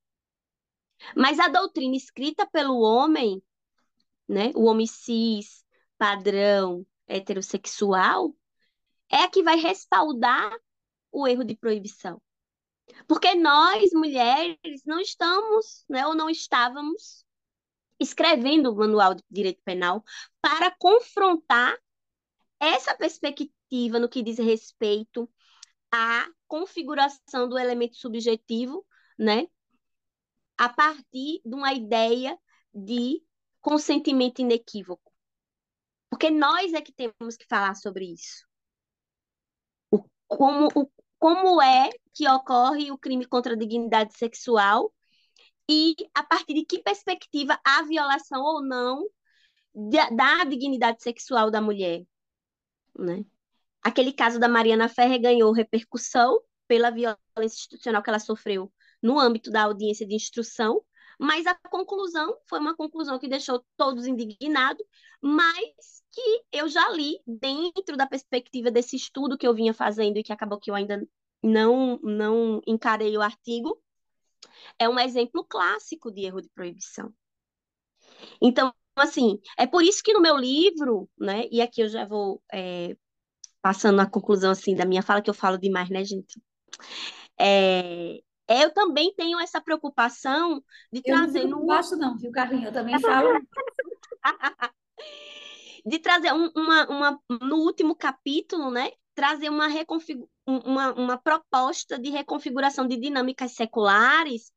Mas 1.15 1.39
a 1.39 1.47
doutrina 1.47 1.95
escrita 1.95 2.45
pelo 2.45 2.80
homem, 2.82 3.41
né, 4.27 4.51
o 4.53 4.65
homem 4.65 4.86
cis, 4.86 5.65
padrão, 5.97 6.86
heterossexual, 7.07 8.36
é 9.09 9.23
a 9.23 9.27
que 9.27 9.41
vai 9.41 9.57
respaldar 9.57 10.55
o 11.11 11.27
erro 11.27 11.43
de 11.43 11.55
proibição. 11.55 12.21
Porque 13.07 13.34
nós, 13.34 13.89
mulheres, 13.91 14.84
não 14.86 14.99
estamos, 14.99 15.84
né, 15.89 16.05
ou 16.05 16.13
não 16.13 16.30
estávamos 16.30 17.27
escrevendo 18.00 18.72
o 18.72 18.76
manual 18.76 19.14
de 19.14 19.24
direito 19.30 19.62
penal 19.64 20.04
para 20.41 20.72
confrontar 20.72 21.78
essa 22.60 22.95
perspectiva 22.95 24.00
no 24.00 24.10
que 24.10 24.24
diz 24.24 24.38
respeito 24.38 25.30
à 25.91 26.28
configuração 26.47 27.47
do 27.47 27.58
elemento 27.58 27.95
subjetivo, 27.95 28.86
né, 29.18 29.47
a 30.58 30.70
partir 30.70 31.41
de 31.45 31.56
uma 31.56 31.74
ideia 31.74 32.38
de 32.74 33.24
consentimento 33.62 34.39
inequívoco. 34.39 35.12
Porque 36.10 36.30
nós 36.30 36.74
é 36.74 36.82
que 36.82 36.91
temos 36.91 37.38
que 37.38 37.45
falar 37.47 37.76
sobre 37.76 38.06
isso. 38.06 38.45
O, 39.91 40.04
como, 40.28 40.68
o, 40.76 40.91
como 41.18 41.62
é 41.62 41.89
que 42.14 42.28
ocorre 42.28 42.91
o 42.91 42.97
crime 42.97 43.26
contra 43.26 43.54
a 43.54 43.58
dignidade 43.58 44.18
sexual 44.18 44.93
e 45.70 45.95
a 46.15 46.24
partir 46.24 46.55
de 46.55 46.65
que 46.65 46.80
perspectiva 46.80 47.59
há 47.63 47.84
violação 47.84 48.41
ou 48.41 48.61
não 48.63 49.07
da, 50.11 50.43
dignidade 50.43 51.03
sexual 51.03 51.51
da 51.51 51.61
mulher, 51.61 52.03
né? 52.97 53.24
Aquele 53.82 54.11
caso 54.11 54.39
da 54.39 54.49
Mariana 54.49 54.89
Ferre 54.89 55.20
ganhou 55.20 55.53
repercussão 55.53 56.41
pela 56.67 56.89
violência 56.89 57.17
institucional 57.38 58.01
que 58.01 58.09
ela 58.09 58.20
sofreu 58.20 58.74
no 59.01 59.20
âmbito 59.20 59.51
da 59.51 59.63
audiência 59.63 60.05
de 60.07 60.15
instrução, 60.15 60.84
mas 61.20 61.45
a 61.45 61.55
conclusão 61.70 62.36
foi 62.47 62.59
uma 62.59 62.76
conclusão 62.76 63.20
que 63.20 63.28
deixou 63.28 63.63
todos 63.78 64.07
indignados, 64.07 64.84
mas 65.22 66.03
que 66.11 66.43
eu 66.51 66.67
já 66.67 66.89
li 66.89 67.20
dentro 67.26 67.95
da 67.95 68.07
perspectiva 68.07 68.72
desse 68.72 68.95
estudo 68.95 69.38
que 69.38 69.47
eu 69.47 69.53
vinha 69.53 69.74
fazendo 69.74 70.17
e 70.17 70.24
que 70.24 70.34
acabou 70.34 70.59
que 70.59 70.72
eu 70.72 70.76
ainda 70.76 71.07
não, 71.43 71.99
não 72.01 72.61
encarei 72.65 73.15
o 73.15 73.22
artigo, 73.22 73.82
é 74.77 74.87
um 74.87 74.99
exemplo 74.99 75.43
clássico 75.43 76.11
de 76.11 76.25
erro 76.25 76.41
de 76.41 76.49
proibição. 76.49 77.13
Então, 78.41 78.73
assim, 78.95 79.39
é 79.57 79.65
por 79.65 79.83
isso 79.83 80.03
que 80.03 80.13
no 80.13 80.21
meu 80.21 80.37
livro, 80.37 81.09
né, 81.17 81.45
e 81.51 81.61
aqui 81.61 81.81
eu 81.81 81.89
já 81.89 82.05
vou 82.05 82.41
é, 82.51 82.95
passando 83.61 83.99
a 83.99 84.05
conclusão, 84.05 84.51
assim, 84.51 84.75
da 84.75 84.85
minha 84.85 85.01
fala, 85.01 85.21
que 85.21 85.29
eu 85.29 85.33
falo 85.33 85.57
demais, 85.57 85.89
né, 85.89 86.03
gente? 86.03 86.41
É, 87.39 88.19
eu 88.47 88.73
também 88.73 89.13
tenho 89.15 89.39
essa 89.39 89.61
preocupação 89.61 90.63
de 90.91 90.99
eu 90.99 91.03
trazer... 91.03 91.43
Eu 91.43 91.49
não 91.49 91.65
gosto 91.65 91.95
não, 91.95 92.17
viu, 92.17 92.31
Carlinhos? 92.31 92.65
Eu 92.65 92.73
também 92.73 92.99
falo... 92.99 93.29
de 95.85 95.99
trazer 95.99 96.33
um, 96.33 96.51
uma, 96.55 96.87
uma, 96.87 97.19
no 97.41 97.57
último 97.57 97.95
capítulo, 97.95 98.69
né, 98.69 98.91
trazer 99.15 99.49
uma, 99.49 99.67
uma, 100.58 100.93
uma 100.93 101.18
proposta 101.18 102.00
de 102.00 102.10
reconfiguração 102.10 102.88
de 102.88 102.97
dinâmicas 102.97 103.52
seculares, 103.54 104.52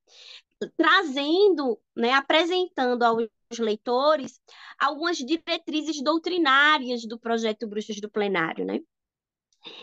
trazendo, 0.76 1.78
né, 1.96 2.12
apresentando 2.12 3.02
aos 3.02 3.28
leitores 3.58 4.40
algumas 4.78 5.18
diretrizes 5.18 6.02
doutrinárias 6.02 7.04
do 7.04 7.18
projeto 7.18 7.66
Bruxas 7.66 8.00
do 8.00 8.10
Plenário, 8.10 8.64
né? 8.64 8.80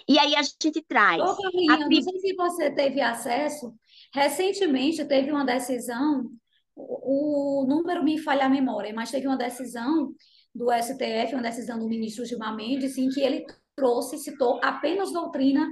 E 0.08 0.20
aí 0.20 0.36
a 0.36 0.42
gente 0.42 0.82
traz. 0.88 1.22
Ô, 1.22 1.42
Carlinha, 1.42 1.74
a... 1.74 1.78
não 1.78 2.02
sei 2.02 2.20
se 2.20 2.36
você 2.36 2.70
teve 2.72 3.00
acesso. 3.02 3.74
Recentemente 4.14 5.06
teve 5.06 5.32
uma 5.32 5.46
decisão, 5.46 6.30
o, 6.76 7.64
o 7.64 7.68
número 7.68 8.04
me 8.04 8.18
falha 8.18 8.46
a 8.46 8.50
memória, 8.50 8.94
mas 8.94 9.12
teve 9.12 9.28
uma 9.28 9.38
decisão 9.38 10.14
do 10.54 10.68
STF, 10.72 11.34
uma 11.34 11.44
decisão 11.44 11.80
do 11.80 11.88
ministro 11.88 12.26
Gilmar 12.26 12.56
Mendes, 12.56 12.98
em 12.98 13.10
que 13.10 13.22
ele 13.22 13.46
trouxe 13.76 14.18
citou 14.18 14.60
apenas 14.62 15.12
doutrina 15.12 15.70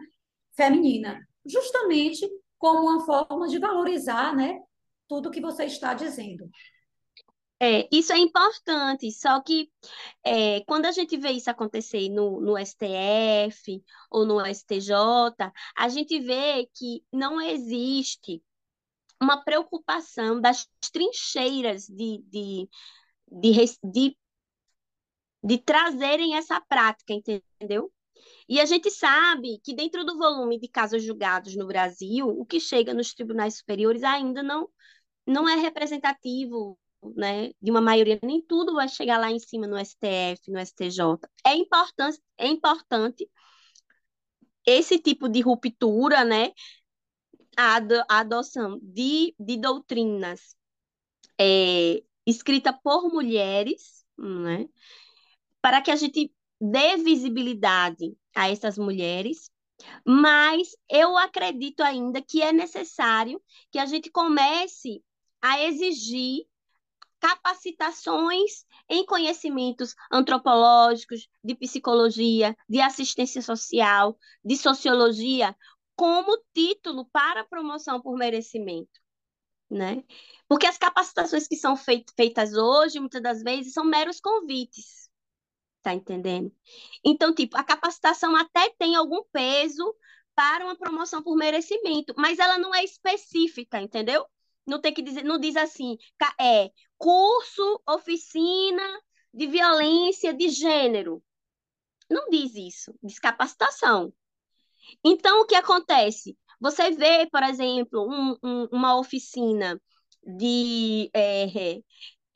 feminina, 0.58 1.26
justamente 1.46 2.28
como 2.58 2.82
uma 2.82 3.06
forma 3.06 3.48
de 3.48 3.60
valorizar 3.60 4.36
né, 4.36 4.60
tudo 5.08 5.32
que 5.32 5.40
você 5.40 5.66
está 5.66 5.94
dizendo. 5.94 6.50
É, 7.60 7.88
isso 7.92 8.14
é 8.14 8.18
importante, 8.20 9.12
só 9.12 9.42
que 9.42 9.72
é, 10.24 10.62
quando 10.66 10.86
a 10.86 10.92
gente 10.92 11.18
vê 11.18 11.32
isso 11.32 11.50
acontecer 11.50 12.08
no, 12.10 12.40
no 12.40 12.56
STF 12.58 13.84
ou 14.12 14.26
no 14.26 14.46
STJ, 14.46 14.94
a 15.76 15.90
gente 15.90 16.20
vê 16.20 16.70
que 16.76 17.04
não 17.12 17.42
existe 17.42 18.44
uma 19.20 19.44
preocupação 19.44 20.40
das 20.40 20.68
trincheiras 20.92 21.88
de, 21.88 22.24
de, 22.28 22.70
de, 23.28 23.52
de, 23.84 24.18
de 25.44 25.58
trazerem 25.58 26.36
essa 26.36 26.62
prática, 26.62 27.12
entendeu? 27.12 27.92
E 28.50 28.60
a 28.62 28.66
gente 28.66 28.90
sabe 28.90 29.60
que 29.64 29.76
dentro 29.76 30.06
do 30.06 30.18
volume 30.18 30.60
de 30.60 30.68
casos 30.68 31.04
julgados 31.04 31.56
no 31.56 31.68
Brasil, 31.68 32.28
o 32.28 32.46
que 32.46 32.60
chega 32.60 32.94
nos 32.94 33.14
tribunais 33.14 33.58
superiores 33.58 34.04
ainda 34.04 34.42
não, 34.42 34.70
não 35.26 35.50
é 35.50 35.56
representativo 35.56 36.80
né, 37.16 37.52
de 37.62 37.72
uma 37.72 37.82
maioria, 37.82 38.20
nem 38.24 38.42
tudo 38.42 38.74
vai 38.74 38.88
chegar 38.88 39.18
lá 39.20 39.32
em 39.32 39.40
cima 39.40 39.68
no 39.68 39.78
STF, 39.78 40.50
no 40.50 40.60
STJ. 40.60 41.20
É 41.46 41.54
importante, 41.56 42.20
é 42.38 42.48
importante 42.48 43.30
esse 44.66 45.00
tipo 45.00 45.30
de 45.30 45.42
ruptura, 45.42 46.24
né, 46.26 46.52
a, 47.58 47.80
adoção 48.20 48.80
de, 48.82 49.34
de 49.40 49.58
doutrinas 49.58 50.56
é, 51.40 52.04
escrita 52.26 52.74
por 52.74 53.10
mulheres, 53.12 54.06
né? 54.18 54.68
Para 55.62 55.82
que 55.82 55.92
a 55.92 55.96
gente 55.96 56.32
dê 56.62 56.98
visibilidade 56.98 58.16
a 58.38 58.50
essas 58.50 58.78
mulheres, 58.78 59.50
mas 60.06 60.70
eu 60.88 61.18
acredito 61.18 61.82
ainda 61.82 62.22
que 62.22 62.42
é 62.42 62.54
necessário 62.54 63.42
que 63.72 63.80
a 63.80 63.86
gente 63.86 64.12
comece 64.12 65.04
a 65.42 65.64
exigir 65.64 66.46
capacitações 67.20 68.64
em 68.88 69.04
conhecimentos 69.06 69.96
antropológicos, 70.12 71.28
de 71.44 71.56
psicologia, 71.56 72.56
de 72.70 72.80
assistência 72.80 73.42
social, 73.42 74.16
de 74.46 74.56
sociologia, 74.56 75.56
como 75.96 76.38
título 76.54 77.06
para 77.12 77.44
promoção 77.44 78.00
por 78.00 78.16
merecimento, 78.16 79.02
né? 79.68 80.04
Porque 80.48 80.68
as 80.68 80.78
capacitações 80.78 81.48
que 81.48 81.56
são 81.56 81.76
feitas 81.76 82.54
hoje, 82.54 83.00
muitas 83.00 83.22
das 83.22 83.42
vezes, 83.42 83.74
são 83.74 83.84
meros 83.84 84.20
convites, 84.22 85.07
tá 85.88 85.94
entendendo? 85.94 86.52
Então, 87.04 87.34
tipo, 87.34 87.58
a 87.58 87.64
capacitação 87.64 88.36
até 88.36 88.70
tem 88.78 88.96
algum 88.96 89.24
peso 89.32 89.96
para 90.36 90.66
uma 90.66 90.76
promoção 90.76 91.24
por 91.24 91.38
merecimento, 91.38 92.14
mas 92.18 92.40
ela 92.40 92.58
não 92.58 92.76
é 92.76 92.84
específica, 92.84 93.82
entendeu? 93.82 94.26
Não 94.66 94.82
tem 94.82 94.94
que 94.94 95.02
dizer, 95.02 95.24
não 95.24 95.40
diz 95.40 95.56
assim, 95.56 95.98
é 96.42 96.70
curso, 96.98 97.82
oficina 97.88 98.84
de 99.34 99.48
violência 99.48 100.34
de 100.34 100.50
gênero. 100.50 101.24
Não 102.10 102.30
diz 102.30 102.54
isso, 102.56 102.94
diz 103.02 103.18
capacitação. 103.18 104.14
Então, 105.04 105.42
o 105.42 105.46
que 105.46 105.56
acontece? 105.56 106.38
Você 106.60 106.92
vê, 106.92 107.28
por 107.32 107.44
exemplo, 107.44 108.06
um, 108.10 108.36
um, 108.44 108.68
uma 108.74 109.00
oficina 109.00 109.82
de. 110.22 111.10
É, 111.14 111.46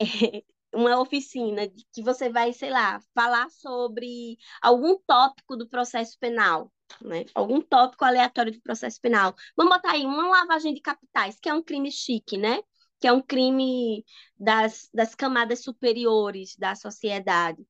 é, 0.00 0.42
uma 0.72 1.00
oficina 1.00 1.62
que 1.92 2.02
você 2.02 2.30
vai, 2.30 2.52
sei 2.52 2.70
lá, 2.70 3.00
falar 3.14 3.50
sobre 3.50 4.38
algum 4.60 4.98
tópico 5.06 5.56
do 5.56 5.68
processo 5.68 6.18
penal, 6.18 6.72
né? 7.00 7.24
Algum 7.34 7.60
tópico 7.60 8.04
aleatório 8.04 8.52
do 8.52 8.60
processo 8.60 9.00
penal. 9.00 9.34
Vamos 9.56 9.74
botar 9.76 9.92
aí 9.92 10.04
uma 10.04 10.28
lavagem 10.28 10.74
de 10.74 10.80
capitais, 10.80 11.38
que 11.40 11.48
é 11.48 11.54
um 11.54 11.62
crime 11.62 11.90
chique, 11.90 12.36
né? 12.36 12.60
Que 13.00 13.06
é 13.08 13.12
um 13.12 13.20
crime 13.22 14.04
das, 14.38 14.88
das 14.92 15.14
camadas 15.14 15.62
superiores 15.62 16.56
da 16.56 16.74
sociedade. 16.74 17.66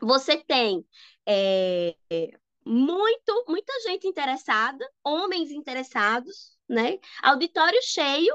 Você 0.00 0.36
tem 0.38 0.84
é, 1.26 1.94
muito, 2.64 3.44
muita 3.48 3.72
gente 3.82 4.06
interessada, 4.06 4.88
homens 5.04 5.50
interessados, 5.50 6.56
né? 6.68 6.98
Auditório 7.22 7.80
cheio. 7.82 8.34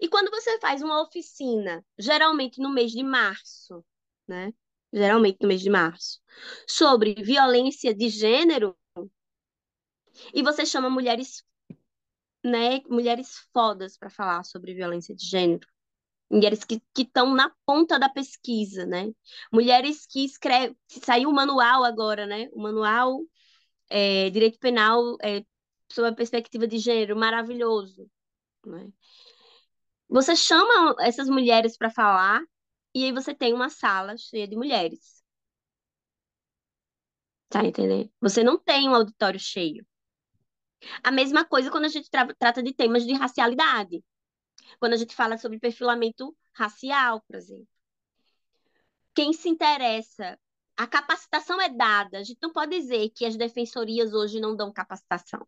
E 0.00 0.08
quando 0.08 0.30
você 0.30 0.58
faz 0.58 0.82
uma 0.82 1.02
oficina, 1.02 1.84
geralmente 1.98 2.60
no 2.60 2.70
mês 2.70 2.92
de 2.92 3.02
março, 3.02 3.84
né? 4.26 4.52
Geralmente 4.92 5.38
no 5.40 5.48
mês 5.48 5.60
de 5.60 5.70
março, 5.70 6.20
sobre 6.68 7.14
violência 7.14 7.94
de 7.94 8.08
gênero, 8.08 8.76
e 10.32 10.42
você 10.42 10.64
chama 10.64 10.88
mulheres, 10.88 11.42
né, 12.44 12.80
mulheres 12.88 13.36
fodas 13.52 13.96
para 13.98 14.10
falar 14.10 14.44
sobre 14.44 14.74
violência 14.74 15.14
de 15.14 15.26
gênero. 15.26 15.66
Mulheres 16.30 16.64
que 16.64 16.80
estão 16.96 17.34
na 17.34 17.52
ponta 17.66 17.98
da 17.98 18.08
pesquisa, 18.08 18.86
né? 18.86 19.12
Mulheres 19.52 20.06
que 20.06 20.24
escrevem. 20.24 20.76
Saiu 20.88 21.28
o 21.28 21.34
manual 21.34 21.84
agora, 21.84 22.26
né? 22.26 22.48
O 22.52 22.62
manual 22.62 23.20
é, 23.88 24.30
direito 24.30 24.58
penal 24.58 25.16
é, 25.22 25.44
sob 25.92 26.08
a 26.08 26.14
perspectiva 26.14 26.66
de 26.66 26.78
gênero, 26.78 27.16
maravilhoso. 27.16 28.10
Né? 28.66 28.88
Você 30.14 30.36
chama 30.36 30.94
essas 31.00 31.28
mulheres 31.28 31.76
para 31.76 31.90
falar 31.90 32.40
e 32.94 33.02
aí 33.04 33.10
você 33.10 33.34
tem 33.34 33.52
uma 33.52 33.68
sala 33.68 34.16
cheia 34.16 34.46
de 34.46 34.54
mulheres. 34.54 35.20
Tá 37.48 37.64
entendendo? 37.64 38.08
Você 38.20 38.44
não 38.44 38.56
tem 38.56 38.88
um 38.88 38.94
auditório 38.94 39.40
cheio. 39.40 39.84
A 41.02 41.10
mesma 41.10 41.44
coisa 41.44 41.68
quando 41.68 41.86
a 41.86 41.88
gente 41.88 42.08
tra 42.08 42.32
trata 42.38 42.62
de 42.62 42.72
temas 42.72 43.04
de 43.04 43.12
racialidade. 43.12 44.04
Quando 44.78 44.92
a 44.92 44.96
gente 44.96 45.16
fala 45.16 45.36
sobre 45.36 45.58
perfilamento 45.58 46.32
racial, 46.52 47.20
por 47.26 47.34
exemplo. 47.34 47.66
Quem 49.16 49.32
se 49.32 49.48
interessa 49.48 50.38
a 50.76 50.86
capacitação 50.86 51.60
é 51.60 51.68
dada. 51.68 52.18
A 52.18 52.22
gente 52.22 52.38
não 52.40 52.52
pode 52.52 52.78
dizer 52.78 53.10
que 53.10 53.26
as 53.26 53.36
defensorias 53.36 54.14
hoje 54.14 54.38
não 54.38 54.54
dão 54.54 54.72
capacitação. 54.72 55.44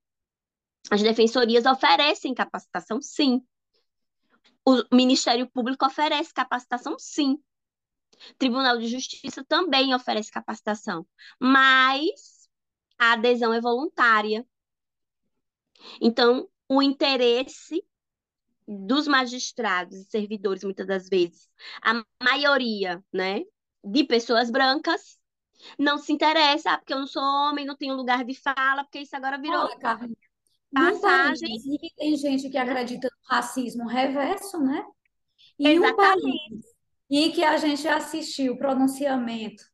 As 0.91 1.01
defensorias 1.01 1.67
oferecem 1.67 2.35
capacitação, 2.35 3.01
sim. 3.01 3.41
O 4.65 4.83
Ministério 4.95 5.49
Público 5.49 5.87
oferece 5.87 6.33
capacitação, 6.33 6.97
sim. 6.99 7.39
Tribunal 8.39 8.79
de 8.79 8.89
Justiça 8.89 9.45
também 9.45 9.95
oferece 9.95 10.31
capacitação, 10.31 11.07
mas 11.39 12.49
a 12.99 13.13
adesão 13.13 13.53
é 13.53 13.61
voluntária. 13.61 14.47
Então, 16.01 16.49
o 16.69 16.83
interesse 16.83 17.85
dos 18.67 19.07
magistrados 19.07 19.97
e 19.97 20.05
servidores, 20.05 20.65
muitas 20.65 20.87
das 20.87 21.09
vezes, 21.09 21.49
a 21.83 22.03
maioria, 22.23 23.05
né, 23.13 23.43
de 23.85 24.05
pessoas 24.05 24.51
brancas 24.51 25.19
não 25.79 25.99
se 25.99 26.13
interessa, 26.13 26.73
ah, 26.73 26.79
porque 26.79 26.93
eu 26.93 26.99
não 26.99 27.07
sou 27.07 27.23
homem, 27.23 27.65
não 27.65 27.77
tenho 27.77 27.95
lugar 27.95 28.25
de 28.25 28.35
fala, 28.35 28.85
porque 28.85 29.01
isso 29.01 29.15
agora 29.15 29.39
virou 29.39 29.65
Olha, 29.65 30.17
passagem. 30.81 31.49
País, 31.49 31.67
e 31.67 31.95
tem 31.97 32.17
gente 32.17 32.51
que 32.51 32.59
acredita 32.59 33.09
no 33.09 33.35
racismo 33.37 33.87
reverso, 33.87 34.59
né? 34.59 34.85
E 35.59 35.69
Exatamente. 35.69 35.93
um 35.93 35.97
país 35.97 36.77
em 37.11 37.33
que 37.33 37.45
a 37.45 37.57
gente 37.57 37.87
assistiu 37.87 38.55
o 38.55 38.59
pronunciamento 38.59 39.65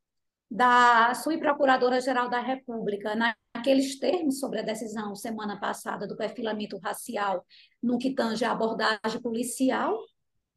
da 0.50 1.14
subprocuradora-geral 1.14 2.28
da 2.28 2.40
República 2.40 3.14
naqueles 3.14 3.98
termos 3.98 4.38
sobre 4.38 4.60
a 4.60 4.62
decisão 4.62 5.14
semana 5.16 5.58
passada 5.58 6.06
do 6.06 6.16
perfilamento 6.16 6.78
racial 6.78 7.44
no 7.82 7.98
que 7.98 8.14
tange 8.14 8.44
a 8.44 8.52
abordagem 8.52 9.20
policial, 9.22 9.98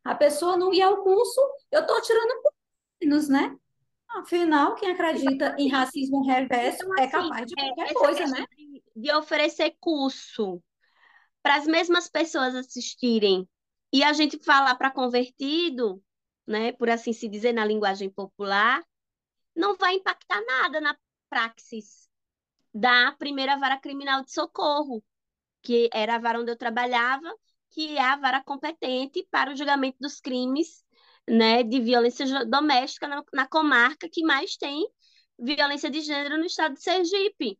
a 0.04 0.14
pessoa 0.14 0.58
não 0.58 0.74
ia 0.74 0.86
ao 0.86 1.02
curso, 1.02 1.40
eu 1.72 1.82
estou 1.82 2.02
tirando 2.02 2.42
menos, 3.02 3.30
né? 3.30 3.56
Afinal, 4.10 4.76
quem 4.76 4.92
acredita 4.92 5.56
em 5.58 5.68
racismo 5.68 6.24
reverso 6.24 6.84
então, 6.84 6.98
é 6.98 7.04
assim, 7.04 7.12
capaz 7.12 7.46
de 7.46 7.54
é, 7.58 7.66
qualquer 7.66 7.94
coisa, 7.94 8.28
né? 8.28 8.46
De, 8.56 8.84
de 8.96 9.14
oferecer 9.14 9.76
curso 9.80 10.62
para 11.42 11.56
as 11.56 11.68
mesmas 11.68 12.10
pessoas 12.10 12.56
assistirem 12.56 13.48
e 13.92 14.04
a 14.04 14.14
gente 14.14 14.38
falar 14.44 14.76
para 14.76 14.92
convertido, 14.92 16.02
né, 16.46 16.72
por 16.74 16.90
assim 16.90 17.14
se 17.14 17.28
dizer 17.28 17.54
na 17.54 17.66
linguagem 17.66 18.10
popular, 18.10 18.84
não 19.56 19.76
vai 19.76 19.96
impactar 19.96 20.42
nada 20.46 20.82
na 20.82 20.98
praxis 21.30 22.10
da 22.74 23.14
primeira 23.14 23.58
vara 23.58 23.80
criminal 23.80 24.24
de 24.24 24.32
socorro, 24.32 25.04
que 25.62 25.90
era 25.94 26.16
a 26.16 26.20
vara 26.20 26.40
onde 26.40 26.52
eu 26.52 26.58
trabalhava, 26.58 27.34
que 27.70 27.98
é 27.98 28.02
a 28.02 28.18
vara 28.18 28.44
competente 28.44 29.26
para 29.32 29.52
o 29.52 29.56
julgamento 29.56 29.98
dos 30.00 30.20
crimes 30.20 30.85
né, 31.28 31.64
de 31.64 31.80
violência 31.80 32.46
doméstica 32.46 33.08
na, 33.08 33.24
na 33.34 33.48
comarca 33.48 34.10
que 34.10 34.24
mais 34.24 34.56
tem 34.56 34.86
violência 35.40 35.90
de 35.90 36.02
gênero 36.02 36.38
no 36.38 36.46
estado 36.46 36.76
de 36.76 36.82
Sergipe. 36.82 37.60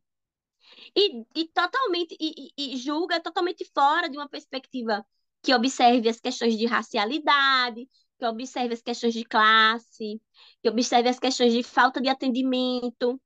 E, 0.96 1.24
e 1.34 1.48
totalmente 1.48 2.16
e, 2.20 2.50
e, 2.56 2.76
julga 2.76 3.20
totalmente 3.20 3.64
fora 3.72 4.08
de 4.08 4.16
uma 4.16 4.28
perspectiva 4.28 5.04
que 5.42 5.54
observe 5.54 6.08
as 6.08 6.20
questões 6.20 6.58
de 6.58 6.66
racialidade, 6.66 7.88
que 8.18 8.26
observe 8.26 8.74
as 8.74 8.82
questões 8.82 9.14
de 9.14 9.24
classe, 9.24 10.20
que 10.62 10.68
observe 10.68 11.08
as 11.08 11.18
questões 11.18 11.52
de 11.52 11.62
falta 11.62 12.00
de 12.00 12.08
atendimento, 12.08 13.20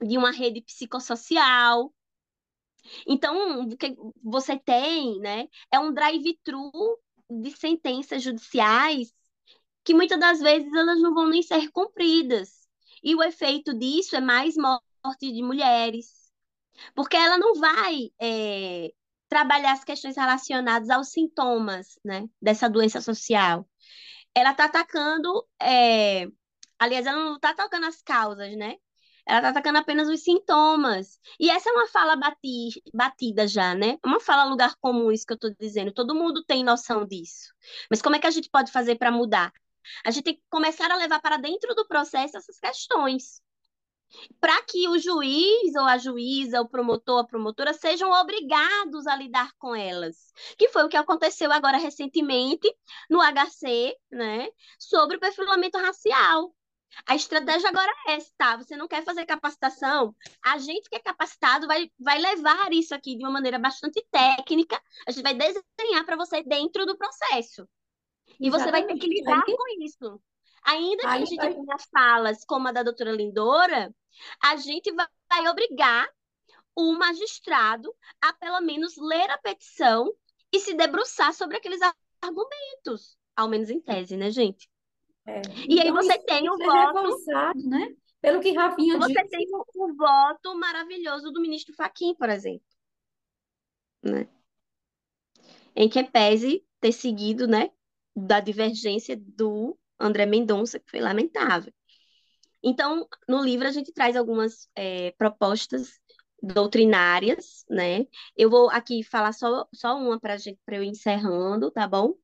de 0.00 0.16
uma 0.16 0.30
rede 0.30 0.62
psicossocial. 0.62 1.92
Então, 3.06 3.62
o 3.62 3.76
que 3.76 3.96
você 4.22 4.58
tem, 4.58 5.18
né, 5.18 5.48
é 5.72 5.78
um 5.78 5.92
drive-thru 5.92 6.70
de 7.28 7.50
sentenças 7.50 8.22
judiciais 8.22 9.12
que 9.86 9.94
muitas 9.94 10.18
das 10.18 10.40
vezes 10.40 10.70
elas 10.74 11.00
não 11.00 11.14
vão 11.14 11.28
nem 11.28 11.42
ser 11.42 11.70
cumpridas. 11.70 12.66
E 13.02 13.14
o 13.14 13.22
efeito 13.22 13.72
disso 13.72 14.16
é 14.16 14.20
mais 14.20 14.56
morte 14.56 15.32
de 15.32 15.42
mulheres, 15.42 16.08
porque 16.92 17.16
ela 17.16 17.38
não 17.38 17.54
vai 17.54 18.10
é, 18.20 18.90
trabalhar 19.28 19.72
as 19.72 19.84
questões 19.84 20.16
relacionadas 20.16 20.90
aos 20.90 21.10
sintomas 21.10 22.00
né, 22.04 22.28
dessa 22.42 22.68
doença 22.68 23.00
social. 23.00 23.68
Ela 24.34 24.50
está 24.50 24.64
atacando, 24.64 25.46
é, 25.62 26.26
aliás, 26.80 27.06
ela 27.06 27.24
não 27.24 27.36
está 27.36 27.50
atacando 27.50 27.86
as 27.86 28.02
causas, 28.02 28.56
né? 28.56 28.74
Ela 29.24 29.38
está 29.38 29.50
atacando 29.50 29.78
apenas 29.78 30.08
os 30.08 30.22
sintomas. 30.22 31.20
E 31.38 31.48
essa 31.48 31.70
é 31.70 31.72
uma 31.72 31.86
fala 31.86 32.16
bati, 32.16 32.82
batida 32.92 33.46
já, 33.46 33.74
né? 33.74 33.98
É 34.04 34.06
uma 34.06 34.20
fala 34.20 34.44
lugar 34.44 34.74
comum, 34.80 35.12
isso 35.12 35.26
que 35.26 35.32
eu 35.32 35.36
estou 35.36 35.54
dizendo. 35.60 35.92
Todo 35.92 36.14
mundo 36.14 36.44
tem 36.44 36.64
noção 36.64 37.06
disso. 37.06 37.52
Mas 37.90 38.02
como 38.02 38.16
é 38.16 38.18
que 38.18 38.26
a 38.26 38.30
gente 38.30 38.50
pode 38.50 38.72
fazer 38.72 38.96
para 38.96 39.12
mudar? 39.12 39.52
A 40.04 40.10
gente 40.10 40.24
tem 40.24 40.34
que 40.34 40.42
começar 40.50 40.90
a 40.90 40.96
levar 40.96 41.20
para 41.20 41.36
dentro 41.36 41.74
do 41.74 41.86
processo 41.86 42.36
essas 42.36 42.58
questões. 42.58 43.40
Para 44.40 44.62
que 44.62 44.88
o 44.88 44.98
juiz 44.98 45.74
ou 45.74 45.84
a 45.84 45.98
juíza, 45.98 46.60
o 46.60 46.68
promotor, 46.68 47.20
a 47.20 47.26
promotora 47.26 47.72
sejam 47.74 48.10
obrigados 48.12 49.06
a 49.06 49.16
lidar 49.16 49.50
com 49.58 49.74
elas. 49.74 50.32
Que 50.56 50.68
foi 50.68 50.84
o 50.84 50.88
que 50.88 50.96
aconteceu 50.96 51.50
agora 51.52 51.76
recentemente 51.76 52.72
no 53.10 53.20
HC, 53.20 53.96
né, 54.10 54.48
sobre 54.78 55.16
o 55.16 55.20
perfilamento 55.20 55.78
racial. 55.78 56.54
A 57.04 57.14
estratégia 57.14 57.68
agora 57.68 57.92
é 58.06 58.12
essa, 58.12 58.30
tá? 58.38 58.56
Você 58.56 58.76
não 58.76 58.88
quer 58.88 59.04
fazer 59.04 59.26
capacitação? 59.26 60.14
A 60.42 60.56
gente 60.58 60.88
que 60.88 60.96
é 60.96 61.00
capacitado 61.00 61.66
vai, 61.66 61.90
vai 61.98 62.18
levar 62.18 62.72
isso 62.72 62.94
aqui 62.94 63.16
de 63.16 63.24
uma 63.24 63.32
maneira 63.32 63.58
bastante 63.58 64.04
técnica. 64.10 64.80
A 65.06 65.10
gente 65.10 65.22
vai 65.22 65.34
desenhar 65.34 66.04
para 66.06 66.16
você 66.16 66.42
dentro 66.42 66.86
do 66.86 66.96
processo. 66.96 67.68
E 68.40 68.50
você 68.50 68.70
vai 68.70 68.84
ter 68.86 68.96
que 68.98 69.06
lidar 69.06 69.42
com 69.44 69.82
isso. 69.82 70.20
Ainda 70.64 71.02
que 71.02 71.06
Aí 71.06 71.22
a 71.22 71.24
gente 71.24 71.36
vai- 71.36 71.54
tenha 71.54 71.78
falas 71.92 72.44
como 72.44 72.68
a 72.68 72.72
da 72.72 72.82
doutora 72.82 73.12
Lindora, 73.12 73.94
a 74.42 74.56
gente 74.56 74.92
vai, 74.92 75.48
obrigar 75.48 76.08
o 76.74 76.92
magistrado 76.92 77.94
a 78.20 78.32
pelo 78.32 78.60
menos 78.60 78.96
ler 78.96 79.30
a 79.30 79.38
petição 79.38 80.12
e 80.52 80.58
se 80.58 80.74
debruçar 80.74 81.32
sobre 81.32 81.56
aqueles 81.56 81.80
argumentos, 82.20 83.16
ao 83.34 83.48
menos 83.48 83.70
em 83.70 83.80
tese, 83.80 84.16
né, 84.16 84.30
gente? 84.30 84.68
É. 85.26 85.40
E 85.68 85.80
aí 85.80 85.88
Então, 85.88 85.94
você 85.94 86.18
tem 86.18 86.48
o 86.48 86.56
voto, 86.56 87.68
né? 87.68 87.94
Pelo 88.20 88.40
que 88.40 88.52
Rafinha 88.52 88.98
você 88.98 89.12
disse, 89.12 89.28
tem 89.28 89.46
o, 89.52 89.64
o 89.74 89.94
voto 89.94 90.58
maravilhoso 90.58 91.30
do 91.30 91.40
ministro 91.40 91.74
Fachin, 91.74 92.14
por 92.14 92.28
exemplo, 92.28 92.66
né? 94.02 94.28
Em 95.74 95.88
que 95.88 96.02
pese 96.04 96.64
ter 96.80 96.92
seguido, 96.92 97.46
né, 97.46 97.70
da 98.16 98.40
divergência 98.40 99.16
do 99.16 99.78
André 100.00 100.26
Mendonça, 100.26 100.80
que 100.80 100.90
foi 100.90 101.00
lamentável. 101.00 101.72
Então, 102.62 103.06
no 103.28 103.42
livro 103.44 103.66
a 103.68 103.70
gente 103.70 103.92
traz 103.92 104.16
algumas 104.16 104.68
é, 104.74 105.12
propostas 105.12 106.00
doutrinárias, 106.42 107.64
né? 107.70 108.06
Eu 108.36 108.50
vou 108.50 108.70
aqui 108.70 109.02
falar 109.02 109.32
só, 109.32 109.66
só 109.74 109.96
uma 109.98 110.18
para 110.20 110.36
gente 110.36 110.58
para 110.64 110.76
eu 110.76 110.82
encerrando, 110.82 111.70
tá 111.70 111.86
bom? 111.88 112.14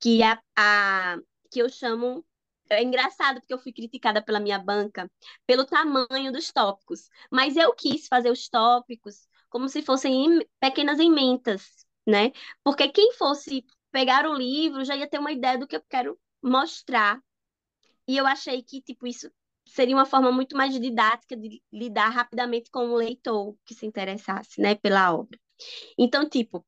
Que 0.00 0.22
é 0.22 0.32
a, 0.32 1.14
a 1.14 1.18
que 1.50 1.60
eu 1.60 1.68
chamo 1.68 2.24
é 2.70 2.82
engraçado 2.82 3.40
porque 3.40 3.54
eu 3.54 3.58
fui 3.58 3.72
criticada 3.72 4.22
pela 4.22 4.38
minha 4.40 4.58
banca 4.58 5.10
pelo 5.46 5.64
tamanho 5.64 6.30
dos 6.32 6.52
tópicos, 6.52 7.08
mas 7.30 7.56
eu 7.56 7.72
quis 7.74 8.06
fazer 8.06 8.30
os 8.30 8.48
tópicos 8.48 9.26
como 9.48 9.68
se 9.68 9.80
fossem 9.82 10.26
em- 10.40 10.46
pequenas 10.60 10.98
ementas, 10.98 11.86
né? 12.06 12.30
Porque 12.62 12.88
quem 12.88 13.12
fosse 13.14 13.64
pegar 13.98 14.28
o 14.28 14.34
livro 14.34 14.84
já 14.84 14.94
ia 14.94 15.08
ter 15.08 15.18
uma 15.18 15.32
ideia 15.32 15.58
do 15.58 15.66
que 15.66 15.74
eu 15.74 15.82
quero 15.88 16.16
mostrar. 16.40 17.20
E 18.06 18.16
eu 18.16 18.28
achei 18.28 18.62
que, 18.62 18.80
tipo, 18.80 19.08
isso 19.08 19.28
seria 19.66 19.96
uma 19.96 20.06
forma 20.06 20.30
muito 20.30 20.56
mais 20.56 20.72
didática 20.78 21.36
de 21.36 21.60
lidar 21.72 22.10
rapidamente 22.10 22.70
com 22.70 22.90
o 22.90 22.94
leitor 22.94 23.56
que 23.66 23.74
se 23.74 23.84
interessasse, 23.84 24.60
né, 24.60 24.76
pela 24.76 25.12
obra. 25.12 25.36
Então, 25.98 26.28
tipo, 26.28 26.64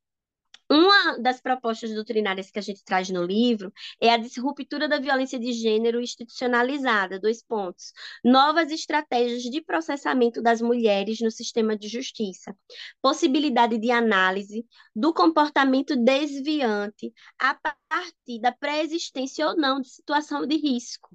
uma 0.70 1.18
das 1.18 1.40
propostas 1.40 1.92
doutrinárias 1.92 2.48
que 2.48 2.58
a 2.58 2.62
gente 2.62 2.84
traz 2.84 3.10
no 3.10 3.24
livro 3.24 3.72
é 4.00 4.10
a 4.10 4.16
disruptura 4.16 4.88
da 4.88 5.00
violência 5.00 5.36
de 5.36 5.52
gênero 5.52 6.00
institucionalizada, 6.00 7.18
dois 7.18 7.42
pontos. 7.42 7.92
Novas 8.24 8.70
estratégias 8.70 9.42
de 9.42 9.60
processamento 9.60 10.40
das 10.40 10.62
mulheres 10.62 11.20
no 11.20 11.30
sistema 11.30 11.76
de 11.76 11.88
justiça. 11.88 12.56
Possibilidade 13.02 13.78
de 13.78 13.90
análise 13.90 14.64
do 14.94 15.12
comportamento 15.12 15.96
desviante 15.96 17.12
a 17.36 17.54
partir 17.54 18.40
da 18.40 18.52
pré-existência 18.52 19.48
ou 19.48 19.56
não 19.56 19.80
de 19.80 19.88
situação 19.88 20.46
de 20.46 20.56
risco. 20.56 21.10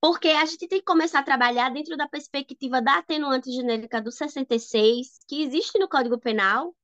Porque 0.00 0.28
a 0.28 0.46
gente 0.46 0.66
tem 0.68 0.78
que 0.78 0.86
começar 0.86 1.18
a 1.18 1.24
trabalhar 1.24 1.70
dentro 1.70 1.98
da 1.98 2.08
perspectiva 2.08 2.80
da 2.80 2.98
atenuante 2.98 3.52
genérica 3.52 4.00
do 4.00 4.10
66, 4.10 5.18
que 5.28 5.42
existe 5.42 5.78
no 5.78 5.88
Código 5.88 6.18
Penal, 6.18 6.74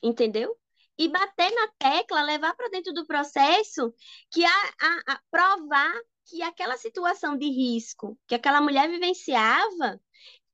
entendeu? 0.00 0.56
E 0.96 1.08
bater 1.08 1.50
na 1.50 1.68
tecla, 1.78 2.22
levar 2.22 2.54
para 2.54 2.68
dentro 2.68 2.92
do 2.92 3.06
processo, 3.06 3.92
que 4.30 4.44
a, 4.44 4.50
a, 4.80 5.14
a 5.14 5.20
provar 5.30 5.92
que 6.26 6.42
aquela 6.42 6.76
situação 6.76 7.36
de 7.36 7.46
risco 7.46 8.18
que 8.26 8.34
aquela 8.34 8.60
mulher 8.60 8.88
vivenciava, 8.88 10.00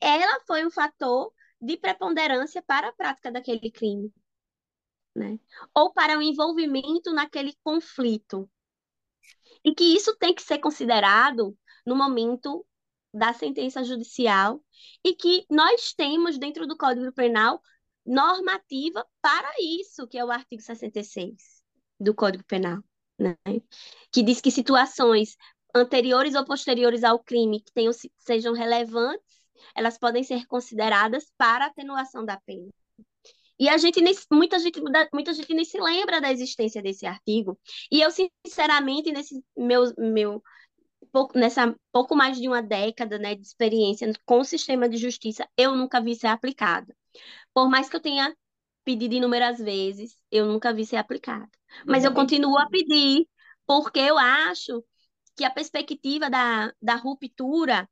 ela 0.01 0.41
foi 0.47 0.67
um 0.67 0.71
fator 0.71 1.33
de 1.61 1.77
preponderância 1.77 2.63
para 2.63 2.89
a 2.89 2.93
prática 2.93 3.31
daquele 3.31 3.71
crime, 3.71 4.13
né? 5.15 5.39
Ou 5.75 5.93
para 5.93 6.19
o 6.19 6.23
envolvimento 6.23 7.13
naquele 7.13 7.55
conflito. 7.63 8.51
E 9.63 9.75
que 9.75 9.85
isso 9.85 10.17
tem 10.17 10.35
que 10.35 10.43
ser 10.43 10.59
considerado 10.59 11.57
no 11.85 11.95
momento 11.95 12.67
da 13.13 13.33
sentença 13.33 13.85
judicial 13.85 14.63
e 15.05 15.15
que 15.15 15.45
nós 15.51 15.93
temos 15.93 16.39
dentro 16.39 16.67
do 16.67 16.77
Código 16.77 17.13
Penal 17.13 17.61
normativa 18.11 19.07
para 19.23 19.49
isso, 19.61 20.07
que 20.09 20.19
é 20.19 20.25
o 20.25 20.33
artigo 20.33 20.61
66 20.61 21.63
do 21.99 22.13
Código 22.13 22.43
Penal, 22.45 22.83
né? 23.17 23.37
Que 24.11 24.21
diz 24.21 24.41
que 24.41 24.51
situações 24.51 25.37
anteriores 25.73 26.35
ou 26.35 26.45
posteriores 26.45 27.05
ao 27.05 27.21
crime 27.21 27.61
que 27.61 27.73
tenham, 27.73 27.93
sejam 28.19 28.53
relevantes, 28.53 29.25
elas 29.77 29.97
podem 29.97 30.25
ser 30.25 30.45
consideradas 30.47 31.31
para 31.39 31.67
atenuação 31.67 32.25
da 32.25 32.37
pena. 32.41 32.69
E 33.57 33.69
a 33.69 33.77
gente 33.77 34.01
nem, 34.01 34.15
muita 34.33 34.59
gente, 34.59 34.81
muita 35.13 35.33
gente 35.33 35.55
nem 35.55 35.65
se 35.65 35.79
lembra 35.79 36.21
da 36.21 36.33
existência 36.33 36.83
desse 36.83 37.07
artigo. 37.07 37.61
E 37.93 38.01
eu, 38.01 38.11
sinceramente, 38.11 39.13
nesse 39.13 39.41
meu, 39.57 39.85
meu 39.97 40.43
pouco, 41.13 41.39
nessa 41.39 41.77
pouco 41.93 42.17
mais 42.17 42.41
de 42.41 42.49
uma 42.49 42.63
década 42.63 43.19
né, 43.19 43.37
de 43.37 43.43
experiência 43.43 44.11
com 44.25 44.41
o 44.41 44.45
sistema 44.45 44.89
de 44.89 44.97
justiça, 44.97 45.47
eu 45.57 45.77
nunca 45.77 46.01
vi 46.01 46.17
ser 46.17 46.29
aplicado. 46.29 46.93
Por 47.53 47.69
mais 47.69 47.89
que 47.89 47.97
eu 47.97 48.01
tenha 48.01 48.35
pedido 48.85 49.15
inúmeras 49.15 49.59
vezes, 49.59 50.17
eu 50.31 50.47
nunca 50.47 50.73
vi 50.73 50.85
ser 50.85 50.97
aplicado. 50.97 51.51
Mas 51.87 52.05
eu 52.05 52.13
continuo 52.13 52.59
a 52.59 52.69
pedir, 52.69 53.29
porque 53.67 54.01
eu 54.01 54.19
acho 54.19 54.85
que 55.37 55.45
a 55.45 55.51
perspectiva 55.51 56.29
da, 56.29 56.73
da 56.83 56.97
ruptura, 56.97 57.89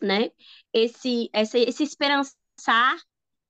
né, 0.00 0.30
esse, 0.72 1.28
esse, 1.32 1.58
esse 1.58 1.82
esperançar 1.82 2.96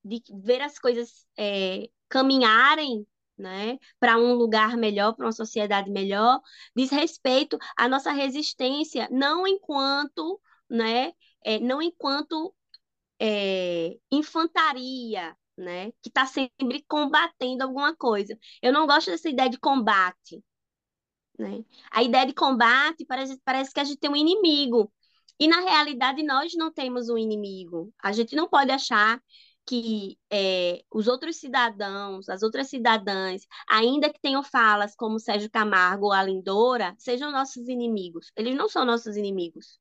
de 0.03 0.21
ver 0.43 0.61
as 0.61 0.79
coisas 0.79 1.25
é, 1.37 1.87
caminharem 2.09 3.05
né, 3.37 3.77
para 3.99 4.17
um 4.17 4.33
lugar 4.33 4.77
melhor, 4.77 5.13
para 5.13 5.25
uma 5.25 5.31
sociedade 5.31 5.89
melhor, 5.89 6.39
diz 6.75 6.91
respeito 6.91 7.57
à 7.77 7.87
nossa 7.87 8.11
resistência, 8.11 9.07
não 9.11 9.47
enquanto, 9.47 10.39
né, 10.69 11.13
é, 11.43 11.59
não 11.59 11.81
enquanto 11.81 12.53
é, 13.21 13.97
infantaria, 14.11 15.37
né, 15.57 15.91
que 16.01 16.09
está 16.09 16.25
sempre 16.25 16.83
combatendo 16.87 17.63
alguma 17.63 17.95
coisa. 17.95 18.37
Eu 18.61 18.73
não 18.73 18.87
gosto 18.87 19.11
dessa 19.11 19.29
ideia 19.29 19.49
de 19.49 19.59
combate, 19.59 20.43
né? 21.37 21.63
A 21.91 22.03
ideia 22.03 22.25
de 22.25 22.33
combate 22.33 23.05
parece, 23.05 23.39
parece 23.43 23.73
que 23.73 23.79
a 23.79 23.83
gente 23.83 23.99
tem 23.99 24.09
um 24.09 24.15
inimigo. 24.15 24.91
E 25.39 25.47
na 25.47 25.59
realidade 25.61 26.23
nós 26.23 26.53
não 26.55 26.71
temos 26.71 27.09
um 27.09 27.17
inimigo. 27.17 27.93
A 28.01 28.11
gente 28.11 28.35
não 28.35 28.47
pode 28.49 28.71
achar 28.71 29.21
que 29.65 30.17
é, 30.31 30.83
os 30.91 31.07
outros 31.07 31.37
cidadãos, 31.37 32.29
as 32.29 32.43
outras 32.43 32.67
cidadãs, 32.67 33.47
ainda 33.69 34.11
que 34.11 34.19
tenham 34.19 34.43
falas 34.43 34.95
como 34.95 35.19
Sérgio 35.19 35.49
Camargo 35.49 36.07
ou 36.07 36.11
a 36.13 36.23
Lindora, 36.23 36.95
sejam 36.97 37.31
nossos 37.31 37.67
inimigos. 37.67 38.31
Eles 38.35 38.55
não 38.55 38.67
são 38.69 38.85
nossos 38.85 39.15
inimigos, 39.17 39.79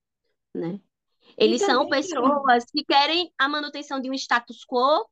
né? 0.54 0.80
Eles 1.36 1.60
são 1.62 1.84
também- 1.84 2.00
pessoas 2.00 2.64
que 2.70 2.84
querem 2.84 3.32
a 3.38 3.48
manutenção 3.48 4.00
de 4.00 4.10
um 4.10 4.14
status 4.14 4.64
quo, 4.64 5.06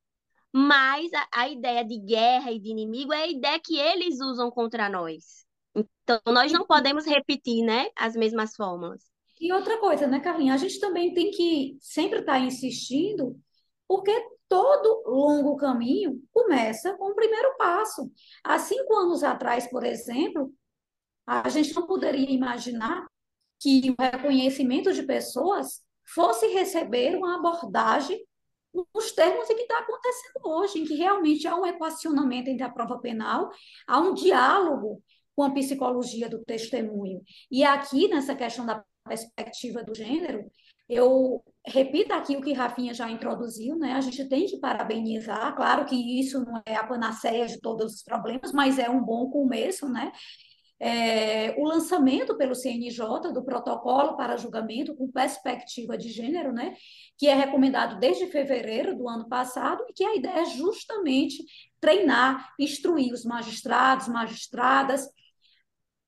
mas 0.53 1.13
a, 1.13 1.29
a 1.33 1.49
ideia 1.49 1.85
de 1.85 1.99
guerra 1.99 2.51
e 2.53 2.59
de 2.59 2.71
inimigo 2.71 3.13
é 3.13 3.23
a 3.23 3.29
ideia 3.29 3.61
que 3.61 3.79
eles 3.79 4.21
usam 4.21 4.51
contra 4.51 4.89
nós. 4.89 5.47
Então, 5.75 6.21
nós 6.33 6.51
não 6.51 6.67
podemos 6.67 7.05
repetir, 7.07 7.65
né, 7.65 7.89
as 7.95 8.17
mesmas 8.17 8.57
fórmulas. 8.57 9.03
E 9.41 9.53
outra 9.53 9.79
coisa, 9.79 10.07
né, 10.07 10.19
Carlinha? 10.19 10.55
A 10.55 10.57
gente 10.57 10.81
também 10.81 11.15
tem 11.15 11.31
que 11.31 11.77
sempre 11.81 12.21
estar 12.21 12.41
insistindo, 12.41 13.39
porque 13.87 14.13
todo 14.49 15.05
longo 15.07 15.57
caminho 15.57 16.21
começa 16.33 16.97
com 16.97 17.11
o 17.11 17.15
primeiro 17.15 17.57
passo. 17.57 18.11
Há 18.43 18.59
cinco 18.59 18.95
anos 18.97 19.23
atrás, 19.23 19.69
por 19.71 19.85
exemplo, 19.85 20.53
a 21.27 21.49
gente 21.51 21.75
não 21.75 21.87
poderia 21.87 22.31
imaginar 22.31 23.07
que 23.61 23.91
o 23.91 24.03
reconhecimento 24.03 24.93
de 24.93 25.03
pessoas 25.03 25.83
fosse 26.15 26.47
receber 26.49 27.17
uma 27.17 27.37
abordagem 27.37 28.21
nos 28.95 29.13
termos 29.13 29.49
em 29.49 29.57
que 29.57 29.63
está 29.63 29.79
acontecendo 29.79 30.41
hoje, 30.45 30.79
em 30.81 30.85
que 30.85 30.95
realmente 30.95 31.47
há 31.47 31.57
um 31.57 31.67
equacionamento 31.67 32.51
entre 32.51 32.63
a 32.63 32.71
prova 32.71 32.99
penal, 32.99 33.51
há 33.87 33.99
um 33.99 34.15
diálogo 34.15 35.03
com 35.35 35.43
a 35.43 35.51
psicologia 35.51 36.29
do 36.29 36.45
testemunho. 36.45 37.23
E 37.51 37.65
aqui, 37.65 38.09
nessa 38.09 38.35
questão 38.35 38.67
da 38.67 38.85
perspectiva 39.05 39.83
do 39.83 39.95
gênero, 39.95 40.51
eu 40.89 41.43
repito 41.67 42.13
aqui 42.13 42.37
o 42.37 42.41
que 42.41 42.53
Rafinha 42.53 42.95
já 42.95 43.11
introduziu, 43.11 43.77
né? 43.77 43.93
A 43.93 44.01
gente 44.01 44.27
tem 44.29 44.47
que 44.47 44.59
parabenizar, 44.59 45.55
claro 45.55 45.85
que 45.85 46.21
isso 46.21 46.45
não 46.45 46.63
é 46.65 46.75
a 46.75 46.87
panaceia 46.87 47.47
de 47.47 47.61
todos 47.61 47.95
os 47.95 48.03
problemas, 48.03 48.53
mas 48.53 48.79
é 48.79 48.89
um 48.89 49.03
bom 49.03 49.31
começo, 49.31 49.89
né? 49.89 50.11
É, 50.81 51.57
o 51.59 51.65
lançamento 51.65 52.37
pelo 52.37 52.55
CNJ 52.55 53.33
do 53.33 53.45
protocolo 53.45 54.17
para 54.17 54.37
julgamento 54.37 54.95
com 54.95 55.11
perspectiva 55.11 55.99
de 55.99 56.09
gênero, 56.09 56.53
né? 56.53 56.77
Que 57.17 57.27
é 57.27 57.35
recomendado 57.35 57.99
desde 57.99 58.29
fevereiro 58.29 58.97
do 58.97 59.09
ano 59.09 59.29
passado 59.29 59.85
e 59.89 59.93
que 59.93 60.05
a 60.05 60.15
ideia 60.15 60.43
é 60.43 60.45
justamente 60.45 61.45
treinar, 61.81 62.55
instruir 62.59 63.13
os 63.13 63.25
magistrados, 63.25 64.09
magistradas, 64.09 65.09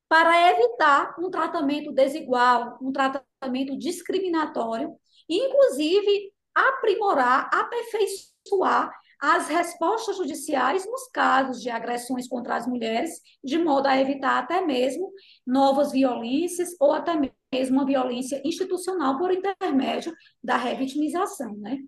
para 0.08 0.50
evitar 0.50 1.14
um 1.20 1.30
tratamento 1.30 1.92
desigual, 1.92 2.78
um 2.82 2.90
tratamento 2.90 3.78
discriminatório, 3.78 4.96
e, 5.28 5.36
inclusive, 5.36 6.32
aprimorar, 6.52 7.48
aperfeiçoar 7.54 8.92
as 9.20 9.48
respostas 9.48 10.16
judiciais 10.16 10.86
nos 10.86 11.08
casos 11.08 11.60
de 11.60 11.68
agressões 11.68 12.26
contra 12.26 12.56
as 12.56 12.66
mulheres, 12.66 13.20
de 13.44 13.58
modo 13.58 13.86
a 13.86 14.00
evitar 14.00 14.38
até 14.38 14.64
mesmo 14.64 15.12
novas 15.46 15.92
violências 15.92 16.70
ou 16.80 16.92
até 16.92 17.12
mesmo 17.52 17.76
uma 17.76 17.84
violência 17.84 18.40
institucional 18.44 19.18
por 19.18 19.30
intermédio 19.32 20.14
da 20.42 20.56
revitimização, 20.56 21.54
né? 21.56 21.78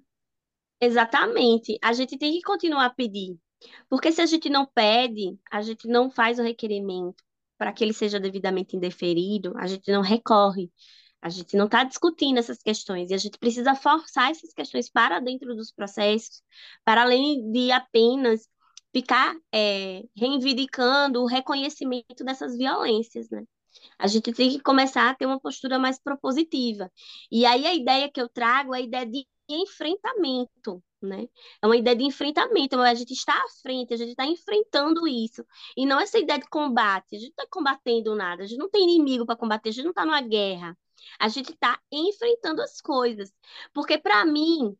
Exatamente. 0.80 1.78
A 1.82 1.92
gente 1.92 2.18
tem 2.18 2.32
que 2.32 2.42
continuar 2.42 2.86
a 2.86 2.90
pedir, 2.90 3.38
porque 3.88 4.12
se 4.12 4.20
a 4.20 4.26
gente 4.26 4.50
não 4.50 4.66
pede, 4.66 5.38
a 5.50 5.62
gente 5.62 5.88
não 5.88 6.10
faz 6.10 6.38
o 6.38 6.42
requerimento 6.42 7.22
para 7.56 7.72
que 7.72 7.84
ele 7.84 7.92
seja 7.92 8.18
devidamente 8.18 8.76
indeferido, 8.76 9.54
a 9.56 9.68
gente 9.68 9.90
não 9.92 10.02
recorre. 10.02 10.70
A 11.22 11.28
gente 11.28 11.56
não 11.56 11.66
está 11.66 11.84
discutindo 11.84 12.38
essas 12.38 12.60
questões 12.62 13.10
e 13.10 13.14
a 13.14 13.18
gente 13.18 13.38
precisa 13.38 13.76
forçar 13.76 14.30
essas 14.32 14.52
questões 14.52 14.90
para 14.90 15.20
dentro 15.20 15.54
dos 15.54 15.70
processos, 15.70 16.42
para 16.84 17.02
além 17.02 17.50
de 17.52 17.70
apenas 17.70 18.48
ficar 18.92 19.34
é, 19.54 20.02
reivindicando 20.16 21.22
o 21.22 21.26
reconhecimento 21.26 22.24
dessas 22.24 22.56
violências, 22.56 23.30
né? 23.30 23.44
A 23.98 24.06
gente 24.06 24.32
tem 24.32 24.50
que 24.50 24.60
começar 24.60 25.08
a 25.08 25.14
ter 25.14 25.24
uma 25.26 25.40
postura 25.40 25.78
mais 25.78 25.98
propositiva. 25.98 26.90
E 27.30 27.46
aí 27.46 27.66
a 27.66 27.74
ideia 27.74 28.10
que 28.10 28.20
eu 28.20 28.28
trago 28.28 28.74
é 28.74 28.78
a 28.78 28.80
ideia 28.82 29.06
de 29.06 29.26
enfrentamento, 29.48 30.82
né? 31.00 31.26
É 31.62 31.66
uma 31.66 31.76
ideia 31.76 31.96
de 31.96 32.04
enfrentamento, 32.04 32.78
a 32.80 32.94
gente 32.94 33.12
está 33.12 33.34
à 33.34 33.48
frente, 33.62 33.94
a 33.94 33.96
gente 33.96 34.10
está 34.10 34.26
enfrentando 34.26 35.06
isso. 35.06 35.44
E 35.76 35.86
não 35.86 36.00
essa 36.00 36.18
ideia 36.18 36.38
de 36.38 36.48
combate, 36.48 37.16
a 37.16 37.18
gente 37.18 37.34
não 37.36 37.44
está 37.44 37.46
combatendo 37.50 38.14
nada, 38.14 38.42
a 38.42 38.46
gente 38.46 38.58
não 38.58 38.70
tem 38.70 38.82
inimigo 38.82 39.24
para 39.24 39.36
combater, 39.36 39.70
a 39.70 39.72
gente 39.72 39.84
não 39.84 39.90
está 39.90 40.04
numa 40.04 40.20
guerra. 40.20 40.76
A 41.18 41.28
gente 41.28 41.52
está 41.52 41.78
enfrentando 41.90 42.62
as 42.62 42.80
coisas. 42.80 43.32
Porque, 43.72 43.98
para 43.98 44.24
mim, 44.24 44.76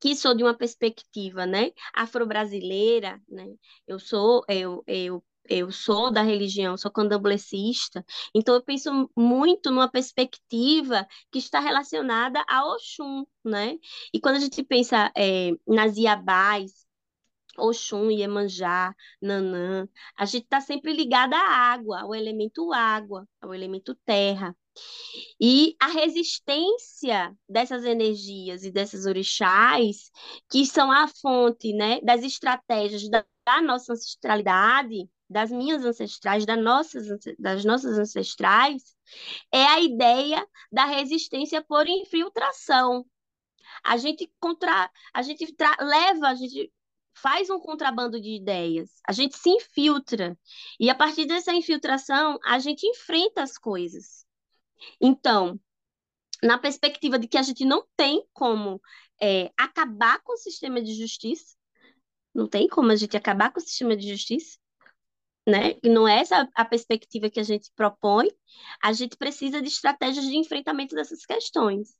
que 0.00 0.14
sou 0.16 0.34
de 0.34 0.42
uma 0.42 0.54
perspectiva, 0.56 1.46
né, 1.46 1.70
afro-brasileira, 1.94 3.20
né, 3.28 3.46
eu 3.86 3.98
sou, 3.98 4.44
eu, 4.48 4.82
eu, 4.86 5.24
eu 5.48 5.70
sou 5.70 6.10
da 6.10 6.22
religião, 6.22 6.76
sou 6.76 6.90
candomblessista, 6.90 8.04
então 8.34 8.54
eu 8.54 8.62
penso 8.62 9.10
muito 9.16 9.70
numa 9.70 9.90
perspectiva 9.90 11.06
que 11.30 11.38
está 11.38 11.60
relacionada 11.60 12.44
a 12.48 12.66
Oxum, 12.66 13.24
né, 13.44 13.78
e 14.12 14.20
quando 14.20 14.36
a 14.36 14.40
gente 14.40 14.62
pensa 14.64 15.10
é, 15.16 15.50
nas 15.66 15.96
Iabás, 15.96 16.86
Oxum, 17.58 18.10
Iemanjá, 18.10 18.94
Nanã, 19.20 19.88
a 20.16 20.24
gente 20.26 20.44
está 20.44 20.60
sempre 20.60 20.92
ligada 20.92 21.36
à 21.36 21.72
água, 21.72 22.02
ao 22.02 22.14
elemento 22.14 22.72
água, 22.72 23.26
ao 23.40 23.54
elemento 23.54 23.94
terra. 24.04 24.54
E 25.40 25.76
a 25.80 25.88
resistência 25.88 27.36
dessas 27.48 27.84
energias 27.84 28.64
e 28.64 28.70
dessas 28.70 29.06
orixás, 29.06 30.10
que 30.50 30.64
são 30.66 30.90
a 30.90 31.06
fonte 31.08 31.72
né, 31.72 32.00
das 32.00 32.22
estratégias 32.22 33.08
da, 33.08 33.24
da 33.44 33.62
nossa 33.62 33.92
ancestralidade, 33.92 35.08
das 35.28 35.50
minhas 35.50 35.84
ancestrais, 35.84 36.46
das 36.46 36.62
nossas, 36.62 37.06
das 37.38 37.64
nossas 37.64 37.98
ancestrais, 37.98 38.96
é 39.52 39.64
a 39.64 39.80
ideia 39.80 40.46
da 40.70 40.84
resistência 40.84 41.62
por 41.62 41.86
infiltração. 41.86 43.04
A 43.84 43.96
gente 43.96 44.30
contra, 44.40 44.90
a 45.12 45.22
gente 45.22 45.52
tra, 45.54 45.76
leva, 45.80 46.28
a 46.28 46.34
gente 46.34 46.72
faz 47.14 47.48
um 47.50 47.58
contrabando 47.58 48.20
de 48.20 48.30
ideias, 48.36 48.90
a 49.06 49.12
gente 49.12 49.36
se 49.36 49.48
infiltra. 49.50 50.38
E 50.78 50.90
a 50.90 50.94
partir 50.94 51.26
dessa 51.26 51.52
infiltração, 51.52 52.38
a 52.44 52.58
gente 52.58 52.86
enfrenta 52.86 53.42
as 53.42 53.56
coisas. 53.58 54.25
Então, 55.00 55.58
na 56.42 56.58
perspectiva 56.58 57.18
de 57.18 57.28
que 57.28 57.38
a 57.38 57.42
gente 57.42 57.64
não 57.64 57.86
tem 57.96 58.24
como 58.32 58.80
é, 59.20 59.50
acabar 59.56 60.20
com 60.22 60.34
o 60.34 60.38
sistema 60.38 60.82
de 60.82 60.94
justiça, 60.94 61.56
não 62.34 62.46
tem 62.46 62.68
como 62.68 62.90
a 62.90 62.96
gente 62.96 63.16
acabar 63.16 63.52
com 63.52 63.58
o 63.58 63.62
sistema 63.62 63.96
de 63.96 64.08
justiça, 64.08 64.58
né? 65.48 65.76
E 65.82 65.88
não 65.88 66.06
é 66.06 66.20
essa 66.20 66.48
a 66.54 66.64
perspectiva 66.64 67.30
que 67.30 67.40
a 67.40 67.42
gente 67.42 67.70
propõe, 67.74 68.28
a 68.82 68.92
gente 68.92 69.16
precisa 69.16 69.62
de 69.62 69.68
estratégias 69.68 70.26
de 70.26 70.36
enfrentamento 70.36 70.94
dessas 70.94 71.24
questões. 71.24 71.94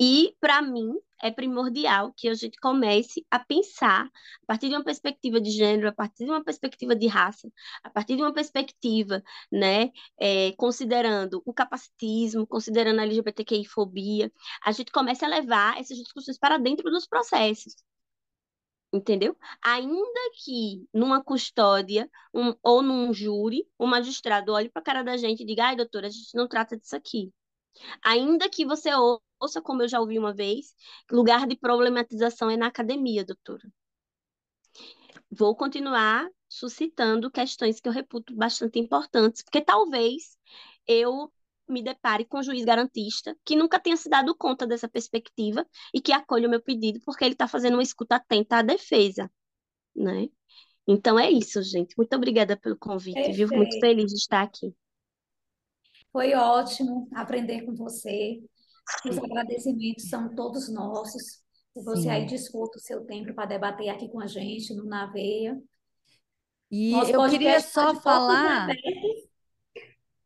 E, 0.00 0.34
para 0.40 0.62
mim, 0.62 0.94
é 1.22 1.30
primordial 1.30 2.12
que 2.16 2.28
a 2.28 2.34
gente 2.34 2.58
comece 2.58 3.26
a 3.30 3.38
pensar 3.38 4.06
a 4.06 4.46
partir 4.46 4.68
de 4.68 4.74
uma 4.74 4.84
perspectiva 4.84 5.40
de 5.40 5.50
gênero, 5.50 5.88
a 5.88 5.92
partir 5.92 6.24
de 6.24 6.30
uma 6.30 6.42
perspectiva 6.42 6.96
de 6.96 7.06
raça, 7.06 7.50
a 7.84 7.90
partir 7.90 8.16
de 8.16 8.22
uma 8.22 8.32
perspectiva, 8.32 9.22
né, 9.52 9.90
é, 10.18 10.52
considerando 10.56 11.42
o 11.44 11.52
capacitismo, 11.52 12.46
considerando 12.46 13.00
a 13.00 13.02
LGBTQI-fobia, 13.04 14.32
a 14.64 14.72
gente 14.72 14.90
comece 14.90 15.24
a 15.24 15.28
levar 15.28 15.78
essas 15.78 15.98
discussões 15.98 16.38
para 16.38 16.56
dentro 16.58 16.90
dos 16.90 17.06
processos. 17.06 17.74
Entendeu? 18.92 19.36
Ainda 19.62 20.20
que 20.44 20.84
numa 20.92 21.22
custódia 21.22 22.10
um, 22.34 22.54
ou 22.62 22.82
num 22.82 23.12
júri, 23.12 23.64
o 23.78 23.86
magistrado 23.86 24.52
olhe 24.52 24.68
para 24.68 24.80
a 24.80 24.84
cara 24.84 25.02
da 25.04 25.16
gente 25.16 25.42
e 25.42 25.46
diga: 25.46 25.66
ai, 25.66 25.76
doutora, 25.76 26.08
a 26.08 26.10
gente 26.10 26.34
não 26.34 26.48
trata 26.48 26.76
disso 26.76 26.96
aqui. 26.96 27.32
Ainda 28.04 28.48
que 28.50 28.66
você 28.66 28.92
ouça, 28.94 29.22
como 29.62 29.82
eu 29.82 29.88
já 29.88 30.00
ouvi 30.00 30.18
uma 30.18 30.34
vez, 30.34 30.74
lugar 31.10 31.46
de 31.46 31.56
problematização 31.56 32.50
é 32.50 32.56
na 32.56 32.66
academia, 32.66 33.24
doutora. 33.24 33.70
Vou 35.30 35.54
continuar 35.54 36.28
suscitando 36.48 37.30
questões 37.30 37.80
que 37.80 37.88
eu 37.88 37.92
reputo 37.92 38.34
bastante 38.34 38.78
importantes, 38.78 39.42
porque 39.42 39.60
talvez 39.60 40.36
eu 40.86 41.32
me 41.68 41.82
depare 41.82 42.24
com 42.24 42.38
um 42.38 42.42
juiz 42.42 42.64
garantista 42.64 43.36
que 43.44 43.54
nunca 43.54 43.78
tenha 43.78 43.96
se 43.96 44.08
dado 44.08 44.34
conta 44.34 44.66
dessa 44.66 44.88
perspectiva 44.88 45.64
e 45.94 46.00
que 46.00 46.12
acolha 46.12 46.48
o 46.48 46.50
meu 46.50 46.60
pedido 46.60 47.00
porque 47.04 47.24
ele 47.24 47.34
está 47.34 47.46
fazendo 47.46 47.74
uma 47.74 47.82
escuta 47.82 48.16
atenta 48.16 48.56
à 48.56 48.62
defesa, 48.62 49.30
né? 49.94 50.28
Então 50.86 51.16
é 51.18 51.30
isso, 51.30 51.62
gente. 51.62 51.96
Muito 51.96 52.14
obrigada 52.16 52.56
pelo 52.56 52.76
convite, 52.76 53.14
Perfeito. 53.14 53.36
viu? 53.36 53.56
Muito 53.56 53.78
feliz 53.78 54.06
de 54.06 54.18
estar 54.18 54.42
aqui. 54.42 54.74
Foi 56.10 56.34
ótimo 56.34 57.08
aprender 57.14 57.62
com 57.62 57.74
você. 57.74 58.42
Os 59.08 59.18
agradecimentos 59.18 60.08
são 60.08 60.34
todos 60.34 60.72
nossos. 60.72 61.40
Você 61.74 62.02
Sim. 62.02 62.10
aí 62.10 62.26
disputa 62.26 62.78
o 62.78 62.80
seu 62.80 63.04
tempo 63.06 63.32
para 63.34 63.46
debater 63.46 63.88
aqui 63.88 64.08
com 64.08 64.20
a 64.20 64.26
gente 64.26 64.74
no 64.74 64.84
Naveia. 64.84 65.56
E 66.70 66.92
Nosso 66.92 67.12
eu 67.12 67.28
queria 67.28 67.60
só 67.60 67.94
falar 68.00 68.68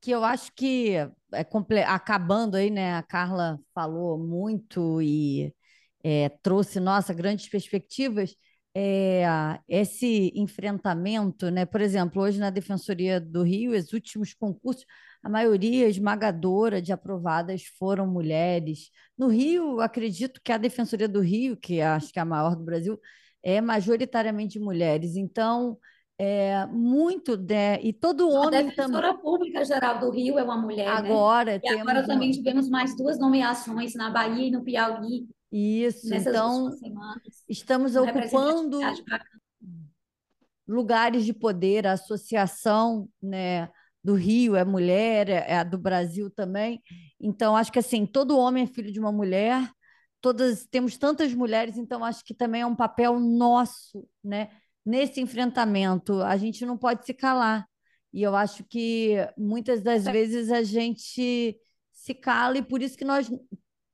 que 0.01 0.11
eu 0.11 0.23
acho 0.23 0.53
que 0.55 0.93
é 1.33 1.45
comple... 1.45 1.83
acabando 1.83 2.57
aí, 2.57 2.69
né? 2.69 2.95
A 2.95 3.03
Carla 3.03 3.59
falou 3.75 4.19
muito 4.19 5.01
e 5.01 5.55
é, 6.03 6.29
trouxe 6.43 6.79
nossa 6.79 7.15
grandes 7.15 7.49
perspectivas. 7.49 8.37
É, 8.77 9.25
esse 9.69 10.33
enfrentamento, 10.35 11.49
né? 11.49 11.65
Por 11.65 11.81
exemplo, 11.81 12.23
hoje 12.23 12.41
na 12.41 12.51
Defensoria 12.51 13.21
do 13.21 13.43
Rio, 13.43 13.71
os 13.71 13.93
últimos 13.93 14.35
concursos, 14.35 14.85
a 15.23 15.29
maioria 15.29 15.89
esmagadora 15.89 16.83
de 16.83 16.93
aprovadas 16.93 17.63
foram 17.79 18.07
mulheres. 18.07 18.91
No 19.17 19.29
Rio, 19.29 19.81
acredito 19.81 20.41
que 20.43 20.51
a 20.51 20.59
Defensoria 20.59 21.09
do 21.09 21.21
Rio, 21.21 21.57
que 21.57 21.81
acho 21.81 22.13
que 22.13 22.19
é 22.19 22.23
a 22.23 22.25
maior 22.25 22.57
do 22.57 22.65
Brasil, 22.65 22.99
é 23.43 23.61
majoritariamente 23.61 24.59
mulheres. 24.59 25.15
Então, 25.15 25.79
é 26.19 26.67
muito 26.67 27.37
de... 27.37 27.79
e 27.83 27.93
todo 27.93 28.29
homem 28.29 28.61
a 28.61 28.63
defensora 28.63 29.09
também. 29.09 29.23
pública 29.23 29.65
geral 29.65 29.99
do 29.99 30.11
Rio 30.11 30.39
é 30.39 30.45
uma 30.45 30.57
mulher, 30.57 31.03
né? 31.03 31.11
agora 31.11 31.53
né? 31.53 31.61
E 31.63 31.69
agora 31.69 32.07
também 32.07 32.31
tivemos 32.31 32.69
mais 32.69 32.97
duas 32.97 33.19
nomeações 33.19 33.95
na 33.95 34.11
Bahia 34.11 34.47
e 34.47 34.51
no 34.51 34.63
Piauí. 34.63 35.27
Isso, 35.57 36.13
então 36.13 36.71
estamos 37.49 37.95
ocupando 37.95 38.81
lugares 40.67 41.25
de 41.25 41.33
poder, 41.33 41.87
a 41.87 41.93
associação, 41.93 43.09
né? 43.23 43.71
do 44.05 44.15
Rio 44.15 44.55
é 44.55 44.65
mulher, 44.65 45.31
é, 45.31 45.47
é 45.49 45.57
a 45.57 45.65
do 45.65 45.79
Brasil 45.79 46.31
também. 46.31 46.83
Então, 47.19 47.57
acho 47.57 47.73
que 47.73 47.79
assim, 47.79 48.05
todo 48.05 48.39
homem 48.39 48.65
é 48.65 48.67
filho 48.67 48.93
de 48.93 49.01
uma 49.01 49.11
mulher, 49.11 49.67
todas 50.21 50.67
temos 50.67 50.99
tantas 50.99 51.33
mulheres, 51.33 51.79
então 51.79 52.05
acho 52.05 52.23
que 52.23 52.35
também 52.35 52.61
é 52.61 52.67
um 52.67 52.77
papel 52.77 53.19
nosso, 53.19 54.07
né? 54.23 54.51
Nesse 54.85 55.23
enfrentamento, 55.23 56.21
a 56.21 56.37
gente 56.37 56.67
não 56.67 56.77
pode 56.77 57.07
se 57.07 57.15
calar. 57.15 57.67
E 58.13 58.23
eu 58.23 58.37
acho 58.37 58.63
que 58.65 59.17
muitas 59.39 59.83
das 59.83 60.05
vezes 60.05 60.51
a 60.51 60.63
gente 60.63 61.59
se 61.91 62.15
cala 62.15 62.59
e 62.59 62.63
por 62.63 62.83
isso 62.83 62.99
que 62.99 63.05
nós, 63.05 63.31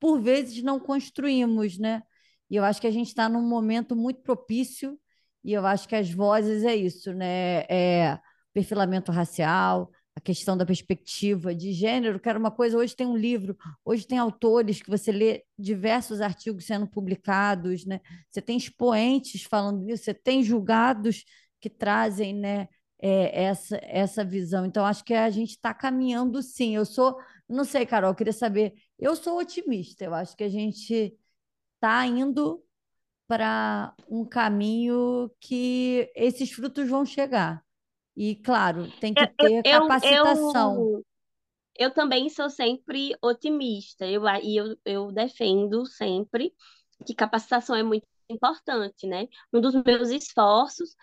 por 0.01 0.21
vezes, 0.21 0.63
não 0.63 0.81
construímos, 0.81 1.79
né? 1.79 2.03
E 2.51 2.57
eu 2.57 2.65
acho 2.65 2.81
que 2.81 2.87
a 2.87 2.91
gente 2.91 3.09
está 3.09 3.29
num 3.29 3.47
momento 3.47 3.95
muito 3.95 4.23
propício 4.23 4.99
e 5.45 5.53
eu 5.53 5.65
acho 5.67 5.89
que 5.89 5.95
as 5.95 6.11
vozes 6.11 6.65
é 6.65 6.75
isso, 6.75 7.13
né? 7.15 7.65
É 7.69 8.19
perfilamento 8.53 9.13
racial, 9.13 9.91
a 10.17 10.21
questão 10.21 10.57
da 10.57 10.67
perspectiva 10.67 11.55
de 11.55 11.73
gênero, 11.73 12.19
que 12.19 12.29
era 12.29 12.39
uma 12.39 12.51
coisa. 12.51 12.77
Hoje 12.77 12.97
tem 12.97 13.07
um 13.07 13.17
livro, 13.17 13.57
hoje 13.85 14.07
tem 14.07 14.19
autores 14.19 14.83
que 14.83 14.91
você 14.91 15.13
lê 15.13 15.45
diversos 15.59 16.21
artigos 16.21 16.67
sendo 16.67 16.89
publicados, 16.89 17.87
né? 17.87 18.01
Você 18.29 18.43
tem 18.43 18.57
expoentes 18.57 19.45
falando 19.45 19.89
isso, 19.89 20.05
você 20.05 20.15
tem 20.15 20.43
julgados 20.43 21.25
que 21.61 21.71
trazem, 21.71 22.35
né? 22.35 22.69
é, 23.01 23.45
essa, 23.45 23.79
essa 23.83 24.25
visão. 24.25 24.67
Então, 24.67 24.85
acho 24.85 25.05
que 25.05 25.15
a 25.15 25.31
gente 25.31 25.51
está 25.51 25.73
caminhando 25.73 26.43
sim. 26.43 26.77
Eu 26.77 26.85
sou, 26.85 27.17
não 27.49 27.65
sei, 27.65 27.87
Carol, 27.87 28.15
queria 28.15 28.33
saber. 28.33 28.75
Eu 29.01 29.17
sou 29.17 29.39
otimista, 29.39 30.05
eu 30.05 30.13
acho 30.13 30.37
que 30.37 30.45
a 30.45 30.49
gente 30.49 31.17
está 31.75 32.07
indo 32.07 32.63
para 33.27 33.95
um 34.09 34.25
caminho 34.25 35.31
que 35.41 36.11
esses 36.15 36.51
frutos 36.53 36.89
vão 36.89 37.07
chegar. 37.07 37.65
E, 38.15 38.37
claro, 38.37 38.91
tem 39.01 39.15
que 39.15 39.27
ter 39.27 39.63
eu, 39.65 39.81
capacitação. 39.81 40.75
Eu, 40.77 41.07
eu 41.79 41.95
também 41.95 42.29
sou 42.29 42.51
sempre 42.51 43.17
otimista, 43.23 44.07
eu, 44.07 44.23
e 44.43 44.57
eu, 44.57 44.77
eu 44.85 45.13
defendo 45.13 45.87
sempre 45.87 46.53
que 47.07 47.15
capacitação 47.15 47.75
é 47.75 47.83
muito 47.83 48.07
importante, 48.29 49.07
né? 49.07 49.27
Um 49.53 49.61
dos 49.61 49.75
meus 49.85 50.11
esforços, 50.11 50.95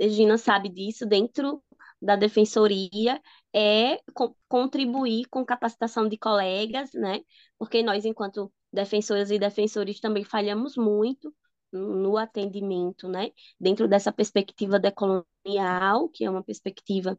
Gina 0.00 0.36
sabe 0.36 0.68
disso, 0.68 1.06
dentro 1.06 1.62
da 2.02 2.16
defensoria, 2.16 3.20
é 3.54 3.98
co 4.14 4.36
contribuir 4.48 5.26
com 5.30 5.44
capacitação 5.44 6.08
de 6.08 6.18
colegas, 6.18 6.90
né? 6.94 7.20
Porque 7.58 7.82
nós, 7.82 8.04
enquanto 8.04 8.52
defensoras 8.72 9.30
e 9.30 9.38
defensores, 9.38 10.00
também 10.00 10.24
falhamos 10.24 10.76
muito 10.76 11.34
no 11.72 12.16
atendimento, 12.16 13.08
né? 13.08 13.30
Dentro 13.60 13.88
dessa 13.88 14.12
perspectiva 14.12 14.78
decolonial, 14.78 16.08
que 16.12 16.24
é 16.24 16.30
uma 16.30 16.42
perspectiva 16.44 17.18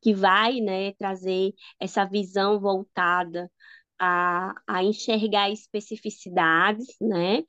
que 0.00 0.14
vai, 0.14 0.60
né, 0.60 0.92
trazer 0.94 1.52
essa 1.80 2.04
visão 2.04 2.60
voltada 2.60 3.50
a, 3.98 4.54
a 4.66 4.84
enxergar 4.84 5.50
especificidades, 5.50 6.86
né? 7.00 7.42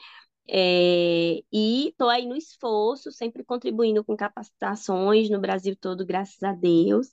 É, 0.52 1.40
e 1.54 1.90
estou 1.90 2.10
aí 2.10 2.26
no 2.28 2.36
esforço, 2.36 3.12
sempre 3.12 3.46
contribuindo 3.46 4.04
com 4.04 4.18
capacitações 4.18 5.30
no 5.30 5.40
Brasil 5.42 5.78
todo, 5.80 6.06
graças 6.06 6.44
a 6.44 6.54
Deus. 6.54 7.10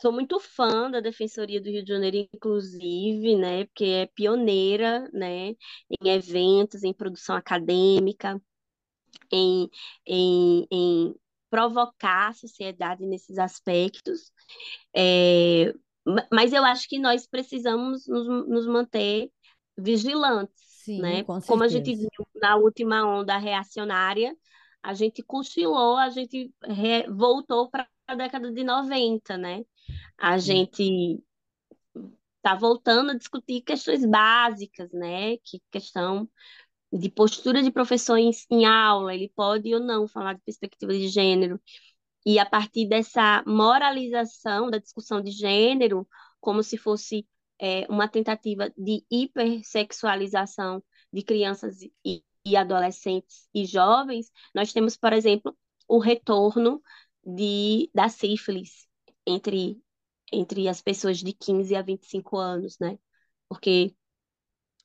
Sou 0.00 0.10
é, 0.10 0.14
muito 0.14 0.40
fã 0.40 0.90
da 0.90 1.00
Defensoria 1.00 1.60
do 1.60 1.68
Rio 1.68 1.84
de 1.84 1.92
Janeiro, 1.92 2.16
inclusive, 2.32 3.36
né, 3.36 3.64
porque 3.66 3.84
é 3.84 4.06
pioneira, 4.06 5.08
né, 5.12 5.50
em 5.90 6.08
eventos, 6.08 6.82
em 6.82 6.92
produção 6.92 7.36
acadêmica, 7.36 8.40
em, 9.30 9.68
em, 10.06 10.66
em 10.70 11.14
provocar 11.50 12.28
a 12.28 12.32
sociedade 12.32 13.04
nesses 13.06 13.38
aspectos. 13.38 14.32
É, 14.96 15.74
mas 16.32 16.52
eu 16.52 16.64
acho 16.64 16.88
que 16.88 16.98
nós 16.98 17.26
precisamos 17.26 18.06
nos, 18.06 18.26
nos 18.48 18.66
manter 18.66 19.30
vigilantes, 19.76 20.54
Sim, 20.84 21.00
né? 21.00 21.22
com 21.24 21.40
Como 21.40 21.62
a 21.62 21.68
gente 21.68 21.94
viu 21.94 22.08
na 22.36 22.56
última 22.56 23.04
onda 23.04 23.36
reacionária, 23.36 24.34
a 24.82 24.94
gente 24.94 25.22
cochilou, 25.22 25.96
a 25.96 26.08
gente 26.08 26.50
voltou 27.10 27.70
para 27.70 27.86
a 28.10 28.14
década 28.14 28.50
de 28.52 28.64
90, 28.64 29.38
né? 29.38 29.64
A 30.18 30.38
gente 30.38 31.22
está 32.36 32.54
voltando 32.56 33.10
a 33.12 33.16
discutir 33.16 33.62
questões 33.62 34.04
básicas, 34.04 34.90
né? 34.92 35.36
Que 35.38 35.62
questão 35.70 36.28
de 36.92 37.08
postura 37.08 37.62
de 37.62 37.70
professor 37.70 38.16
em, 38.16 38.30
em 38.50 38.66
aula, 38.66 39.14
ele 39.14 39.32
pode 39.34 39.72
ou 39.74 39.80
não 39.80 40.08
falar 40.08 40.34
de 40.34 40.42
perspectiva 40.42 40.92
de 40.92 41.08
gênero. 41.08 41.60
E 42.26 42.38
a 42.38 42.46
partir 42.46 42.88
dessa 42.88 43.42
moralização 43.46 44.70
da 44.70 44.78
discussão 44.78 45.22
de 45.22 45.30
gênero, 45.30 46.06
como 46.40 46.62
se 46.62 46.76
fosse 46.76 47.26
é, 47.60 47.86
uma 47.88 48.08
tentativa 48.08 48.70
de 48.76 49.04
hipersexualização 49.10 50.82
de 51.12 51.22
crianças 51.22 51.80
e, 52.04 52.24
e 52.44 52.56
adolescentes 52.56 53.48
e 53.54 53.64
jovens, 53.64 54.30
nós 54.54 54.72
temos, 54.72 54.96
por 54.96 55.12
exemplo, 55.12 55.56
o 55.88 55.98
retorno 55.98 56.82
de, 57.24 57.90
da 57.94 58.08
sífilis 58.08 58.88
entre, 59.26 59.80
entre 60.32 60.68
as 60.68 60.80
pessoas 60.82 61.18
de 61.18 61.32
15 61.32 61.74
a 61.74 61.82
25 61.82 62.36
anos, 62.38 62.78
né? 62.78 62.98
Porque 63.48 63.94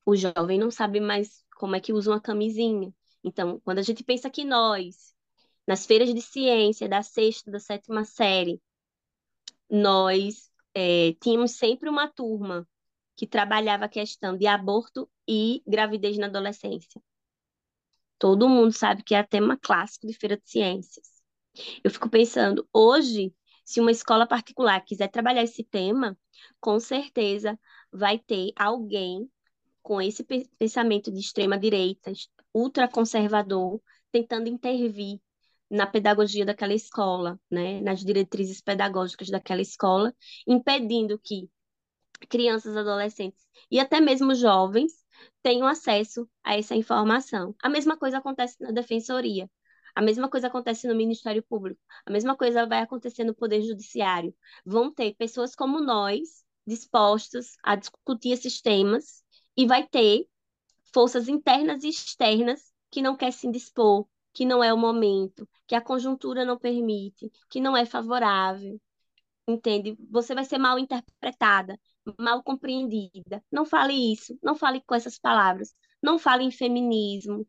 o 0.05 0.15
jovem 0.15 0.59
não 0.59 0.71
sabe 0.71 0.99
mais 0.99 1.43
como 1.55 1.75
é 1.75 1.79
que 1.79 1.93
usa 1.93 2.11
uma 2.11 2.21
camisinha. 2.21 2.93
Então, 3.23 3.59
quando 3.61 3.79
a 3.79 3.81
gente 3.81 4.03
pensa 4.03 4.29
que 4.29 4.43
nós, 4.43 5.15
nas 5.67 5.85
feiras 5.85 6.13
de 6.13 6.21
ciência 6.21 6.87
da 6.87 7.01
sexta, 7.01 7.51
da 7.51 7.59
sétima 7.59 8.05
série, 8.05 8.61
nós 9.69 10.51
é, 10.73 11.13
tínhamos 11.21 11.53
sempre 11.53 11.89
uma 11.89 12.07
turma 12.07 12.67
que 13.15 13.25
trabalhava 13.25 13.85
a 13.85 13.89
questão 13.89 14.37
de 14.37 14.45
aborto 14.45 15.09
e 15.27 15.63
gravidez 15.65 16.17
na 16.17 16.27
adolescência. 16.27 17.01
Todo 18.19 18.49
mundo 18.49 18.71
sabe 18.71 19.03
que 19.03 19.15
é 19.15 19.23
tema 19.23 19.57
clássico 19.57 20.07
de 20.07 20.13
feira 20.13 20.37
de 20.37 20.49
ciências. 20.49 21.14
Eu 21.83 21.91
fico 21.91 22.09
pensando, 22.09 22.67
hoje, 22.73 23.33
se 23.63 23.79
uma 23.79 23.91
escola 23.91 24.27
particular 24.27 24.83
quiser 24.83 25.07
trabalhar 25.09 25.43
esse 25.43 25.63
tema, 25.63 26.17
com 26.59 26.79
certeza 26.79 27.59
vai 27.91 28.19
ter 28.19 28.51
alguém 28.55 29.29
com 29.81 30.01
esse 30.01 30.23
pensamento 30.57 31.11
de 31.11 31.19
extrema 31.19 31.57
direita, 31.57 32.11
ultraconservador, 32.53 33.79
tentando 34.11 34.49
intervir 34.49 35.19
na 35.69 35.85
pedagogia 35.85 36.45
daquela 36.45 36.73
escola, 36.73 37.39
né, 37.49 37.81
nas 37.81 38.03
diretrizes 38.03 38.61
pedagógicas 38.61 39.29
daquela 39.29 39.61
escola, 39.61 40.13
impedindo 40.47 41.19
que 41.19 41.49
crianças, 42.29 42.77
adolescentes 42.77 43.45
e 43.69 43.79
até 43.79 43.99
mesmo 43.99 44.33
jovens 44.33 44.93
tenham 45.41 45.67
acesso 45.67 46.29
a 46.43 46.57
essa 46.57 46.75
informação. 46.75 47.55
A 47.61 47.69
mesma 47.69 47.97
coisa 47.97 48.17
acontece 48.17 48.55
na 48.59 48.71
defensoria. 48.71 49.49
A 49.95 50.01
mesma 50.01 50.29
coisa 50.29 50.47
acontece 50.47 50.87
no 50.87 50.95
Ministério 50.95 51.41
Público. 51.43 51.79
A 52.05 52.11
mesma 52.11 52.35
coisa 52.35 52.65
vai 52.67 52.81
acontecer 52.81 53.23
no 53.23 53.33
Poder 53.33 53.61
Judiciário. 53.61 54.35
Vão 54.65 54.93
ter 54.93 55.15
pessoas 55.15 55.55
como 55.55 55.79
nós 55.79 56.43
dispostas 56.67 57.55
a 57.63 57.75
discutir 57.75 58.31
esses 58.31 58.61
temas 58.61 59.23
e 59.55 59.65
vai 59.65 59.87
ter 59.87 60.27
forças 60.93 61.27
internas 61.27 61.83
e 61.83 61.89
externas 61.89 62.73
que 62.91 63.01
não 63.01 63.15
quer 63.15 63.31
se 63.31 63.47
indispor, 63.47 64.07
que 64.33 64.45
não 64.45 64.63
é 64.63 64.73
o 64.73 64.77
momento, 64.77 65.47
que 65.67 65.75
a 65.75 65.81
conjuntura 65.81 66.45
não 66.45 66.57
permite, 66.57 67.31
que 67.49 67.61
não 67.61 67.75
é 67.75 67.85
favorável. 67.85 68.79
Entende? 69.47 69.95
Você 70.09 70.33
vai 70.33 70.43
ser 70.45 70.57
mal 70.57 70.79
interpretada, 70.79 71.79
mal 72.19 72.43
compreendida. 72.43 73.43
Não 73.51 73.65
fale 73.65 73.93
isso, 73.93 74.37
não 74.41 74.55
fale 74.55 74.81
com 74.81 74.95
essas 74.95 75.19
palavras, 75.19 75.75
não 76.01 76.17
fale 76.17 76.43
em 76.43 76.51
feminismo. 76.51 77.47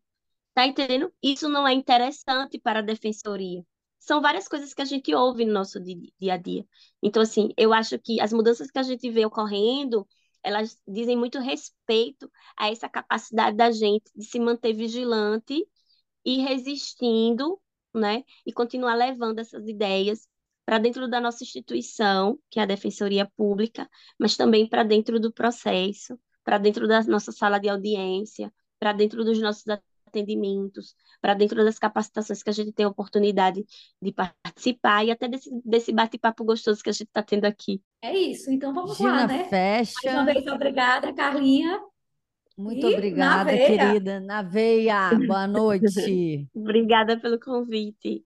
Tá 0.56 0.66
entendendo? 0.66 1.12
Isso 1.22 1.50
não 1.50 1.68
é 1.68 1.74
interessante 1.74 2.58
para 2.58 2.78
a 2.78 2.82
defensoria. 2.82 3.62
São 3.98 4.22
várias 4.22 4.48
coisas 4.48 4.72
que 4.72 4.80
a 4.80 4.86
gente 4.86 5.14
ouve 5.14 5.44
no 5.44 5.52
nosso 5.52 5.78
dia 5.82 6.32
a 6.32 6.38
dia. 6.38 6.64
Então, 7.02 7.22
assim, 7.22 7.50
eu 7.58 7.74
acho 7.74 7.98
que 7.98 8.18
as 8.22 8.32
mudanças 8.32 8.70
que 8.70 8.78
a 8.78 8.82
gente 8.82 9.10
vê 9.10 9.26
ocorrendo, 9.26 10.08
elas 10.42 10.78
dizem 10.88 11.14
muito 11.14 11.38
respeito 11.40 12.30
a 12.56 12.70
essa 12.70 12.88
capacidade 12.88 13.54
da 13.54 13.70
gente 13.70 14.10
de 14.16 14.24
se 14.24 14.40
manter 14.40 14.72
vigilante 14.72 15.62
e 16.24 16.38
resistindo, 16.38 17.60
né? 17.94 18.24
E 18.46 18.52
continuar 18.52 18.94
levando 18.94 19.40
essas 19.40 19.68
ideias 19.68 20.26
para 20.64 20.78
dentro 20.78 21.06
da 21.06 21.20
nossa 21.20 21.44
instituição, 21.44 22.38
que 22.50 22.58
é 22.60 22.62
a 22.62 22.66
Defensoria 22.66 23.30
Pública, 23.36 23.90
mas 24.18 24.38
também 24.38 24.66
para 24.66 24.84
dentro 24.84 25.20
do 25.20 25.30
processo, 25.30 26.18
para 26.42 26.56
dentro 26.56 26.88
da 26.88 27.02
nossa 27.04 27.30
sala 27.30 27.58
de 27.58 27.68
audiência, 27.68 28.50
para 28.78 28.94
dentro 28.94 29.22
dos 29.22 29.38
nossos 29.38 29.64
atendimentos, 30.16 30.94
para 31.20 31.34
dentro 31.34 31.64
das 31.64 31.78
capacitações 31.78 32.42
que 32.42 32.50
a 32.50 32.52
gente 32.52 32.72
tem 32.72 32.86
a 32.86 32.88
oportunidade 32.88 33.64
de 34.00 34.12
participar 34.12 35.04
e 35.04 35.10
até 35.10 35.28
desse, 35.28 35.50
desse 35.64 35.92
bate-papo 35.92 36.44
gostoso 36.44 36.82
que 36.82 36.90
a 36.90 36.92
gente 36.92 37.08
está 37.08 37.22
tendo 37.22 37.44
aqui. 37.44 37.82
É 38.02 38.16
isso, 38.16 38.50
então 38.50 38.72
vamos 38.72 38.96
Gina, 38.96 39.10
lá, 39.10 39.26
né? 39.26 39.44
fecha. 39.44 39.94
Mais 40.04 40.16
uma 40.16 40.24
vez, 40.24 40.46
obrigada, 40.46 41.12
Carlinha. 41.12 41.80
Muito 42.56 42.86
E 42.86 42.90
na 42.90 42.96
obrigada, 42.96 43.44
veia. 43.50 43.66
querida. 43.66 44.20
Na 44.20 44.42
veia, 44.42 45.10
boa 45.26 45.46
noite. 45.46 46.48
Obrigada 46.54 47.20
pelo 47.20 47.38
convite. 47.38 48.24